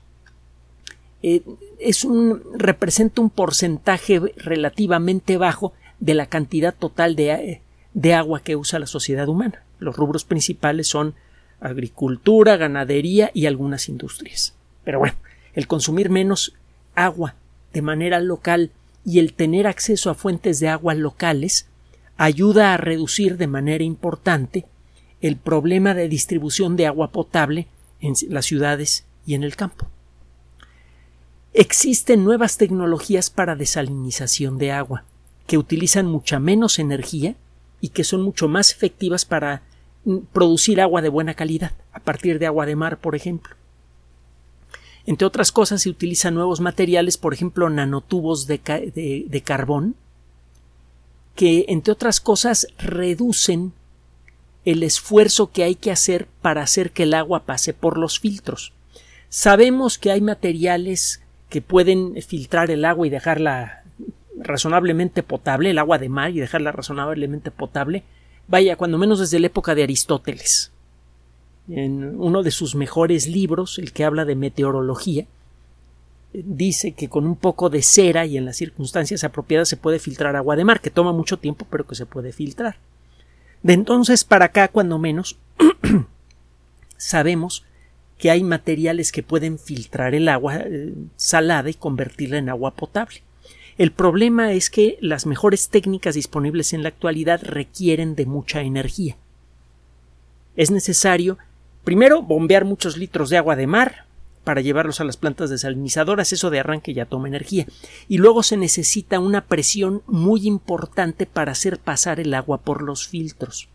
eh, 1.24 1.42
es 1.78 2.04
un, 2.04 2.42
representa 2.54 3.20
un 3.20 3.30
porcentaje 3.30 4.20
relativamente 4.36 5.36
bajo 5.36 5.72
de 6.00 6.14
la 6.14 6.26
cantidad 6.26 6.74
total 6.74 7.16
de, 7.16 7.60
de 7.94 8.14
agua 8.14 8.40
que 8.40 8.56
usa 8.56 8.78
la 8.78 8.86
sociedad 8.86 9.28
humana. 9.28 9.62
Los 9.78 9.96
rubros 9.96 10.24
principales 10.24 10.88
son 10.88 11.14
agricultura, 11.60 12.56
ganadería 12.56 13.30
y 13.34 13.46
algunas 13.46 13.88
industrias. 13.88 14.54
Pero 14.84 14.98
bueno, 14.98 15.16
el 15.54 15.66
consumir 15.66 16.10
menos 16.10 16.54
agua 16.94 17.34
de 17.72 17.82
manera 17.82 18.20
local 18.20 18.70
y 19.04 19.18
el 19.18 19.34
tener 19.34 19.66
acceso 19.66 20.10
a 20.10 20.14
fuentes 20.14 20.60
de 20.60 20.68
agua 20.68 20.94
locales 20.94 21.66
ayuda 22.16 22.72
a 22.72 22.76
reducir 22.76 23.36
de 23.36 23.46
manera 23.46 23.84
importante 23.84 24.64
el 25.20 25.36
problema 25.36 25.94
de 25.94 26.08
distribución 26.08 26.76
de 26.76 26.86
agua 26.86 27.10
potable 27.10 27.66
en 28.00 28.14
las 28.28 28.46
ciudades 28.46 29.06
y 29.26 29.34
en 29.34 29.44
el 29.44 29.56
campo. 29.56 29.88
Existen 31.59 32.22
nuevas 32.22 32.59
tecnologías 32.59 33.30
para 33.30 33.57
desalinización 33.57 34.59
de 34.59 34.72
agua, 34.72 35.04
que 35.46 35.57
utilizan 35.57 36.04
mucha 36.04 36.38
menos 36.38 36.78
energía 36.78 37.34
y 37.80 37.88
que 37.88 38.04
son 38.04 38.20
mucho 38.20 38.46
más 38.46 38.72
efectivas 38.72 39.24
para 39.24 39.62
mm, 40.04 40.18
producir 40.34 40.82
agua 40.82 41.00
de 41.00 41.09
buena 41.09 41.32
calidad, 41.32 41.72
a 41.94 42.00
partir 42.00 42.38
de 42.38 42.44
agua 42.44 42.66
de 42.66 42.76
mar, 42.76 42.98
por 42.98 43.14
ejemplo. 43.14 43.57
Entre 45.07 45.26
otras 45.26 45.50
cosas, 45.50 45.80
se 45.80 45.88
utilizan 45.88 46.34
nuevos 46.34 46.61
materiales, 46.61 47.16
por 47.16 47.32
ejemplo, 47.32 47.70
nanotubos 47.70 48.46
de, 48.46 48.61
de 49.26 49.40
carbón, 49.40 49.94
que, 51.34 51.64
entre 51.68 51.90
otras 51.90 52.20
cosas, 52.20 52.66
reducen 52.76 53.72
el 54.66 54.82
esfuerzo 54.82 55.50
que 55.52 55.64
hay 55.64 55.74
que 55.74 55.90
hacer 55.90 56.28
para 56.42 56.61
hacer 56.61 56.90
que 56.90 57.04
el 57.04 57.14
agua 57.14 57.46
pase 57.46 57.72
por 57.72 57.96
los 57.96 58.18
filtros. 58.18 58.74
Sabemos 59.30 59.96
que 59.96 60.11
hay 60.11 60.20
materiales 60.20 61.22
que 61.49 61.62
pueden 61.62 62.20
filtrar 62.22 62.70
el 62.70 62.84
agua 62.84 63.07
y 63.07 63.11
dejarla 63.11 63.82
razonablemente 64.38 65.22
potable, 65.22 65.70
el 65.70 65.78
agua 65.78 65.99
de 65.99 66.09
mar 66.09 66.30
y 66.30 66.40
dejarla 66.40 66.72
razonablemente 66.72 67.51
potable, 67.51 68.03
vaya, 68.49 68.76
cuando 68.76 68.99
menos 68.99 69.20
desde 69.20 69.38
la 69.38 69.47
época 69.47 69.74
de 69.74 69.82
Aristóteles. 69.82 70.72
En 71.68 72.20
uno 72.20 72.42
de 72.42 72.51
sus 72.51 72.74
mejores 72.74 73.26
libros, 73.26 73.78
el 73.78 73.92
que 73.92 74.05
habla 74.05 74.24
de 74.24 74.36
meteorología, 74.36 75.26
dice 76.32 76.92
que 76.92 77.09
con 77.09 77.26
un 77.26 77.36
poco 77.36 77.70
de 77.70 77.82
cera 77.82 78.26
y 78.26 78.36
en 78.36 78.44
las 78.44 78.57
circunstancias 78.57 79.24
apropiadas 79.24 79.68
se 79.68 79.76
puede 79.76 79.99
filtrar 79.99 80.36
agua 80.36 80.57
de 80.57 80.64
mar, 80.64 80.80
que 80.80 80.90
toma 80.90 81.12
mucho 81.12 81.38
tiempo, 81.38 81.66
pero 81.70 81.86
que 81.86 81.94
se 81.94 82.07
puede 82.07 82.32
filtrar. 82.32 82.76
De 83.62 83.72
entonces 83.72 84.24
para 84.24 84.47
acá, 84.47 84.68
cuando 84.68 84.99
menos, 84.99 85.38
sabemos 86.97 87.64
que 88.18 88.30
hay 88.30 88.42
materiales 88.42 89.12
que 89.12 89.22
pueden 89.22 89.58
filtrar 89.58 90.14
el 90.14 90.28
agua 90.28 90.56
eh, 90.56 90.94
salada 91.16 91.68
y 91.70 91.74
convertirla 91.74 92.38
en 92.38 92.48
agua 92.48 92.74
potable. 92.74 93.22
El 93.78 93.92
problema 93.92 94.52
es 94.52 94.70
que 94.70 94.96
las 95.00 95.26
mejores 95.26 95.68
técnicas 95.68 96.14
disponibles 96.14 96.72
en 96.72 96.82
la 96.82 96.88
actualidad 96.88 97.42
requieren 97.42 98.14
de 98.14 98.24
mucha 98.24 98.62
energía. 98.62 99.16
Es 100.56 100.70
necesario, 100.70 101.36
primero, 101.84 102.22
bombear 102.22 102.64
muchos 102.64 102.96
litros 102.96 103.28
de 103.28 103.36
agua 103.36 103.54
de 103.54 103.66
mar 103.66 104.06
para 104.44 104.62
llevarlos 104.62 105.00
a 105.00 105.04
las 105.04 105.18
plantas 105.18 105.50
desalinizadoras, 105.50 106.32
eso 106.32 106.50
de 106.50 106.60
arranque 106.60 106.94
ya 106.94 107.04
toma 107.04 107.28
energía, 107.28 107.66
y 108.08 108.18
luego 108.18 108.42
se 108.42 108.56
necesita 108.56 109.18
una 109.18 109.44
presión 109.44 110.02
muy 110.06 110.46
importante 110.46 111.26
para 111.26 111.52
hacer 111.52 111.78
pasar 111.78 112.20
el 112.20 112.32
agua 112.32 112.58
por 112.58 112.80
los 112.80 113.08
filtros. 113.08 113.68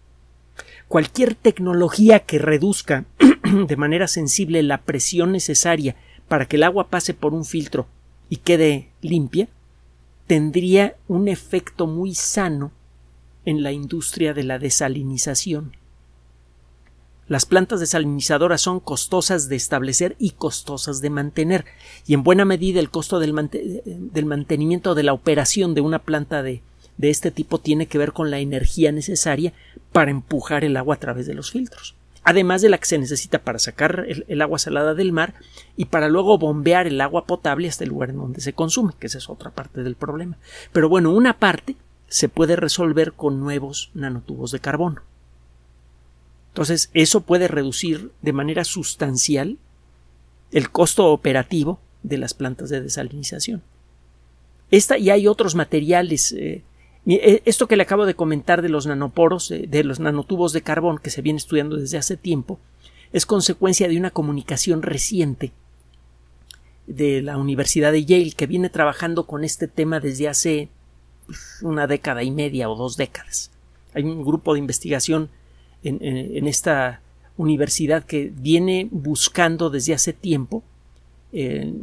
Cualquier 0.92 1.36
tecnología 1.36 2.20
que 2.20 2.38
reduzca 2.38 3.06
de 3.66 3.78
manera 3.78 4.10
sensible 4.10 4.62
la 4.62 4.82
presión 4.82 5.32
necesaria 5.32 5.96
para 6.28 6.50
que 6.50 6.58
el 6.58 6.64
agua 6.64 6.90
pase 6.90 7.14
por 7.14 7.34
un 7.34 7.46
filtro 7.46 7.88
y 8.28 8.36
quede 8.36 8.90
limpia, 9.00 9.48
tendría 10.28 10.98
un 11.08 11.30
efecto 11.30 11.88
muy 11.88 12.14
sano 12.14 12.74
en 13.46 13.64
la 13.64 13.72
industria 13.72 14.34
de 14.34 14.44
la 14.44 14.60
desalinización. 14.60 15.78
Las 17.30 17.46
plantas 17.46 17.80
desalinizadoras 17.80 18.60
son 18.60 18.82
costosas 18.82 19.48
de 19.48 19.56
establecer 19.56 20.18
y 20.20 20.32
costosas 20.32 21.00
de 21.00 21.10
mantener, 21.10 21.64
y 22.06 22.16
en 22.16 22.24
buena 22.24 22.44
medida 22.44 22.82
el 22.82 22.90
costo 22.90 23.20
del, 23.20 23.32
mantenimiento 23.32 24.94
de 24.94 25.04
la 25.04 25.14
operación 25.14 25.74
de 25.74 25.80
una 25.80 26.00
planta 26.00 26.44
de, 26.44 26.62
de 26.98 27.10
este 27.10 27.32
tipo 27.32 27.60
tiene 27.60 27.88
que 27.88 27.98
ver 27.98 28.14
con 28.14 28.32
la 28.32 28.40
energía 28.40 28.92
necesaria 28.92 29.54
para 29.92 30.12
empujar 30.12 30.64
el 30.64 30.78
agua 30.78 30.96
a 30.96 31.00
través 31.00 31.26
de 31.28 31.34
los 31.34 31.52
filtros. 31.52 31.96
además 32.24 32.62
de 32.62 32.70
la 32.70 32.78
que 32.78 32.86
se 32.86 33.00
necesita 33.00 33.40
para 33.40 33.58
sacar 33.58 34.06
el, 34.08 34.42
agua 34.44 34.60
salada 34.60 34.94
del 34.94 35.12
mar 35.12 35.34
y 35.76 35.86
para 35.86 36.08
luego 36.08 36.38
bombear 36.38 36.86
el 36.86 37.02
agua 37.02 37.26
potable 37.26 37.68
hasta 37.68 37.84
el 37.84 37.90
lugar 37.90 38.12
en 38.12 38.18
donde 38.18 38.42
se 38.42 38.54
consume, 38.54 38.94
que 39.00 39.08
esa 39.08 39.18
es 39.18 39.28
otra 39.28 39.50
parte 39.50 39.82
del 39.82 39.96
problema. 39.96 40.38
Pero 40.72 40.88
bueno, 40.88 41.12
una 41.12 41.40
parte 41.40 41.76
se 42.10 42.30
puede 42.30 42.56
resolver 42.56 43.14
con 43.14 43.40
nuevos 43.40 43.90
nanotubos 43.96 44.52
de 44.52 44.60
carbono. 44.60 45.02
Entonces, 46.50 46.90
eso 46.94 47.22
puede 47.22 47.48
reducir 47.48 48.12
de 48.22 48.34
manera 48.34 48.66
sustancial 48.66 49.58
el 50.52 50.70
costo 50.70 51.08
operativo 51.08 51.80
de 52.04 52.18
las 52.18 52.34
plantas 52.34 52.70
de 52.70 52.82
desalinización. 52.82 53.64
Esta 54.70 54.98
y 54.98 55.10
hay 55.10 55.28
otros 55.28 55.56
materiales 55.56 56.34
eh, 56.34 56.64
esto 57.06 57.68
que 57.68 57.76
le 57.76 57.84
acabo 57.84 58.06
de 58.06 58.14
comentar 58.14 58.62
de 58.62 58.70
los 58.70 58.86
nanoporos, 58.86 59.50
eh, 59.52 59.66
de 59.68 59.84
los 59.84 60.00
nanotubos 60.00 60.54
de 60.54 60.62
carbón 60.62 61.00
que 61.00 61.10
se 61.10 61.22
viene 61.22 61.38
estudiando 61.38 61.78
desde 61.78 61.98
hace 61.98 62.18
tiempo, 62.18 62.60
es 63.12 63.26
consecuencia 63.26 63.88
de 63.88 63.98
una 63.98 64.12
comunicación 64.12 64.84
reciente 64.84 65.52
de 66.88 67.22
la 67.22 67.38
Universidad 67.38 67.92
de 67.92 68.06
Yale 68.06 68.32
que 68.32 68.48
viene 68.48 68.70
trabajando 68.70 69.26
con 69.26 69.44
este 69.44 69.68
tema 69.68 70.00
desde 70.00 70.28
hace 70.28 70.70
pues, 71.26 71.60
una 71.62 71.88
década 71.88 72.24
y 72.24 72.32
media 72.32 72.70
o 72.70 72.76
dos 72.76 72.98
décadas. 72.98 73.52
Hay 73.94 74.04
un 74.04 74.24
grupo 74.24 74.54
de 74.54 74.60
investigación 74.60 75.30
en, 75.84 76.48
esta 76.48 77.02
universidad 77.38 78.06
que 78.06 78.32
viene 78.34 78.88
buscando 78.92 79.70
desde 79.72 79.96
hace 79.96 80.14
tiempo 80.14 80.64
eh, 81.34 81.74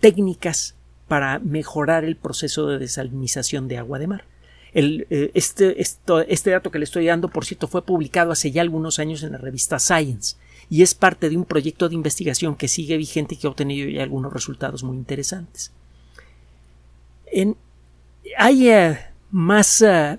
técnicas 0.00 0.74
para 1.10 1.40
mejorar 1.40 2.04
el 2.04 2.14
proceso 2.14 2.68
de 2.68 2.78
desalinización 2.78 3.66
de 3.66 3.78
agua 3.78 3.98
de 3.98 4.06
mar. 4.06 4.24
Eh, 4.74 5.32
este, 5.34 5.82
este 5.82 6.50
dato 6.50 6.70
que 6.70 6.78
le 6.78 6.84
estoy 6.84 7.06
dando, 7.06 7.26
por 7.26 7.44
cierto, 7.44 7.66
fue 7.66 7.84
publicado 7.84 8.30
hace 8.30 8.52
ya 8.52 8.62
algunos 8.62 9.00
años 9.00 9.24
en 9.24 9.32
la 9.32 9.38
revista 9.38 9.80
Science 9.80 10.36
y 10.68 10.82
es 10.82 10.94
parte 10.94 11.28
de 11.28 11.36
un 11.36 11.46
proyecto 11.46 11.88
de 11.88 11.96
investigación 11.96 12.54
que 12.54 12.68
sigue 12.68 12.96
vigente 12.96 13.34
y 13.34 13.38
que 13.38 13.48
ha 13.48 13.50
obtenido 13.50 13.88
ya 13.88 14.04
algunos 14.04 14.32
resultados 14.32 14.84
muy 14.84 14.96
interesantes. 14.96 15.72
hay 18.38 18.68
eh, 18.68 19.00
más 19.32 19.82
eh, 19.82 20.16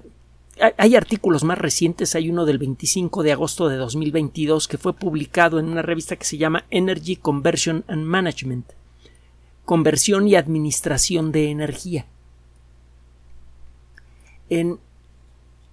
hay 0.77 0.95
artículos 0.97 1.45
más 1.45 1.57
recientes, 1.57 2.15
hay 2.15 2.29
uno 2.29 2.43
del 2.43 2.57
25 2.57 3.23
de 3.23 3.31
agosto 3.31 3.69
de 3.69 3.77
2022 3.77 4.67
que 4.67 4.77
fue 4.77 4.91
publicado 4.91 5.57
en 5.57 5.67
una 5.69 5.83
revista 5.83 6.17
que 6.17 6.25
se 6.25 6.37
llama 6.37 6.65
Energy 6.69 7.15
Conversion 7.15 7.85
and 7.87 8.03
Management 8.03 8.73
conversión 9.65 10.27
y 10.27 10.35
administración 10.35 11.31
de 11.31 11.49
energía. 11.49 12.05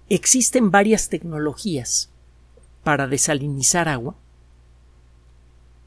existen 0.07 0.71
varias 0.71 1.09
tecnologías 1.09 2.09
para 2.83 3.07
desalinizar 3.07 3.89
agua 3.89 4.15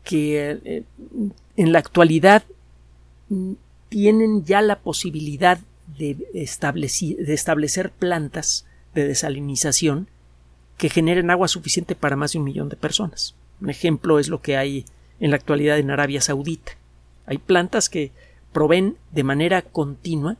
que 0.04 0.60
eh, 0.64 0.84
en 1.56 1.72
la 1.72 1.78
actualidad 1.78 2.44
tienen 3.88 4.44
ya 4.44 4.60
la 4.60 4.80
posibilidad 4.80 5.58
de 5.98 6.16
establecer 6.34 7.90
plantas 7.90 8.66
de 8.94 9.08
desalinización 9.08 10.08
que 10.76 10.88
generen 10.88 11.30
agua 11.30 11.48
suficiente 11.48 11.94
para 11.94 12.16
más 12.16 12.32
de 12.32 12.38
un 12.38 12.44
millón 12.44 12.68
de 12.68 12.76
personas. 12.76 13.34
Un 13.60 13.70
ejemplo 13.70 14.18
es 14.18 14.28
lo 14.28 14.42
que 14.42 14.56
hay 14.56 14.84
en 15.20 15.30
la 15.30 15.36
actualidad 15.36 15.78
en 15.78 15.90
Arabia 15.90 16.20
Saudita. 16.20 16.72
Hay 17.26 17.38
plantas 17.38 17.88
que 17.88 18.12
proveen 18.52 18.96
de 19.10 19.24
manera 19.24 19.62
continua 19.62 20.36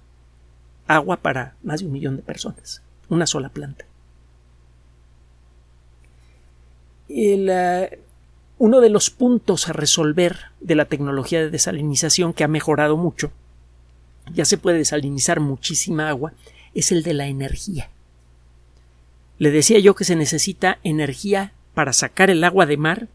agua 0.86 1.18
para 1.18 1.54
más 1.62 1.80
de 1.80 1.86
un 1.86 1.92
millón 1.92 2.16
de 2.16 2.22
personas. 2.22 2.82
Una 3.08 3.26
sola 3.26 3.48
planta. 3.48 3.84
Eh, 7.08 8.00
uno 8.58 8.80
de 8.80 8.90
los 8.90 9.10
puntos 9.10 9.68
a 9.68 9.72
resolver 9.72 10.36
de 10.60 10.74
la 10.74 10.84
tecnología 10.84 11.40
de 11.40 11.50
desalinización 11.50 12.32
que 12.32 12.44
ha 12.44 12.48
mejorado 12.48 12.96
mucho, 12.96 13.32
ya 14.32 14.44
se 14.44 14.56
puede 14.56 14.78
desalinizar 14.78 15.40
muchísima 15.40 16.08
agua, 16.08 16.32
es 16.74 16.92
el 16.92 17.02
de 17.02 17.14
la 17.14 17.26
energía. 17.26 17.90
Le 19.38 19.50
decía 19.50 19.78
yo 19.80 19.94
que 19.94 20.04
se 20.04 20.16
necesita 20.16 20.78
energía 20.84 21.52
para 21.74 21.92
sacar 21.92 22.30
el 22.30 22.44
agua 22.44 22.66
de 22.66 22.76
mar 22.76 23.08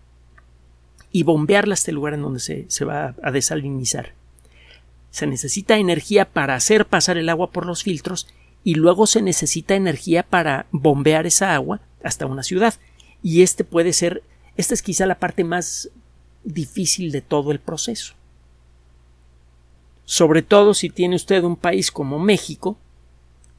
y 1.17 1.23
bombearla 1.23 1.73
hasta 1.73 1.89
el 1.89 1.95
lugar 1.95 2.13
en 2.13 2.21
donde 2.21 2.39
se, 2.39 2.65
se 2.67 2.85
va 2.85 3.15
a 3.23 3.31
desalinizar. 3.31 4.13
Se 5.09 5.25
necesita 5.25 5.75
energía 5.77 6.25
para 6.25 6.53
hacer 6.53 6.85
pasar 6.85 7.17
el 7.17 7.29
agua 7.29 7.49
por 7.49 7.65
los 7.65 7.81
filtros 7.81 8.27
y 8.63 8.75
luego 8.75 9.07
se 9.07 9.23
necesita 9.23 9.73
energía 9.73 10.21
para 10.21 10.67
bombear 10.69 11.25
esa 11.25 11.55
agua 11.55 11.81
hasta 12.03 12.27
una 12.27 12.43
ciudad. 12.43 12.75
Y 13.23 13.41
este 13.41 13.63
puede 13.63 13.93
ser, 13.93 14.21
esta 14.57 14.75
es 14.75 14.83
quizá 14.83 15.07
la 15.07 15.17
parte 15.17 15.43
más 15.43 15.89
difícil 16.43 17.11
de 17.11 17.21
todo 17.21 17.51
el 17.51 17.59
proceso. 17.59 18.13
Sobre 20.05 20.43
todo 20.43 20.75
si 20.75 20.91
tiene 20.91 21.15
usted 21.15 21.43
un 21.43 21.55
país 21.55 21.89
como 21.89 22.19
México, 22.19 22.77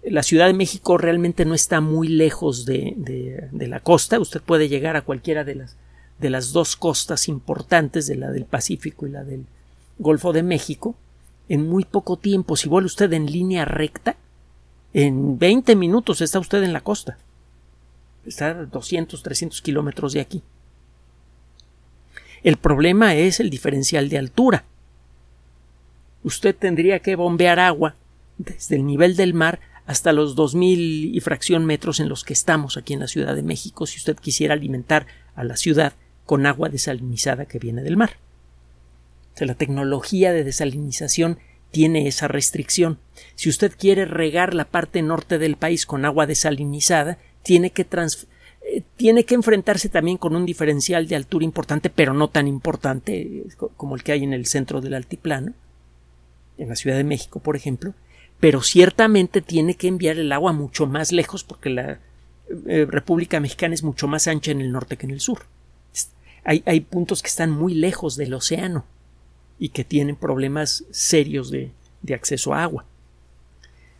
la 0.04 0.22
Ciudad 0.22 0.46
de 0.46 0.54
México 0.54 0.96
realmente 0.96 1.44
no 1.44 1.56
está 1.56 1.80
muy 1.80 2.06
lejos 2.06 2.66
de, 2.66 2.94
de, 2.96 3.48
de 3.50 3.66
la 3.66 3.80
costa, 3.80 4.20
usted 4.20 4.40
puede 4.40 4.68
llegar 4.68 4.94
a 4.94 5.02
cualquiera 5.02 5.42
de 5.42 5.56
las 5.56 5.76
de 6.18 6.30
las 6.30 6.52
dos 6.52 6.76
costas 6.76 7.28
importantes, 7.28 8.06
de 8.06 8.16
la 8.16 8.30
del 8.30 8.44
Pacífico 8.44 9.06
y 9.06 9.10
la 9.10 9.24
del 9.24 9.46
Golfo 9.98 10.32
de 10.32 10.42
México, 10.42 10.96
en 11.48 11.68
muy 11.68 11.84
poco 11.84 12.16
tiempo, 12.16 12.56
si 12.56 12.68
vuelve 12.68 12.86
usted 12.86 13.12
en 13.12 13.26
línea 13.26 13.64
recta, 13.64 14.16
en 14.92 15.38
20 15.38 15.76
minutos 15.76 16.20
está 16.20 16.38
usted 16.38 16.62
en 16.62 16.72
la 16.72 16.80
costa. 16.80 17.18
Está 18.26 18.48
a 18.48 18.54
200, 18.66 19.22
300 19.22 19.62
kilómetros 19.62 20.12
de 20.12 20.20
aquí. 20.20 20.42
El 22.42 22.56
problema 22.56 23.14
es 23.14 23.40
el 23.40 23.50
diferencial 23.50 24.08
de 24.08 24.18
altura. 24.18 24.64
Usted 26.22 26.54
tendría 26.54 27.00
que 27.00 27.16
bombear 27.16 27.58
agua 27.58 27.94
desde 28.38 28.76
el 28.76 28.86
nivel 28.86 29.16
del 29.16 29.34
mar 29.34 29.60
hasta 29.86 30.12
los 30.12 30.34
2000 30.34 31.16
y 31.16 31.20
fracción 31.20 31.64
metros 31.64 31.98
en 31.98 32.08
los 32.08 32.22
que 32.24 32.34
estamos 32.34 32.76
aquí 32.76 32.92
en 32.92 33.00
la 33.00 33.08
Ciudad 33.08 33.34
de 33.34 33.42
México 33.42 33.86
si 33.86 33.96
usted 33.96 34.16
quisiera 34.16 34.54
alimentar 34.54 35.06
a 35.34 35.44
la 35.44 35.56
ciudad 35.56 35.94
con 36.28 36.44
agua 36.44 36.68
desalinizada 36.68 37.46
que 37.46 37.58
viene 37.58 37.82
del 37.82 37.96
mar. 37.96 38.18
la 39.40 39.54
tecnología 39.54 40.30
de 40.30 40.44
desalinización 40.44 41.38
tiene 41.70 42.06
esa 42.06 42.28
restricción. 42.28 42.98
Si 43.34 43.48
usted 43.48 43.72
quiere 43.78 44.04
regar 44.04 44.52
la 44.52 44.66
parte 44.66 45.00
norte 45.00 45.38
del 45.38 45.56
país 45.56 45.86
con 45.86 46.04
agua 46.04 46.26
desalinizada, 46.26 47.16
tiene 47.42 47.70
que, 47.70 47.86
eh, 48.60 48.82
tiene 48.96 49.24
que 49.24 49.36
enfrentarse 49.36 49.88
también 49.88 50.18
con 50.18 50.36
un 50.36 50.44
diferencial 50.44 51.08
de 51.08 51.16
altura 51.16 51.46
importante, 51.46 51.88
pero 51.88 52.12
no 52.12 52.28
tan 52.28 52.46
importante 52.46 53.22
eh, 53.22 53.46
como 53.78 53.96
el 53.96 54.02
que 54.02 54.12
hay 54.12 54.22
en 54.22 54.34
el 54.34 54.44
centro 54.44 54.82
del 54.82 54.92
altiplano, 54.92 55.54
en 56.58 56.68
la 56.68 56.76
Ciudad 56.76 56.98
de 56.98 57.04
México, 57.04 57.40
por 57.40 57.56
ejemplo, 57.56 57.94
pero 58.38 58.60
ciertamente 58.60 59.40
tiene 59.40 59.76
que 59.76 59.88
enviar 59.88 60.18
el 60.18 60.30
agua 60.30 60.52
mucho 60.52 60.86
más 60.86 61.10
lejos 61.10 61.42
porque 61.42 61.70
la 61.70 62.00
eh, 62.66 62.86
República 62.86 63.40
Mexicana 63.40 63.72
es 63.72 63.82
mucho 63.82 64.08
más 64.08 64.28
ancha 64.28 64.50
en 64.50 64.60
el 64.60 64.72
norte 64.72 64.98
que 64.98 65.06
en 65.06 65.12
el 65.12 65.20
sur 65.20 65.40
hay, 66.48 66.80
puntos 66.80 67.22
que 67.22 67.28
están 67.28 67.50
muy 67.50 67.74
lejos 67.74 68.16
del 68.16 68.32
océano 68.32 68.86
y 69.58 69.68
que 69.68 69.84
tienen 69.84 70.16
problemas 70.16 70.84
serios 70.90 71.50
de, 71.50 71.72
acceso 72.14 72.54
a 72.54 72.62
agua. 72.62 72.86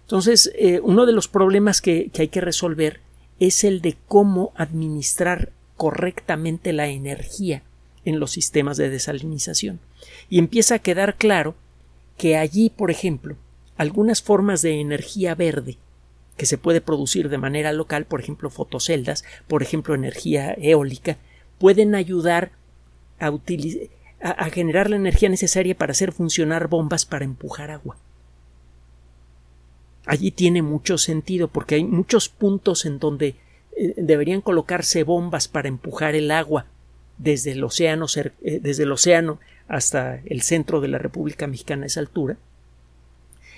Entonces, 0.03 0.51
eh, 0.55 0.81
uno 0.83 1.05
de 1.05 1.13
los 1.13 1.29
problemas 1.29 1.83
que, 1.83 2.09
que 2.09 2.23
hay 2.23 2.29
que 2.29 2.41
resolver 2.41 3.01
es 3.39 3.65
el 3.65 3.83
de 3.83 3.99
cómo 4.07 4.53
administrar 4.57 5.53
correctamente 5.77 6.73
la 6.73 6.89
energía 6.89 7.63
en 8.07 8.19
los 8.19 8.31
sistemas 8.31 8.79
de 8.79 8.89
desalinización. 8.89 9.79
Y 10.31 10.39
empieza 10.39 10.77
a 10.77 10.79
quedar 10.79 11.17
claro 11.17 11.55
que 12.17 12.39
allí, 12.39 12.71
por 12.71 12.91
ejemplo, 12.91 13.37
algunas 13.77 14.23
formas 14.23 14.63
de 14.63 14.81
energía 14.81 15.35
verde 15.35 15.77
que 16.39 16.47
se 16.47 16.57
puede 16.57 16.81
producir 16.81 17.29
de 17.29 17.37
manera 17.37 17.73
local, 17.73 18.07
por 18.07 18.21
ejemplo, 18.21 18.49
fotoceldas, 18.49 19.25
por 19.49 19.63
ejemplo, 19.63 19.95
energía 19.95 20.55
eólica, 20.59 21.19
pueden 21.59 21.95
ayudar 21.95 22.53
a, 23.19 23.31
generar 24.51 24.91
la 24.91 24.97
energía 24.97 25.29
necesaria 25.29 25.77
para 25.77 25.93
hacer 25.93 26.13
funcionar 26.13 26.69
bombas 26.69 27.05
para 27.05 27.25
empujar 27.25 27.71
agua. 27.71 27.97
Allí 30.07 30.31
tiene 30.31 30.63
mucho 30.63 30.97
sentido 30.97 31.49
porque 31.49 31.75
hay 31.75 31.85
muchos 31.85 32.29
puntos 32.29 32.87
en 32.87 32.99
donde 32.99 33.37
eh, 33.77 33.95
deberían 33.97 34.41
colocarse 34.41 35.03
bombas 35.03 35.49
para 35.49 35.69
empujar 35.69 36.15
el 36.15 36.31
agua 36.31 36.67
desde 37.19 37.53
el 37.53 37.63
océano, 37.63 38.07
eh, 38.17 38.61
desde 38.63 38.85
el 38.85 38.93
océano 38.93 39.39
hasta 39.67 40.21
el 40.25 40.43
centro 40.43 40.81
de 40.81 40.89
la 40.89 40.99
República 40.99 41.47
Mexicana 41.47 41.85
a 41.85 41.87
esa 41.89 42.01
altura, 42.01 42.39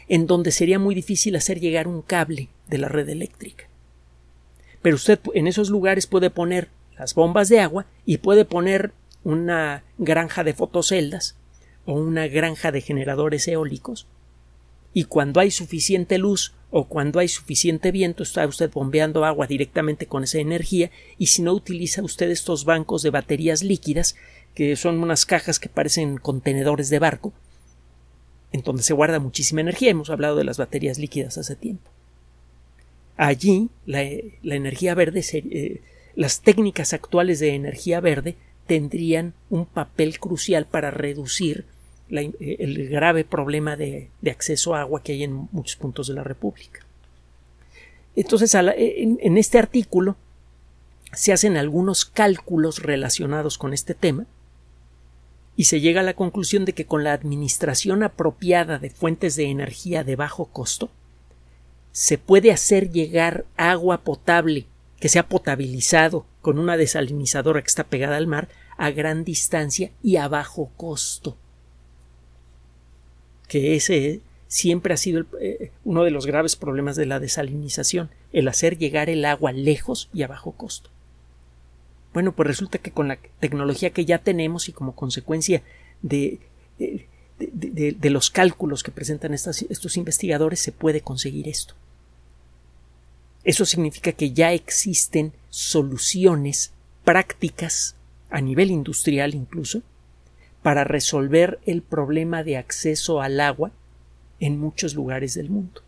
en 0.09 0.27
donde 0.27 0.51
sería 0.51 0.79
muy 0.79 0.95
difícil 0.95 1.37
hacer 1.37 1.61
llegar 1.61 1.87
un 1.87 2.03
cable 2.03 2.49
de 2.69 2.79
la 2.79 2.89
red 2.89 3.09
eléctrica. 3.09 3.69
Pero 4.83 4.97
usted 4.97 5.21
en 5.35 5.47
esos 5.47 5.71
lugares 5.71 6.07
puede 6.07 6.31
poner 6.31 6.69
las 7.01 7.15
bombas 7.15 7.49
de 7.49 7.61
agua 7.61 7.87
y 8.05 8.19
puede 8.19 8.45
poner 8.45 8.93
una 9.25 9.85
granja 9.97 10.45
de 10.45 10.53
fotoceldas 10.53 11.35
o 11.87 11.95
una 11.95 12.29
granja 12.29 12.73
de 12.73 12.83
generadores 12.83 13.49
eólicos. 13.49 14.07
Y 14.93 15.05
cuando 15.05 15.41
hay 15.41 15.51
suficiente 15.51 16.19
luz 16.19 16.53
o 16.71 16.85
cuando 16.85 17.19
hay 17.19 17.29
suficiente 17.29 17.91
viento 17.91 18.23
está 18.23 18.47
usted 18.47 18.71
bombeando 18.71 19.25
agua 19.25 19.47
directamente 19.47 20.05
con 20.05 20.25
esa 20.25 20.41
energía. 20.41 20.91
Y 21.17 21.27
si 21.29 21.41
no 21.41 21.55
utiliza 21.55 22.03
usted 22.03 22.31
estos 22.31 22.67
bancos 22.67 23.03
de 23.03 23.11
baterías 23.11 23.63
líquidas 23.63 24.15
que 24.55 24.77
son 24.77 25.03
unas 25.03 25.25
cajas 25.25 25.59
que 25.59 25.71
parecen 25.71 26.19
contenedores 26.19 26.91
de 26.91 26.99
barco 26.99 27.33
en 28.53 28.61
donde 28.61 28.83
se 28.83 28.93
guarda 28.93 29.21
muchísima 29.21 29.63
energía. 29.63 29.91
Hemos 29.91 30.11
hablado 30.11 30.37
de 30.37 30.45
las 30.45 30.59
baterías 30.59 30.99
líquidas 30.99 31.39
hace 31.39 31.57
tiempo. 31.57 31.91
Allí 33.17 33.71
la, 33.87 34.03
energía 34.03 34.95
verde 34.95 35.25
eh, 35.33 35.81
las 36.15 36.41
técnicas 36.41 36.93
actuales 36.93 37.39
de 37.41 37.55
energía 37.55 38.01
verde 38.01 38.37
tendrían 38.67 39.35
un 39.49 39.67
papel 39.67 40.19
crucial 40.21 40.67
para 40.67 40.91
reducir 40.91 41.65
eh, 42.11 42.57
el 42.59 42.89
grave 42.89 43.25
problema 43.25 43.77
de, 43.77 44.11
acceso 44.31 44.75
a 44.75 44.81
agua 44.81 45.03
que 45.03 45.13
hay 45.13 45.25
en 45.25 45.49
muchos 45.53 45.77
puntos 45.77 46.09
de 46.09 46.15
la 46.15 46.25
República. 46.25 46.81
Entonces, 48.17 48.55
en, 48.55 49.39
este 49.39 49.59
artículo 49.59 50.17
se 51.13 51.33
hacen 51.33 51.57
algunos 51.57 52.05
cálculos 52.05 52.83
relacionados 52.83 53.59
con 53.59 53.73
este 53.73 53.95
tema 53.95 54.27
y 55.57 55.65
se 55.65 55.81
llega 55.81 56.01
a 56.01 56.05
la 56.05 56.15
conclusión 56.15 56.65
de 56.65 56.73
que 56.73 56.87
con 56.87 57.05
la 57.05 57.13
administración 57.13 58.03
apropiada 58.03 58.79
de 58.79 58.91
fuentes 58.91 59.37
de 59.37 59.45
energía 59.45 60.05
de 60.05 60.17
bajo 60.17 60.47
costo, 60.47 60.91
se 61.93 62.19
puede 62.19 62.53
hacer 62.53 62.91
llegar 62.91 63.45
agua 63.57 64.03
potable 64.03 64.67
que 65.01 65.09
sea 65.09 65.29
potabilizado 65.29 66.27
con 66.41 66.59
una 66.59 66.77
desalinizadora 66.77 67.63
que 67.63 67.69
está 67.69 67.85
pegada 67.85 68.17
al 68.17 68.29
mar 68.29 68.49
a 68.77 68.91
gran 68.91 69.25
distancia 69.25 69.91
y 70.03 70.17
a 70.17 70.29
bajo 70.29 70.71
costo 70.77 71.37
que 73.51 73.75
ese 73.75 74.21
siempre 74.47 74.95
ha 74.95 74.97
sido 74.97 75.27
eh, 75.41 75.73
uno 75.85 76.05
de 76.05 76.13
los 76.13 76.25
graves 76.25 76.55
problemas 76.55 76.95
de 76.95 77.05
la 77.05 77.19
desalinización, 77.19 78.09
el 78.33 78.47
hacer 78.47 78.79
llegar 78.79 79.11
el 79.11 79.25
agua 79.25 79.51
lejos 79.51 80.09
y 80.15 80.23
a 80.23 80.29
bajo 80.29 80.53
costo. 80.53 80.89
Bueno, 82.15 82.31
pues 82.31 82.47
resulta 82.47 82.79
que 82.79 82.93
con 82.93 83.09
la 83.09 83.19
tecnología 83.41 83.91
que 83.91 84.05
ya 84.05 84.19
tenemos 84.19 84.69
y 84.69 84.73
como 84.73 84.95
consecuencia 84.95 85.63
de, 86.03 86.39
de, 86.79 88.11
los 88.11 88.31
cálculos 88.31 88.85
que 88.85 88.93
presentan 88.93 89.35
estos 89.35 89.97
investigadores 89.97 90.61
se 90.61 90.71
puede 90.71 91.01
conseguir 91.01 91.49
esto. 91.49 91.75
Eso 93.45 93.65
significa 93.65 94.13
que 94.13 94.33
ya 94.33 94.53
existen 94.53 95.33
soluciones 95.49 96.73
prácticas 97.05 97.97
a 98.31 98.41
nivel 98.41 98.71
industrial 98.71 99.35
incluso 99.35 99.83
para 100.63 100.85
resolver 100.85 101.59
el 101.67 101.83
problema 101.83 102.45
de 102.45 102.57
acceso 102.57 103.23
al 103.23 103.41
agua 103.41 103.73
en 104.41 104.59
muchos 104.59 104.95
lugares 104.95 105.35
del 105.35 105.51
mundo. 105.51 105.83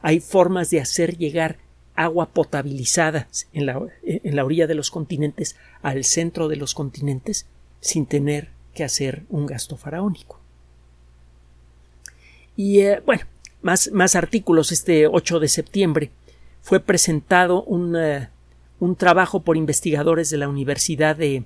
Hay 0.00 0.20
formas 0.20 0.70
de 0.70 0.80
hacer 0.80 1.16
llegar 1.16 1.58
agua 1.94 2.30
potabilizada 2.30 3.28
en 3.52 3.66
la, 3.66 3.80
en 4.02 4.36
la 4.36 4.44
orilla 4.44 4.66
de 4.66 4.74
los 4.74 4.90
continentes 4.90 5.56
al 5.82 6.04
centro 6.04 6.48
de 6.48 6.56
los 6.56 6.74
continentes 6.74 7.46
sin 7.80 8.06
tener 8.06 8.48
que 8.74 8.84
hacer 8.84 9.24
un 9.28 9.46
gasto 9.46 9.76
faraónico. 9.76 10.40
Y 12.56 12.80
eh, 12.80 13.02
bueno, 13.04 13.24
más, 13.62 13.90
más, 13.92 14.14
artículos. 14.14 14.72
Este 14.72 15.06
8 15.06 15.40
de 15.40 15.48
septiembre 15.48 16.10
fue 16.62 16.80
presentado 16.80 17.62
un, 17.64 17.96
eh, 17.96 18.30
un 18.80 18.96
trabajo 18.96 19.42
por 19.42 19.56
investigadores 19.56 20.30
de 20.30 20.38
la 20.38 20.48
Universidad 20.48 21.16
de, 21.16 21.44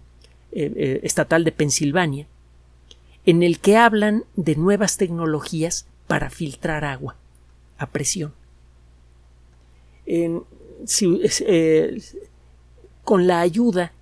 eh, 0.52 1.00
Estatal 1.02 1.42
de 1.42 1.52
Pensilvania 1.52 2.26
en 3.24 3.42
el 3.42 3.58
que 3.58 3.76
hablan 3.76 4.24
de 4.36 4.54
nuevas 4.54 4.96
tecnologías 4.96 5.86
para 6.06 6.30
filtrar 6.30 6.84
agua 6.84 7.16
a 7.76 7.88
presión. 7.88 8.32
Eh, 10.06 10.40
con 13.02 13.26
la 13.26 13.40
ayuda 13.40 13.92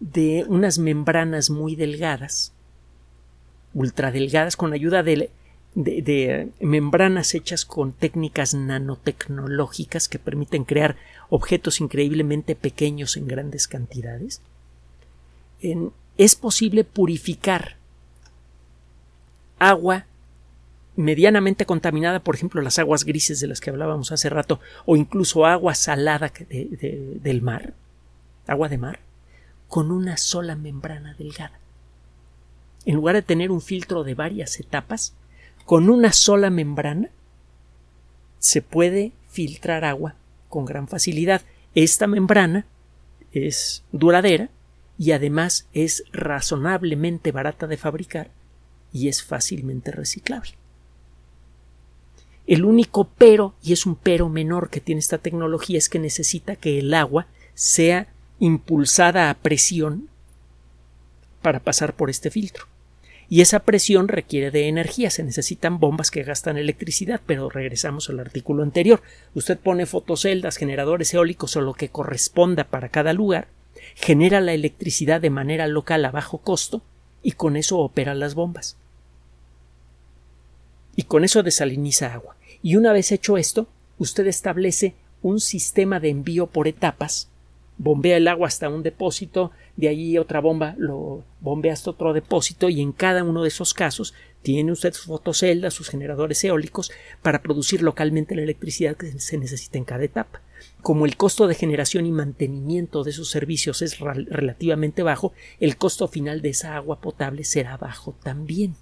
de 0.00 0.46
unas 0.48 0.78
membranas 0.78 1.50
muy 1.50 1.76
delgadas, 1.76 2.52
ultradelgadas, 3.74 4.56
con 4.56 4.72
ayuda 4.72 5.02
de, 5.02 5.30
de, 5.74 6.50
membranas 6.60 7.34
hechas 7.34 7.64
con 7.64 7.92
técnicas 7.92 8.54
nanotecnológicas 8.54 10.08
que 10.08 10.18
permiten 10.18 10.64
crear 10.64 10.96
objetos 11.30 11.80
increíblemente 11.80 12.54
pequeños 12.54 13.16
en 13.16 13.26
grandes 13.26 13.66
cantidades, 13.66 14.40
es 16.16 16.36
posible 16.36 16.84
purificar 16.84 17.76
agua 19.58 20.06
medianamente 20.96 21.66
contaminada, 21.66 22.20
por 22.20 22.36
ejemplo, 22.36 22.62
las 22.62 22.78
aguas 22.78 23.04
grises 23.04 23.40
de 23.40 23.48
las 23.48 23.60
que 23.60 23.70
hablábamos 23.70 24.12
hace 24.12 24.28
rato, 24.28 24.60
o 24.84 24.96
incluso 24.96 25.44
agua 25.46 25.74
salada 25.74 26.30
del 26.48 27.42
mar, 27.42 27.74
agua 28.46 28.68
de 28.68 28.78
mar, 28.78 29.00
con 29.68 29.90
una 29.90 30.16
sola 30.16 30.54
membrana 30.54 31.14
delgada. 31.14 31.58
En 32.86 32.96
lugar 32.96 33.16
de 33.16 33.22
tener 33.22 33.50
un 33.50 33.60
filtro 33.60 34.04
de 34.04 34.14
varias 34.14 34.60
etapas, 34.60 35.14
con 35.64 35.88
una 35.88 36.12
sola 36.12 36.50
membrana 36.50 37.10
se 38.38 38.62
puede 38.62 39.12
filtrar 39.28 39.84
agua 39.84 40.14
con 40.48 40.64
gran 40.64 40.88
facilidad. 40.88 41.42
Esta 41.74 42.06
membrana 42.06 42.66
es 43.32 43.82
duradera 43.90 44.50
y 44.98 45.12
además 45.12 45.66
es 45.72 46.04
razonablemente 46.12 47.32
barata 47.32 47.66
de 47.66 47.76
fabricar 47.76 48.30
y 48.92 49.08
es 49.08 49.22
fácilmente 49.24 49.90
reciclable. 49.90 50.52
El 52.46 52.64
único 52.64 53.08
pero, 53.16 53.54
y 53.62 53.72
es 53.72 53.86
un 53.86 53.96
pero 53.96 54.28
menor 54.28 54.68
que 54.68 54.80
tiene 54.80 54.98
esta 54.98 55.18
tecnología, 55.18 55.78
es 55.78 55.88
que 55.88 55.98
necesita 55.98 56.56
que 56.56 56.78
el 56.78 56.92
agua 56.92 57.26
sea 57.54 58.12
impulsada 58.38 59.30
a 59.30 59.34
presión 59.34 60.08
para 61.40 61.60
pasar 61.60 61.96
por 61.96 62.10
este 62.10 62.30
filtro. 62.30 62.66
Y 63.28 63.40
esa 63.40 63.60
presión 63.60 64.08
requiere 64.08 64.50
de 64.50 64.68
energía, 64.68 65.10
se 65.10 65.24
necesitan 65.24 65.78
bombas 65.78 66.10
que 66.10 66.22
gastan 66.22 66.56
electricidad, 66.56 67.20
pero 67.26 67.48
regresamos 67.48 68.10
al 68.10 68.20
artículo 68.20 68.62
anterior. 68.62 69.02
Usted 69.34 69.58
pone 69.58 69.86
fotoceldas, 69.86 70.56
generadores 70.56 71.12
eólicos 71.14 71.56
o 71.56 71.60
lo 71.60 71.74
que 71.74 71.88
corresponda 71.88 72.64
para 72.64 72.90
cada 72.90 73.12
lugar, 73.12 73.48
genera 73.94 74.40
la 74.40 74.52
electricidad 74.52 75.20
de 75.20 75.30
manera 75.30 75.66
local 75.66 76.04
a 76.04 76.10
bajo 76.10 76.38
costo 76.38 76.82
y 77.22 77.32
con 77.32 77.56
eso 77.56 77.78
opera 77.78 78.14
las 78.14 78.34
bombas 78.34 78.76
y 80.96 81.04
con 81.04 81.24
eso 81.24 81.42
desaliniza 81.42 82.12
agua. 82.12 82.36
Y 82.62 82.76
una 82.76 82.92
vez 82.92 83.12
hecho 83.12 83.36
esto, 83.36 83.68
usted 83.98 84.26
establece 84.26 84.94
un 85.22 85.40
sistema 85.40 86.00
de 86.00 86.10
envío 86.10 86.46
por 86.46 86.68
etapas, 86.68 87.28
bombea 87.78 88.16
el 88.16 88.28
agua 88.28 88.48
hasta 88.48 88.68
un 88.68 88.82
depósito, 88.82 89.50
de 89.76 89.88
allí 89.88 90.18
otra 90.18 90.40
bomba 90.40 90.74
lo 90.78 91.24
bombea 91.40 91.72
hasta 91.72 91.90
otro 91.90 92.12
depósito 92.12 92.68
y 92.68 92.80
en 92.80 92.92
cada 92.92 93.24
uno 93.24 93.42
de 93.42 93.48
esos 93.48 93.74
casos 93.74 94.14
tiene 94.42 94.72
usted 94.72 94.92
sus 94.92 95.06
fotoceldas, 95.06 95.74
sus 95.74 95.88
generadores 95.88 96.44
eólicos 96.44 96.92
para 97.22 97.42
producir 97.42 97.82
localmente 97.82 98.36
la 98.36 98.42
electricidad 98.42 98.96
que 98.96 99.18
se 99.18 99.38
necesita 99.38 99.78
en 99.78 99.84
cada 99.84 100.04
etapa. 100.04 100.42
Como 100.82 101.06
el 101.06 101.16
costo 101.16 101.46
de 101.46 101.54
generación 101.54 102.06
y 102.06 102.12
mantenimiento 102.12 103.04
de 103.04 103.10
esos 103.10 103.30
servicios 103.30 103.82
es 103.82 103.98
relativamente 103.98 105.02
bajo, 105.02 105.32
el 105.60 105.76
costo 105.76 106.08
final 106.08 106.42
de 106.42 106.50
esa 106.50 106.76
agua 106.76 107.00
potable 107.00 107.44
será 107.44 107.76
bajo 107.76 108.14
también. 108.22 108.76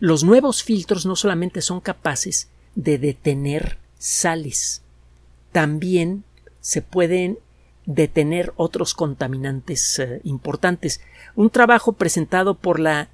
Los 0.00 0.24
nuevos 0.24 0.62
filtros 0.62 1.06
no 1.06 1.14
solamente 1.14 1.60
son 1.60 1.80
capaces 1.80 2.48
de 2.74 2.98
detener 2.98 3.78
sales, 3.98 4.82
también 5.52 6.24
se 6.62 6.80
pueden 6.80 7.38
detener 7.84 8.54
otros 8.56 8.94
contaminantes 8.94 9.98
eh, 9.98 10.22
importantes. 10.24 11.02
Un 11.36 11.50
trabajo 11.50 11.92
presentado 11.92 12.54
por 12.54 12.80
la 12.80 13.10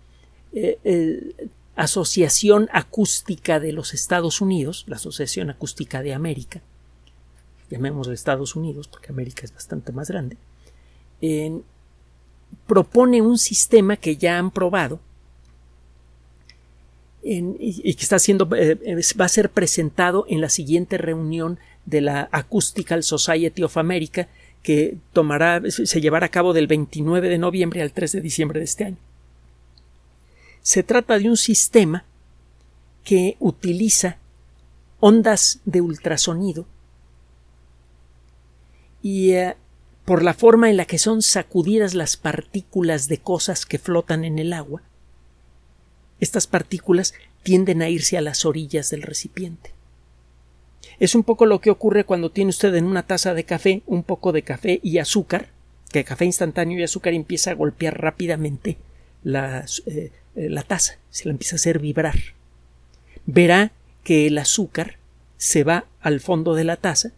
eh, 0.53 1.35
Asociación 1.75 2.69
Acústica 2.73 3.59
de 3.59 3.73
los 3.73 3.95
Estados 3.95 4.41
Unidos, 4.41 4.85
la 4.87 4.97
Asociación 4.97 5.51
Acústica 5.51 6.03
de 6.03 6.15
América, 6.15 6.61
llamémoslo 7.71 8.13
Estados 8.13 8.55
Unidos 8.55 8.87
porque 8.87 9.11
América 9.11 9.43
es 9.45 9.53
bastante 9.53 9.93
más 9.93 10.09
grande, 10.09 10.37
propone 12.67 13.23
un 13.23 13.39
sistema 13.39 13.97
que 13.97 14.17
ya 14.17 14.39
han 14.39 14.51
probado 14.51 15.01
y, 17.23 17.95
que 17.95 18.03
está 18.03 18.19
siendo, 18.19 18.49
eh, 18.57 18.79
va 19.21 19.25
a 19.25 19.29
ser 19.29 19.51
presentado 19.51 20.25
en 20.29 20.41
la 20.41 20.49
siguiente 20.49 20.99
reunión 20.99 21.59
de 21.85 22.01
la 22.01 22.29
Acoustical 22.33 23.03
Society 23.03 23.62
of 23.62 23.77
America 23.77 24.29
que 24.62 24.97
tomará, 25.12 25.62
se 25.71 26.01
llevará 26.01 26.27
a 26.27 26.31
cabo 26.31 26.53
del 26.53 26.66
29 26.66 27.29
de 27.29 27.39
noviembre 27.39 27.83
al 27.83 27.93
3 27.93 28.12
de 28.12 28.21
diciembre 28.21 28.61
de 28.61 28.64
este 28.64 28.85
año. 28.85 28.99
Se 30.62 30.83
trata 30.83 31.19
de 31.19 31.29
un 31.29 31.37
sistema 31.37 32.05
que 33.05 33.37
utiliza 33.41 34.19
ondas 35.01 35.61
de 35.64 35.81
ultrasonido 35.81 36.66
y 39.03 39.31
eh, 39.33 39.57
por 40.05 40.23
la 40.23 40.35
forma 40.35 40.69
en 40.71 40.77
la 40.77 40.85
que 40.85 40.99
son 40.99 41.23
sacudidas 41.23 41.95
las 41.95 42.16
partículas 42.16 43.09
de 43.09 43.19
cosas 43.19 43.64
que 43.64 43.79
flotan 43.79 44.25
en 44.25 44.39
el 44.39 44.53
agua, 44.53 44.83
estas 46.21 46.47
partículas 46.47 47.14
tienden 47.43 47.83
a 47.83 47.89
irse 47.89 48.19
a 48.19 48.21
las 48.21 48.45
orillas 48.45 48.91
del 48.91 49.03
recipiente. 49.03 49.73
Es 50.99 51.14
un 51.14 51.23
poco 51.23 51.47
lo 51.47 51.61
que 51.61 51.71
ocurre 51.71 52.05
cuando 52.05 52.31
tiene 52.31 52.51
usted 52.51 52.75
en 52.75 52.85
una 52.85 53.05
taza 53.05 53.35
de 53.35 53.45
café 53.45 53.83
un 53.87 54.03
poco 54.03 54.33
de 54.33 54.43
café 54.43 54.81
y 54.83 54.99
azúcar, 54.99 55.49
que 55.93 56.05
café 56.05 56.25
instantáneo 56.25 56.79
y 56.79 56.83
azúcar 56.83 57.14
empieza 57.14 57.53
a 57.53 57.55
golpear 57.55 58.01
rápidamente 58.01 58.77
la, 59.23 59.64
eh, 59.87 60.11
eh, 60.35 60.49
la 60.51 60.62
taza, 60.62 60.99
se 61.11 61.27
la 61.27 61.33
empieza 61.33 61.55
a 61.55 61.59
hacer 61.59 61.79
vibrar. 61.79 62.16
Verá 63.27 63.73
que 64.03 64.27
el 64.27 64.39
azúcar 64.39 64.97
se 65.37 65.64
va 65.64 65.87
al 66.01 66.21
fondo 66.21 66.55
de 66.55 66.64
la 66.64 66.77
taza 66.77 67.12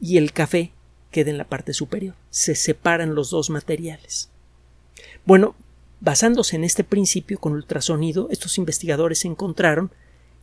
y 0.00 0.18
el 0.18 0.32
café 0.32 0.70
queda 1.10 1.30
en 1.30 1.38
la 1.38 1.48
parte 1.48 1.72
superior. 1.72 2.14
Se 2.30 2.54
separan 2.54 3.14
los 3.14 3.30
dos 3.30 3.50
materiales. 3.50 4.28
Bueno, 5.24 5.56
basándose 6.00 6.56
en 6.56 6.64
este 6.64 6.84
principio 6.84 7.38
con 7.38 7.52
ultrasonido, 7.52 8.28
estos 8.30 8.58
investigadores 8.58 9.24
encontraron 9.24 9.90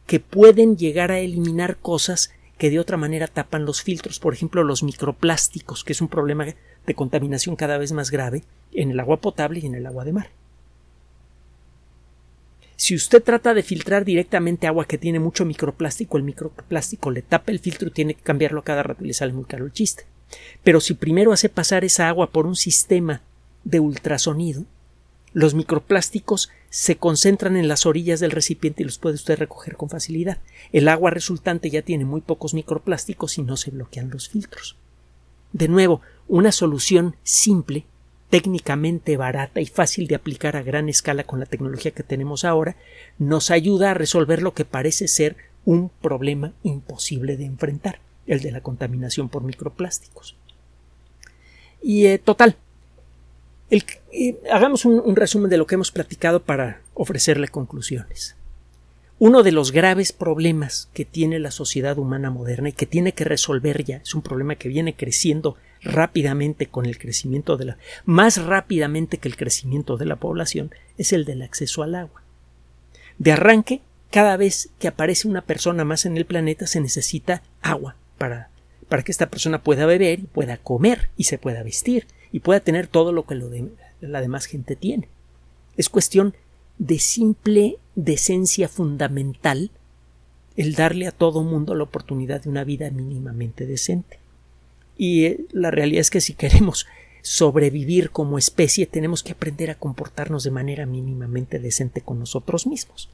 que 0.08 0.20
pueden 0.20 0.78
llegar 0.78 1.12
a 1.12 1.20
eliminar 1.20 1.78
cosas 1.78 2.32
que 2.58 2.70
de 2.70 2.80
otra 2.80 2.98
manera 2.98 3.28
tapan 3.28 3.66
los 3.66 3.82
filtros, 3.82 4.20
por 4.20 4.34
ejemplo 4.34 4.64
los 4.64 4.84
microplásticos, 4.84 5.84
que 5.84 5.94
es 5.94 6.02
un 6.02 6.08
problema 6.08 6.46
de 6.46 6.94
contaminación 6.94 7.56
cada 7.56 7.78
vez 7.78 7.92
más 7.92 8.12
grave 8.12 8.44
en 8.74 8.92
el 8.92 9.00
agua 9.00 9.18
potable 9.18 9.60
y 9.60 9.66
en 9.66 9.76
el 9.76 9.86
agua 9.86 10.06
de 10.06 10.14
mar. 10.14 10.30
Si 12.76 12.96
usted 12.96 13.24
trata 13.24 13.54
de 13.54 13.64
filtrar 13.64 14.04
directamente 14.04 14.68
agua 14.68 14.86
que 14.86 14.98
tiene 14.98 15.20
mucho 15.20 15.46
microplástico, 15.46 16.18
el 16.18 16.24
microplástico 16.24 17.12
le 17.12 17.22
tapa 17.22 17.52
el 17.52 17.60
filtro 17.60 17.88
y 17.88 17.92
tiene 17.92 18.14
que 18.14 18.24
cambiarlo 18.24 18.64
cada 18.64 18.84
rato 18.84 19.04
y 19.04 19.08
le 19.08 19.14
sale 19.14 19.32
muy 19.32 19.46
caro 19.46 19.66
el 19.66 19.72
chiste. 19.72 20.06
Pero 20.64 20.82
si 20.82 20.96
primero 20.96 21.32
hace 21.32 21.50
pasar 21.50 21.86
esa 21.86 22.10
agua 22.10 22.32
por 22.32 22.46
un 22.46 22.56
sistema 22.56 23.22
de 23.64 23.80
ultrasonido, 23.80 24.66
los 25.34 25.56
microplásticos 25.56 26.50
se 26.70 26.98
concentran 26.98 27.58
en 27.58 27.68
las 27.68 27.86
orillas 27.86 28.20
del 28.20 28.32
recipiente 28.32 28.84
y 28.84 28.86
los 28.86 29.00
puede 29.00 29.16
usted 29.16 29.38
recoger 29.38 29.76
con 29.76 29.90
facilidad. 29.90 30.38
El 30.72 30.88
agua 30.88 31.12
resultante 31.12 31.70
ya 31.70 31.82
tiene 31.82 32.06
muy 32.06 32.22
pocos 32.22 32.54
microplásticos 32.54 33.38
y 33.38 33.44
no 33.44 33.58
se 33.58 33.72
bloquean 33.72 34.10
los 34.10 34.30
filtros. 34.30 34.78
De 35.52 35.68
nuevo, 35.68 36.02
una 36.28 36.52
solución 36.52 37.16
simple, 37.24 37.86
técnicamente 38.30 39.18
barata 39.18 39.62
y 39.62 39.68
fácil 39.68 40.08
de 40.08 40.16
aplicar 40.16 40.56
a 40.56 40.64
gran 40.64 40.90
escala 40.90 41.24
con 41.24 41.40
la 41.40 41.46
tecnología 41.46 41.92
que 41.92 42.04
tenemos 42.04 42.46
ahora, 42.46 42.76
nos 43.20 43.52
ayuda 43.52 43.92
a 43.92 43.94
resolver 43.94 44.42
lo 44.42 44.54
que 44.54 44.66
parece 44.66 45.08
ser 45.08 45.36
un 45.66 45.90
problema 45.90 46.54
imposible 46.64 47.38
de 47.38 47.46
enfrentar, 47.46 48.00
el 48.26 48.42
de 48.42 48.52
la 48.52 48.62
contaminación 48.62 49.30
por 49.30 49.44
microplásticos. 49.44 50.36
Y 51.82 52.08
eh, 52.08 52.18
total, 52.18 52.58
hagamos 54.52 54.86
un, 54.86 55.16
resumen 55.16 55.50
de 55.50 55.58
lo 55.58 55.66
que 55.66 55.76
hemos 55.76 55.92
platicado 55.92 56.44
para 56.44 56.82
ofrecerle 56.94 57.48
conclusiones. 57.48 58.36
Uno 59.20 59.44
de 59.44 59.52
los 59.52 59.72
graves 59.72 60.12
problemas 60.12 60.90
que 60.94 61.06
tiene 61.06 61.40
la 61.40 61.52
sociedad 61.52 61.98
humana 61.98 62.30
moderna 62.30 62.70
y 62.70 62.74
que 62.74 62.86
tiene 62.86 63.14
que 63.14 63.24
resolver 63.24 63.84
ya, 63.84 63.98
es 63.98 64.16
un 64.16 64.22
problema 64.22 64.56
que 64.56 64.70
viene 64.70 64.96
creciendo 64.96 65.56
rápidamente 65.82 66.68
con 66.68 66.86
el 66.86 66.98
crecimiento 66.98 67.58
de 67.58 67.66
la 67.66 67.78
más 68.06 68.44
rápidamente 68.44 69.18
que 69.18 69.28
el 69.28 69.38
crecimiento 69.38 69.98
de 69.98 70.06
la 70.06 70.18
población, 70.18 70.72
es 70.98 71.14
el 71.14 71.26
del 71.26 71.42
acceso 71.42 71.84
al 71.84 71.96
agua. 71.96 72.24
De 73.18 73.32
arranque, 73.32 73.82
cada 74.12 74.38
vez 74.38 74.70
que 74.80 74.88
aparece 74.88 75.28
una 75.28 75.42
persona 75.42 75.86
más 75.86 76.06
en 76.06 76.18
el 76.18 76.26
planeta 76.26 76.68
se 76.68 76.82
necesita 76.82 77.44
agua 77.62 77.96
para, 78.18 78.50
para 78.90 79.04
que 79.04 79.12
esta 79.12 79.30
persona 79.30 79.64
pueda 79.64 79.86
beber 79.86 80.20
y 80.20 80.24
pueda 80.24 80.58
comer 80.58 81.10
y 81.18 81.26
se 81.26 81.38
pueda 81.38 81.64
vestir 81.64 82.08
y 82.34 82.42
pueda 82.42 82.60
tener 82.60 82.88
todo 82.88 83.14
lo 83.14 83.26
que 83.26 83.36
la 84.02 84.22
demás 84.22 84.48
gente 84.48 84.76
tiene. 84.76 85.08
Es 85.78 85.88
cuestión 85.88 86.36
de 86.80 87.00
simple 87.00 87.78
decencia 87.96 88.68
fundamental 88.68 89.72
el 90.58 90.74
darle 90.74 91.08
a 91.08 91.12
todo 91.12 91.44
mundo 91.44 91.76
la 91.76 91.84
oportunidad 91.84 92.42
de 92.42 92.50
una 92.50 92.64
vida 92.64 92.90
mínimamente 92.90 93.66
decente. 93.66 94.20
Y 94.98 95.26
eh, 95.26 95.46
la 95.52 95.72
realidad 95.72 96.02
es 96.02 96.10
que 96.10 96.22
si 96.22 96.34
queremos 96.34 96.88
sobrevivir 97.22 98.10
como 98.10 98.38
especie 98.38 98.86
tenemos 98.86 99.24
que 99.24 99.32
aprender 99.32 99.70
a 99.70 99.76
comportarnos 99.76 100.44
de 100.44 100.52
manera 100.52 100.86
mínimamente 100.86 101.60
decente 101.60 102.02
con 102.02 102.20
nosotros 102.20 102.68
mismos. 102.68 103.10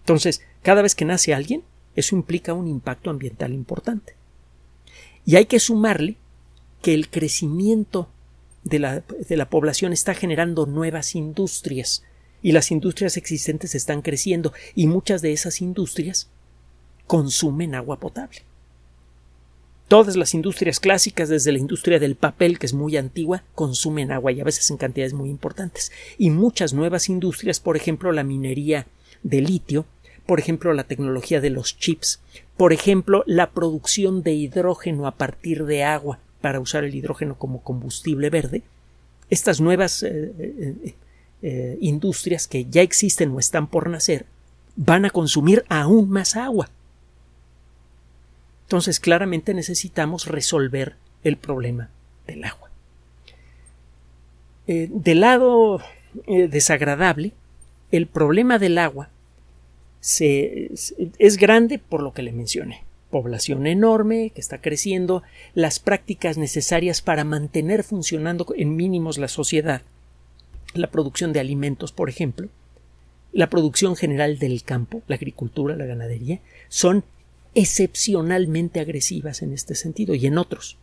Entonces, 0.00 0.42
cada 0.62 0.82
vez 0.82 0.94
que 0.94 1.04
nace 1.04 1.34
alguien, 1.34 1.62
eso 1.96 2.14
implica 2.14 2.52
un 2.52 2.68
impacto 2.68 3.10
ambiental 3.10 3.52
importante. 3.52 4.14
Y 5.24 5.36
hay 5.36 5.46
que 5.46 5.60
sumarle 5.60 6.16
que 6.82 6.94
el 6.94 7.08
crecimiento 7.08 8.08
de 8.64 8.78
la, 8.78 9.00
de 9.00 9.36
la 9.36 9.48
población 9.48 9.92
está 9.92 10.14
generando 10.14 10.66
nuevas 10.66 11.14
industrias 11.14 12.02
y 12.42 12.52
las 12.52 12.70
industrias 12.70 13.16
existentes 13.16 13.74
están 13.74 14.02
creciendo 14.02 14.52
y 14.74 14.86
muchas 14.86 15.22
de 15.22 15.32
esas 15.32 15.60
industrias 15.60 16.28
consumen 17.06 17.74
agua 17.74 17.98
potable. 17.98 18.42
Todas 19.88 20.16
las 20.16 20.34
industrias 20.34 20.78
clásicas, 20.78 21.28
desde 21.28 21.50
la 21.50 21.58
industria 21.58 21.98
del 21.98 22.14
papel, 22.14 22.60
que 22.60 22.66
es 22.66 22.74
muy 22.74 22.96
antigua, 22.96 23.42
consumen 23.56 24.12
agua 24.12 24.30
y 24.30 24.40
a 24.40 24.44
veces 24.44 24.70
en 24.70 24.76
cantidades 24.76 25.14
muy 25.14 25.28
importantes. 25.28 25.90
Y 26.16 26.30
muchas 26.30 26.72
nuevas 26.72 27.08
industrias, 27.08 27.58
por 27.58 27.76
ejemplo, 27.76 28.12
la 28.12 28.22
minería 28.22 28.86
de 29.24 29.40
litio, 29.40 29.86
por 30.26 30.38
ejemplo, 30.38 30.72
la 30.74 30.84
tecnología 30.84 31.40
de 31.40 31.50
los 31.50 31.76
chips, 31.76 32.20
por 32.56 32.72
ejemplo, 32.72 33.24
la 33.26 33.50
producción 33.50 34.22
de 34.22 34.32
hidrógeno 34.34 35.08
a 35.08 35.16
partir 35.16 35.64
de 35.64 35.82
agua, 35.82 36.20
para 36.40 36.60
usar 36.60 36.84
el 36.84 36.94
hidrógeno 36.94 37.36
como 37.36 37.62
combustible 37.62 38.30
verde, 38.30 38.62
estas 39.28 39.60
nuevas 39.60 40.02
eh, 40.02 40.32
eh, 40.38 40.94
eh, 41.42 41.78
industrias 41.80 42.46
que 42.46 42.64
ya 42.64 42.82
existen 42.82 43.30
o 43.30 43.38
están 43.38 43.66
por 43.66 43.88
nacer 43.88 44.26
van 44.76 45.04
a 45.04 45.10
consumir 45.10 45.64
aún 45.68 46.10
más 46.10 46.36
agua. 46.36 46.70
Entonces, 48.64 49.00
claramente 49.00 49.52
necesitamos 49.52 50.26
resolver 50.26 50.94
el 51.24 51.36
problema 51.36 51.90
del 52.26 52.44
agua. 52.44 52.70
del 54.66 55.20
lado 55.20 55.80
desagradable, 56.26 57.32
el 57.90 58.06
problema 58.06 58.60
del 58.60 58.78
agua 58.78 59.08
es 60.18 61.36
grande 61.36 61.80
por 61.80 62.02
lo 62.02 62.12
que 62.12 62.22
le 62.22 62.30
mencioné 62.30 62.84
población 63.10 63.66
enorme 63.66 64.30
que 64.34 64.40
está 64.40 64.60
creciendo, 64.60 65.22
las 65.54 65.78
prácticas 65.78 66.38
necesarias 66.38 67.02
para 67.02 67.24
mantener 67.24 67.84
funcionando 67.84 68.46
en 68.56 68.76
mínimos 68.76 69.18
la 69.18 69.28
sociedad, 69.28 69.82
la 70.74 70.90
producción 70.90 71.32
de 71.32 71.40
alimentos, 71.40 71.92
por 71.92 72.08
ejemplo, 72.08 72.48
la 73.32 73.50
producción 73.50 73.96
general 73.96 74.38
del 74.38 74.62
campo, 74.62 75.02
la 75.06 75.16
agricultura, 75.16 75.76
la 75.76 75.86
ganadería, 75.86 76.40
son 76.68 77.04
excepcionalmente 77.54 78.80
agresivas 78.80 79.42
en 79.42 79.52
este 79.52 79.74
sentido 79.74 80.14
y 80.14 80.26
en 80.26 80.38
otros. 80.38 80.78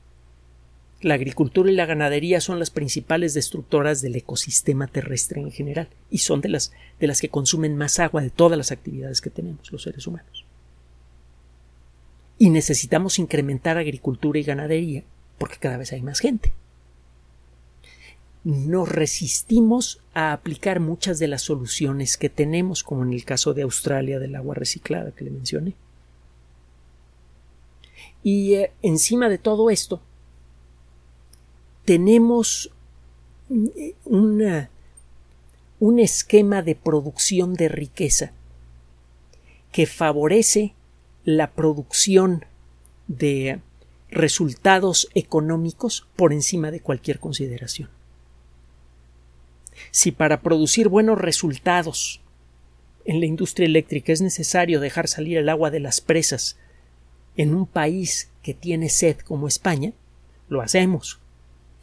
La 1.01 1.13
agricultura 1.13 1.69
y 1.71 1.75
la 1.75 1.85
ganadería 1.85 2.41
son 2.41 2.57
las 2.57 2.71
principales 2.71 3.33
destructoras 3.33 4.01
del 4.01 4.15
ecosistema 4.15 4.87
terrestre 4.87 5.41
en 5.41 5.51
general 5.51 5.89
y 6.09 6.19
son 6.19 6.41
de 6.41 6.49
las, 6.49 6.71
de 6.99 7.07
las 7.07 7.21
que 7.21 7.29
consumen 7.29 7.77
más 7.77 7.99
agua 7.99 8.21
de 8.21 8.31
todas 8.31 8.57
las 8.57 8.71
actividades 8.71 9.21
que 9.21 9.29
tenemos 9.29 9.71
los 9.71 9.83
seres 9.83 10.07
humanos 10.07 10.46
y 12.39 12.49
necesitamos 12.49 13.19
incrementar 13.19 13.77
agricultura 13.77 14.39
y 14.39 14.43
ganadería 14.43 15.03
porque 15.37 15.57
cada 15.57 15.77
vez 15.77 15.91
hay 15.93 16.01
más 16.01 16.19
gente. 16.19 16.51
Nos 18.43 18.87
resistimos 18.87 20.01
a 20.13 20.33
aplicar 20.33 20.79
muchas 20.79 21.19
de 21.19 21.27
las 21.27 21.41
soluciones 21.41 22.17
que 22.17 22.29
tenemos, 22.29 22.83
como 22.83 23.03
en 23.03 23.13
el 23.13 23.25
caso 23.25 23.53
de 23.53 23.63
Australia 23.63 24.19
del 24.19 24.35
agua 24.35 24.55
reciclada 24.55 25.11
que 25.11 25.25
le 25.25 25.31
mencioné. 25.31 25.73
Y 28.23 28.55
eh, 28.55 28.71
encima 28.81 29.29
de 29.29 29.37
todo 29.37 29.69
esto, 29.69 30.01
tenemos 31.85 32.71
eh, 33.49 33.95
un 34.05 35.99
esquema 35.99 36.61
de 36.61 36.75
producción 36.75 37.53
de 37.53 37.69
riqueza 37.69 38.31
que 39.71 39.85
favorece 39.85 40.73
la 41.27 41.51
producción 41.51 42.45
de 43.09 43.59
resultados 44.09 45.09
económicos 45.13 46.07
por 46.15 46.31
encima 46.31 46.71
de 46.71 46.79
cualquier 46.79 47.19
consideración. 47.19 47.89
Si 49.91 50.13
para 50.13 50.41
producir 50.41 50.87
buenos 50.87 51.17
resultados 51.19 52.21
en 53.03 53.19
la 53.19 53.25
industria 53.25 53.65
eléctrica 53.65 54.13
es 54.13 54.21
necesario 54.21 54.79
dejar 54.79 55.09
salir 55.09 55.37
el 55.37 55.49
agua 55.49 55.69
de 55.69 55.81
las 55.81 55.99
presas 55.99 56.57
en 57.35 57.53
un 57.53 57.67
país 57.67 58.31
que 58.41 58.53
tiene 58.53 58.87
sed 58.87 59.17
como 59.17 59.49
España, 59.49 59.91
lo 60.47 60.61
hacemos. 60.61 61.19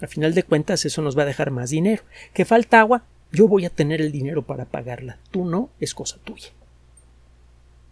A 0.01 0.07
final 0.07 0.33
de 0.33 0.45
cuentas 0.45 0.87
eso 0.87 1.03
nos 1.03 1.19
va 1.19 1.25
a 1.25 1.27
dejar 1.27 1.51
más 1.51 1.69
dinero. 1.69 2.03
¿Que 2.33 2.47
falta 2.47 2.81
agua? 2.81 3.05
Yo 3.31 3.47
voy 3.47 3.67
a 3.67 3.71
tener 3.71 4.01
el 4.01 4.11
dinero 4.11 4.41
para 4.41 4.65
pagarla. 4.65 5.19
Tú 5.31 5.45
no, 5.45 5.69
es 5.81 5.93
cosa 5.93 6.17
tuya. 6.25 6.49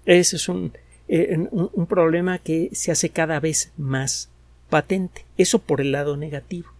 Ese 0.07 0.37
es 0.37 0.49
un 0.49 0.73
eh, 1.15 1.47
un, 1.51 1.87
problema 1.87 2.39
que 2.39 2.71
se 2.73 2.91
hace 2.91 3.11
cada 3.11 3.39
vez 3.39 3.71
más 3.77 4.31
patente. 4.71 5.27
Eso 5.37 5.59
por 5.59 5.83
el 5.83 5.93
lado 5.93 6.17
negativo. 6.17 6.71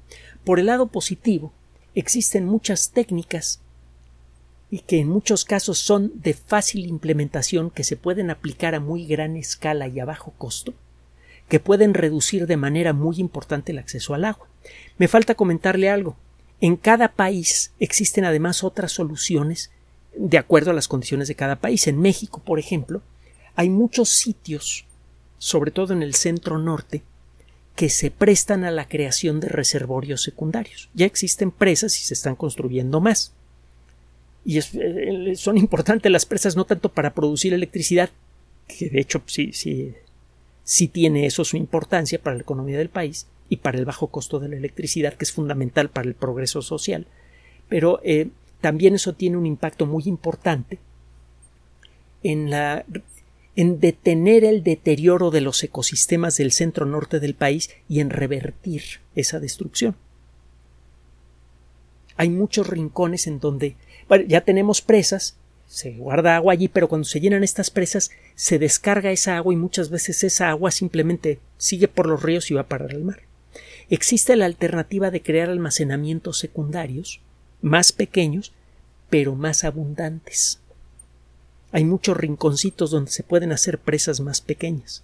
Por 0.43 0.59
el 0.59 0.67
lado 0.67 0.87
positivo, 0.87 1.53
existen 1.95 2.47
muchas 2.47 2.93
técnicas 2.93 3.61
y 4.71 4.79
que 4.79 5.01
en 5.01 5.11
muchos 5.11 5.45
casos 5.45 5.81
son 5.81 6.13
de 6.15 6.33
fácil 6.33 6.87
implementación 6.87 7.71
que 7.71 7.85
se 7.85 7.99
pueden 7.99 8.31
aplicar 8.31 8.75
a 8.75 8.81
muy 8.81 9.07
gran 9.07 9.37
escala 9.37 9.87
y 9.87 10.01
a 10.01 10.07
bajo 10.07 10.33
costo, 10.39 10.73
que 11.51 11.61
pueden 11.61 11.93
reducir 11.93 12.47
de 12.47 12.57
manera 12.57 12.95
muy 12.95 13.17
importante 13.19 13.73
el 13.73 13.79
acceso 13.81 14.15
al 14.15 14.25
agua. 14.25 14.49
Me 14.97 15.09
falta 15.09 15.35
comentarle 15.35 15.91
algo. 15.91 16.17
En 16.63 16.77
cada 16.77 17.09
país 17.09 17.73
existen 17.81 18.25
además 18.25 18.65
otras 18.65 18.93
soluciones 18.93 19.71
de 20.17 20.39
acuerdo 20.39 20.71
a 20.71 20.75
las 20.75 20.89
condiciones 20.89 21.29
de 21.29 21.35
cada 21.35 21.57
país. 21.57 21.87
En 21.87 22.01
México, 22.01 22.41
por 22.43 22.59
ejemplo, 22.59 23.03
hay 23.57 23.69
muchos 23.69 24.11
sitios, 24.11 24.85
sobre 25.39 25.71
todo 25.71 25.93
en 25.93 26.03
el 26.03 26.15
centro 26.15 26.59
norte, 26.59 27.03
que 27.77 27.89
se 27.89 28.11
prestan 28.11 28.65
a 28.65 28.71
la 28.71 28.89
creación 28.89 29.41
de 29.41 29.49
reservorios 29.49 30.23
secundarios. 30.23 30.91
Ya 30.95 31.07
existen 31.07 31.51
presas 31.51 31.99
y 31.99 32.05
se 32.05 32.15
están 32.15 32.37
construyendo 32.37 33.01
más. 33.01 33.33
Y 34.45 34.59
eh, 34.59 35.35
son 35.37 35.57
importantes 35.57 36.11
las 36.13 36.27
presas 36.27 36.57
no 36.57 36.65
tanto 36.65 36.91
para 36.91 37.15
producir 37.15 37.55
electricidad, 37.55 38.11
que 38.67 38.91
de 38.91 39.01
hecho 39.01 39.23
sí, 39.27 39.53
sí, 39.53 39.95
sí 40.65 40.89
tiene 40.89 41.27
eso 41.27 41.45
su 41.45 41.57
importancia 41.57 42.21
para 42.21 42.37
la 42.37 42.43
economía 42.43 42.79
del 42.79 42.89
país 42.89 43.27
y 43.49 43.57
para 43.57 43.79
el 43.79 43.85
bajo 43.85 44.09
costo 44.09 44.41
de 44.41 44.49
la 44.49 44.57
electricidad, 44.57 45.15
que 45.15 45.25
es 45.25 45.33
fundamental 45.33 45.91
para 45.91 46.09
el 46.09 46.15
progreso 46.15 46.63
social, 46.63 47.07
pero 47.69 48.01
eh, 48.03 48.29
también 48.61 48.95
eso 48.95 49.15
tiene 49.15 49.37
un 49.37 49.47
impacto 49.47 49.87
muy 49.87 50.05
importante 50.07 50.79
en 52.23 52.51
la 52.51 52.85
en 53.57 53.81
detener 53.81 54.45
el 54.45 54.63
deterioro 54.63 55.31
de 55.31 55.41
los 55.41 55.63
ecosistemas 55.63 56.37
del 56.37 56.53
centro 56.53 56.87
norte 56.87 57.21
del 57.21 57.35
país 57.35 57.71
y 57.89 58.01
en 58.01 58.11
revertir 58.11 58.83
esa 59.15 59.41
destrucción. 59.41 59.97
Hay 62.17 62.31
muchos 62.31 62.67
rincones 62.67 63.27
en 63.27 63.41
donde 63.41 63.77
bueno, 64.09 64.25
ya 64.27 64.43
tenemos 64.43 64.81
presas, 64.83 65.37
se 65.67 65.93
guarda 65.93 66.37
agua 66.37 66.53
allí, 66.53 66.69
pero 66.69 66.89
cuando 66.89 67.07
se 67.07 67.21
llenan 67.21 67.45
estas 67.45 67.71
presas 67.71 68.11
se 68.35 68.59
descarga 68.59 69.11
esa 69.11 69.37
agua 69.37 69.55
y 69.55 69.57
muchas 69.57 69.91
veces 69.91 70.23
esa 70.25 70.51
agua 70.51 70.71
simplemente 70.71 71.41
sigue 71.57 71.89
por 71.89 72.07
los 72.07 72.23
ríos 72.23 72.51
y 72.51 72.55
va 72.55 72.63
a 72.63 72.69
parar 72.69 72.91
al 72.91 73.05
mar. 73.05 73.23
Existe 73.89 74.37
la 74.37 74.47
alternativa 74.47 75.11
de 75.11 75.23
crear 75.23 75.51
almacenamientos 75.51 76.39
secundarios 76.39 77.21
más 77.61 77.93
pequeños, 77.93 78.53
pero 79.09 79.35
más 79.35 79.65
abundantes. 79.65 80.61
Hay 81.73 81.85
muchos 81.85 82.17
rinconcitos 82.17 82.91
donde 82.91 83.11
se 83.11 83.23
pueden 83.23 83.51
hacer 83.51 83.79
presas 83.79 84.21
más 84.21 84.41
pequeñas. 84.41 85.03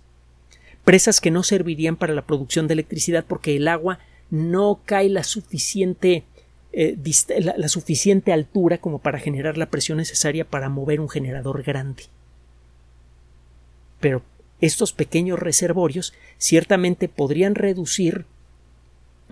Presas 0.85 1.21
que 1.21 1.31
no 1.31 1.43
servirían 1.43 1.97
para 1.97 2.15
la 2.15 2.27
producción 2.27 2.67
de 2.69 2.75
electricidad 2.75 3.25
porque 3.27 3.57
el 3.57 3.69
agua 3.69 3.99
no 4.31 4.81
cae 4.85 5.09
la 5.09 5.25
suficiente 5.25 6.25
eh, 6.73 6.97
la, 7.39 7.55
la, 7.57 7.69
suficiente 7.69 8.31
altura 8.31 8.79
como 8.79 8.99
para 8.99 9.19
generar 9.19 9.57
la 9.57 9.71
presión 9.71 9.97
necesaria 9.97 10.45
para 10.45 10.69
mover 10.69 11.01
un 11.01 11.09
generador 11.09 11.63
grande. 11.63 12.05
Pero 14.01 14.23
estos 14.61 14.93
pequeños 14.93 15.39
reservorios 15.39 16.13
ciertamente 16.37 17.09
podrían 17.09 17.55
reducir, 17.55 18.27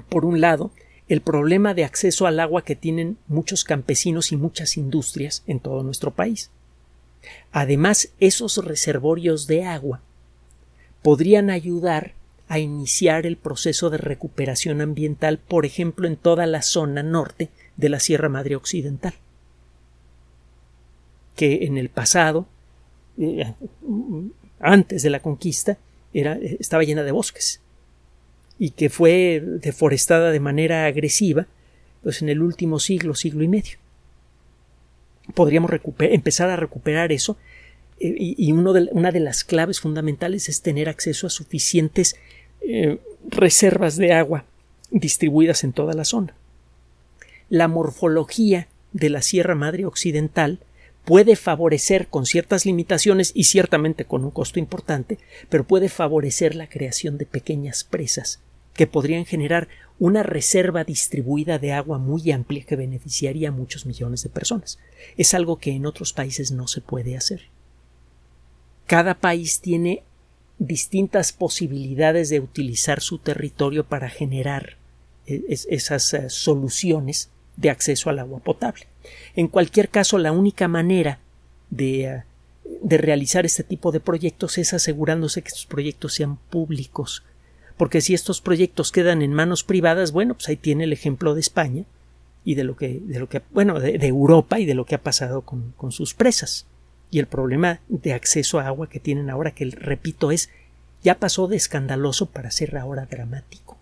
por 0.09 0.25
un 0.25 0.41
lado, 0.41 0.71
el 1.09 1.21
problema 1.21 1.75
de 1.75 1.85
acceso 1.85 2.27
al 2.27 2.41
agua 2.41 2.65
que 2.65 2.75
tienen 2.75 3.19
muchos 3.29 3.65
campesinos 3.65 4.33
y 4.33 4.37
muchas 4.37 4.77
industrias 4.77 5.43
en 5.47 5.61
todo 5.61 5.83
nuestro 5.83 6.13
país. 6.13 6.51
Además, 7.53 8.11
esos 8.21 8.59
reservorios 8.65 9.47
de 9.47 9.65
agua 9.65 10.01
podrían 11.03 11.51
ayudar 11.51 12.15
a 12.49 12.59
iniciar 12.59 13.27
el 13.27 13.37
proceso 13.37 13.91
de 13.91 13.99
recuperación 13.99 14.81
ambiental, 14.81 15.39
por 15.39 15.67
ejemplo, 15.67 16.07
en 16.07 16.17
toda 16.17 16.47
la 16.47 16.63
zona 16.63 17.03
norte 17.03 17.49
de 17.77 17.89
la 17.89 18.01
Sierra 18.01 18.29
Madre 18.29 18.57
Occidental, 18.57 19.15
que 21.35 21.65
en 21.65 21.77
el 21.77 21.89
pasado, 21.89 22.47
eh, 23.19 23.53
antes 24.61 25.03
de 25.03 25.11
la 25.11 25.21
conquista, 25.21 25.79
estaba 26.13 26.85
llena 26.85 27.03
de 27.03 27.13
bosques 27.13 27.61
y 28.59 28.71
que 28.71 28.89
fue 28.89 29.43
deforestada 29.45 30.31
de 30.31 30.41
manera 30.41 30.87
agresiva 30.87 31.47
pues 32.03 32.23
en 32.23 32.29
el 32.29 32.41
último 32.41 32.79
siglo, 32.79 33.15
siglo 33.15 33.43
y 33.43 33.49
medio. 33.49 33.79
Podríamos 35.35 35.71
empezar 35.99 36.51
a 36.51 36.57
recuperar 36.57 37.13
eso 37.13 37.37
eh, 38.01 38.15
y, 38.19 38.53
uno 38.53 38.73
de, 38.73 38.89
una 38.93 39.13
de 39.13 39.21
las 39.21 39.45
claves 39.45 39.81
fundamentales 39.81 40.49
es 40.49 40.63
tener 40.63 40.89
acceso 40.89 41.27
a 41.27 41.31
suficientes 41.31 42.17
eh, 42.61 42.99
reservas 43.29 43.97
de 43.97 44.13
agua 44.13 44.45
distribuidas 44.91 45.65
en 45.65 45.73
toda 45.73 45.95
la 45.95 46.05
zona. 46.05 46.35
La 47.49 47.69
morfología 47.69 48.69
de 48.93 49.11
la 49.11 49.23
Sierra 49.23 49.55
Madre 49.55 49.85
Occidental 49.85 50.61
puede 51.05 51.37
favorecer 51.37 52.09
con 52.09 52.27
ciertas 52.27 52.67
limitaciones 52.67 53.31
y 53.35 53.45
ciertamente 53.45 54.05
con 54.05 54.25
un 54.25 54.31
costo 54.31 54.59
importante, 54.59 55.19
pero 55.49 55.65
puede 55.65 55.89
favorecer 55.89 56.55
la 56.55 56.69
creación 56.69 57.19
de 57.19 57.27
pequeñas 57.27 57.85
presas 57.85 58.41
que 58.77 58.87
podrían 58.87 59.25
generar 59.25 59.69
una 59.99 60.23
reserva 60.23 60.85
distribuida 60.85 61.59
de 61.59 61.73
agua 61.73 61.99
muy 61.99 62.31
amplia 62.31 62.65
que 62.65 62.77
beneficiaría 62.77 63.49
a 63.49 63.53
muchos 63.53 63.87
millones 63.87 64.23
de 64.23 64.29
personas. 64.29 64.79
Es 65.17 65.35
algo 65.35 65.57
que 65.57 65.73
en 65.73 65.87
otros 65.87 66.13
países 66.13 66.53
no 66.53 66.69
se 66.69 66.81
puede 66.81 67.17
hacer. 67.17 67.43
Cada 68.87 69.15
país 69.15 69.61
tiene 69.61 70.03
distintas 70.59 71.33
posibilidades 71.33 72.29
de 72.29 72.41
utilizar 72.41 73.01
su 73.01 73.19
territorio 73.19 73.85
para 73.85 74.09
generar 74.09 74.77
eh, 75.27 75.43
esas 75.49 76.15
eh, 76.15 76.31
soluciones 76.31 77.31
de 77.57 77.71
acceso 77.71 78.11
al 78.11 78.19
agua 78.19 78.41
potable. 78.41 78.87
En 79.35 79.49
cualquier 79.49 79.89
caso, 79.89 80.19
la 80.19 80.33
única 80.33 80.69
manera 80.69 81.21
de, 81.71 82.05
eh, 82.05 82.23
de 82.83 82.99
realizar 82.99 83.47
este 83.47 83.65
tipo 83.65 83.93
de 83.93 84.01
proyectos 84.01 84.59
es 84.59 84.73
asegurándose 84.73 85.43
que 85.43 85.49
estos 85.49 85.67
proyectos 85.67 86.15
sean 86.15 86.37
públicos, 86.37 87.25
porque 87.77 88.01
si 88.01 88.15
estos 88.15 88.41
proyectos 88.41 88.93
quedan 88.93 89.23
en 89.23 89.33
manos 89.33 89.65
privadas, 89.65 90.13
bueno, 90.13 90.35
pues 90.35 90.49
ahí 90.49 90.57
tiene 90.57 90.85
el 90.85 90.93
ejemplo 90.93 91.35
de 91.35 91.41
España 91.41 91.85
y 92.45 92.55
de 92.55 92.65
lo 92.65 92.77
que, 92.77 93.01
de 93.01 93.19
lo 93.19 93.29
que, 93.29 93.43
bueno, 93.51 93.81
de, 93.81 93.95
Europa 94.07 94.59
y 94.59 94.67
de 94.67 94.75
lo 94.75 94.87
que 94.87 94.95
ha 94.95 95.03
pasado 95.03 95.43
con, 95.43 95.73
con 95.77 95.93
sus 95.93 96.15
presas 96.15 96.67
y 97.11 97.19
el 97.19 97.27
problema 97.27 97.81
de 97.89 98.15
acceso 98.15 98.59
a 98.59 98.67
agua 98.67 98.89
que 98.89 99.01
tienen 99.01 99.31
ahora, 99.31 99.53
que 99.53 99.65
repito, 99.67 100.31
es 100.31 100.51
ya 101.03 101.19
pasó 101.19 101.47
de 101.47 101.57
escandaloso 101.57 102.27
para 102.27 102.51
ser 102.51 102.77
ahora 102.77 103.07
dramático. 103.07 103.77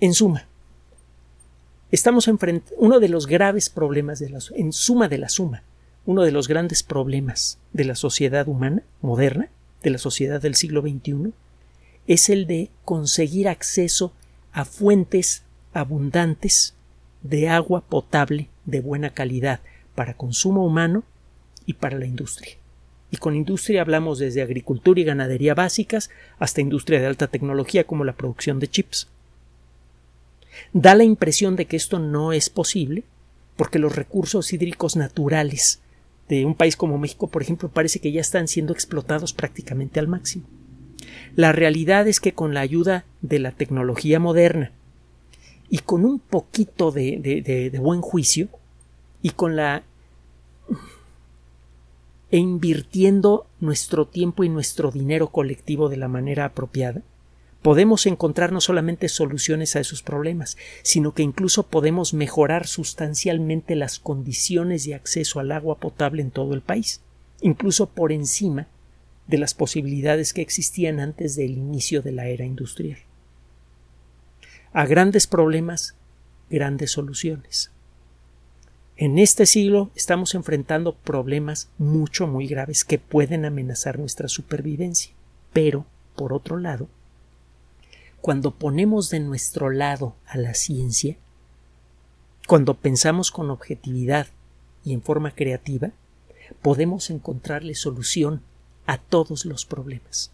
En 0.00 0.14
suma, 0.14 0.46
estamos 1.90 2.28
enfrente 2.28 2.72
uno 2.76 3.00
de 3.00 3.08
los 3.08 3.26
graves 3.26 3.70
problemas 3.70 4.20
de 4.20 4.30
la 4.30 4.38
en 4.54 4.72
suma 4.72 5.08
de 5.08 5.18
la 5.18 5.28
suma, 5.28 5.62
uno 6.06 6.22
de 6.22 6.30
los 6.30 6.46
grandes 6.46 6.82
problemas 6.82 7.58
de 7.72 7.84
la 7.84 7.96
sociedad 7.96 8.46
humana 8.46 8.82
moderna, 9.00 9.48
de 9.82 9.90
la 9.90 9.98
sociedad 9.98 10.40
del 10.40 10.54
siglo 10.54 10.82
XXI, 10.82 11.32
es 12.06 12.28
el 12.28 12.46
de 12.46 12.70
conseguir 12.84 13.48
acceso 13.48 14.12
a 14.52 14.64
fuentes 14.64 15.42
abundantes 15.72 16.74
de 17.22 17.48
agua 17.48 17.82
potable 17.82 18.48
de 18.64 18.80
buena 18.80 19.10
calidad, 19.10 19.60
para 19.94 20.14
consumo 20.14 20.64
humano 20.64 21.02
y 21.66 21.72
para 21.74 21.98
la 21.98 22.06
industria. 22.06 22.54
Y 23.10 23.16
con 23.16 23.34
industria 23.34 23.80
hablamos 23.80 24.18
desde 24.18 24.42
agricultura 24.42 25.00
y 25.00 25.04
ganadería 25.04 25.54
básicas 25.54 26.10
hasta 26.38 26.60
industria 26.60 27.00
de 27.00 27.06
alta 27.06 27.26
tecnología 27.26 27.84
como 27.84 28.04
la 28.04 28.12
producción 28.12 28.60
de 28.60 28.68
chips. 28.68 29.08
Da 30.72 30.94
la 30.94 31.04
impresión 31.04 31.56
de 31.56 31.64
que 31.64 31.76
esto 31.76 31.98
no 31.98 32.32
es 32.32 32.48
posible 32.48 33.02
porque 33.56 33.78
los 33.78 33.96
recursos 33.96 34.52
hídricos 34.52 34.94
naturales 34.94 35.80
de 36.28 36.44
un 36.44 36.54
país 36.54 36.76
como 36.76 36.98
México, 36.98 37.28
por 37.28 37.42
ejemplo, 37.42 37.68
parece 37.68 38.00
que 38.00 38.12
ya 38.12 38.20
están 38.20 38.48
siendo 38.48 38.72
explotados 38.72 39.32
prácticamente 39.32 40.00
al 40.00 40.08
máximo. 40.08 40.44
La 41.34 41.52
realidad 41.52 42.06
es 42.08 42.20
que 42.20 42.32
con 42.32 42.54
la 42.54 42.60
ayuda 42.60 43.04
de 43.22 43.38
la 43.38 43.52
tecnología 43.52 44.20
moderna 44.20 44.72
y 45.70 45.78
con 45.78 46.04
un 46.04 46.18
poquito 46.18 46.90
de, 46.90 47.18
de 47.70 47.78
buen 47.78 48.00
juicio 48.00 48.48
y 49.22 49.30
con 49.30 49.56
la 49.56 49.82
e 52.30 52.36
invirtiendo 52.36 53.46
nuestro 53.60 54.06
tiempo 54.06 54.44
y 54.44 54.48
nuestro 54.48 54.90
dinero 54.90 55.28
colectivo 55.28 55.88
de 55.88 55.96
la 55.96 56.08
manera 56.08 56.44
apropiada, 56.44 57.02
podemos 57.68 58.06
encontrar 58.06 58.50
no 58.50 58.62
solamente 58.62 59.10
soluciones 59.10 59.76
a 59.76 59.80
esos 59.80 60.02
problemas, 60.02 60.56
sino 60.80 61.12
que 61.12 61.22
incluso 61.22 61.64
podemos 61.64 62.14
mejorar 62.14 62.66
sustancialmente 62.66 63.76
las 63.76 63.98
condiciones 63.98 64.86
de 64.86 64.94
acceso 64.94 65.38
al 65.38 65.52
agua 65.52 65.76
potable 65.76 66.22
en 66.22 66.30
todo 66.30 66.54
el 66.54 66.62
país, 66.62 67.02
incluso 67.42 67.90
por 67.90 68.10
encima 68.10 68.68
de 69.26 69.36
las 69.36 69.52
posibilidades 69.52 70.32
que 70.32 70.40
existían 70.40 70.98
antes 70.98 71.36
del 71.36 71.50
inicio 71.50 72.00
de 72.00 72.12
la 72.12 72.28
era 72.28 72.46
industrial. 72.46 73.00
A 74.72 74.86
grandes 74.86 75.26
problemas, 75.26 75.94
grandes 76.48 76.92
soluciones. 76.92 77.70
En 78.96 79.18
este 79.18 79.44
siglo 79.44 79.90
estamos 79.94 80.34
enfrentando 80.34 80.94
problemas 80.94 81.68
mucho, 81.76 82.26
muy 82.26 82.46
graves 82.46 82.86
que 82.86 82.98
pueden 82.98 83.44
amenazar 83.44 83.98
nuestra 83.98 84.28
supervivencia. 84.28 85.12
Pero, 85.52 85.84
por 86.16 86.32
otro 86.32 86.56
lado, 86.56 86.88
cuando 88.20 88.54
ponemos 88.54 89.10
de 89.10 89.20
nuestro 89.20 89.70
lado 89.70 90.14
a 90.26 90.36
la 90.38 90.54
ciencia, 90.54 91.16
Cuando 92.48 92.72
pensamos 92.72 93.30
con 93.30 93.50
objetividad 93.50 94.28
y 94.82 94.94
en 94.94 95.02
forma 95.02 95.32
creativa, 95.32 95.90
podemos 96.62 97.10
encontrarle 97.10 97.74
solución 97.74 98.40
a 98.86 98.96
todos 98.96 99.44
los 99.44 99.66
problemas. 99.66 100.30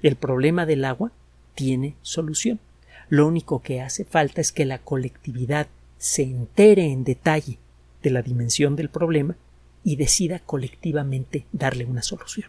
El 0.00 0.16
problema 0.16 0.64
del 0.64 0.86
agua 0.86 1.12
tiene 1.54 1.96
solución. 2.00 2.60
Lo 3.10 3.26
único 3.26 3.60
que 3.60 3.82
hace 3.82 4.06
falta 4.06 4.40
es 4.40 4.52
que 4.52 4.64
la 4.64 4.78
colectividad 4.78 5.66
se 5.98 6.22
entere 6.22 6.86
en 6.90 7.04
detalle 7.04 7.58
de 8.02 8.08
la 8.08 8.22
dimensión 8.22 8.76
del 8.76 8.88
problema 8.88 9.36
y 9.84 9.96
decida 9.96 10.38
colectivamente 10.38 11.44
darle 11.52 11.84
una 11.84 12.02
solución. 12.02 12.48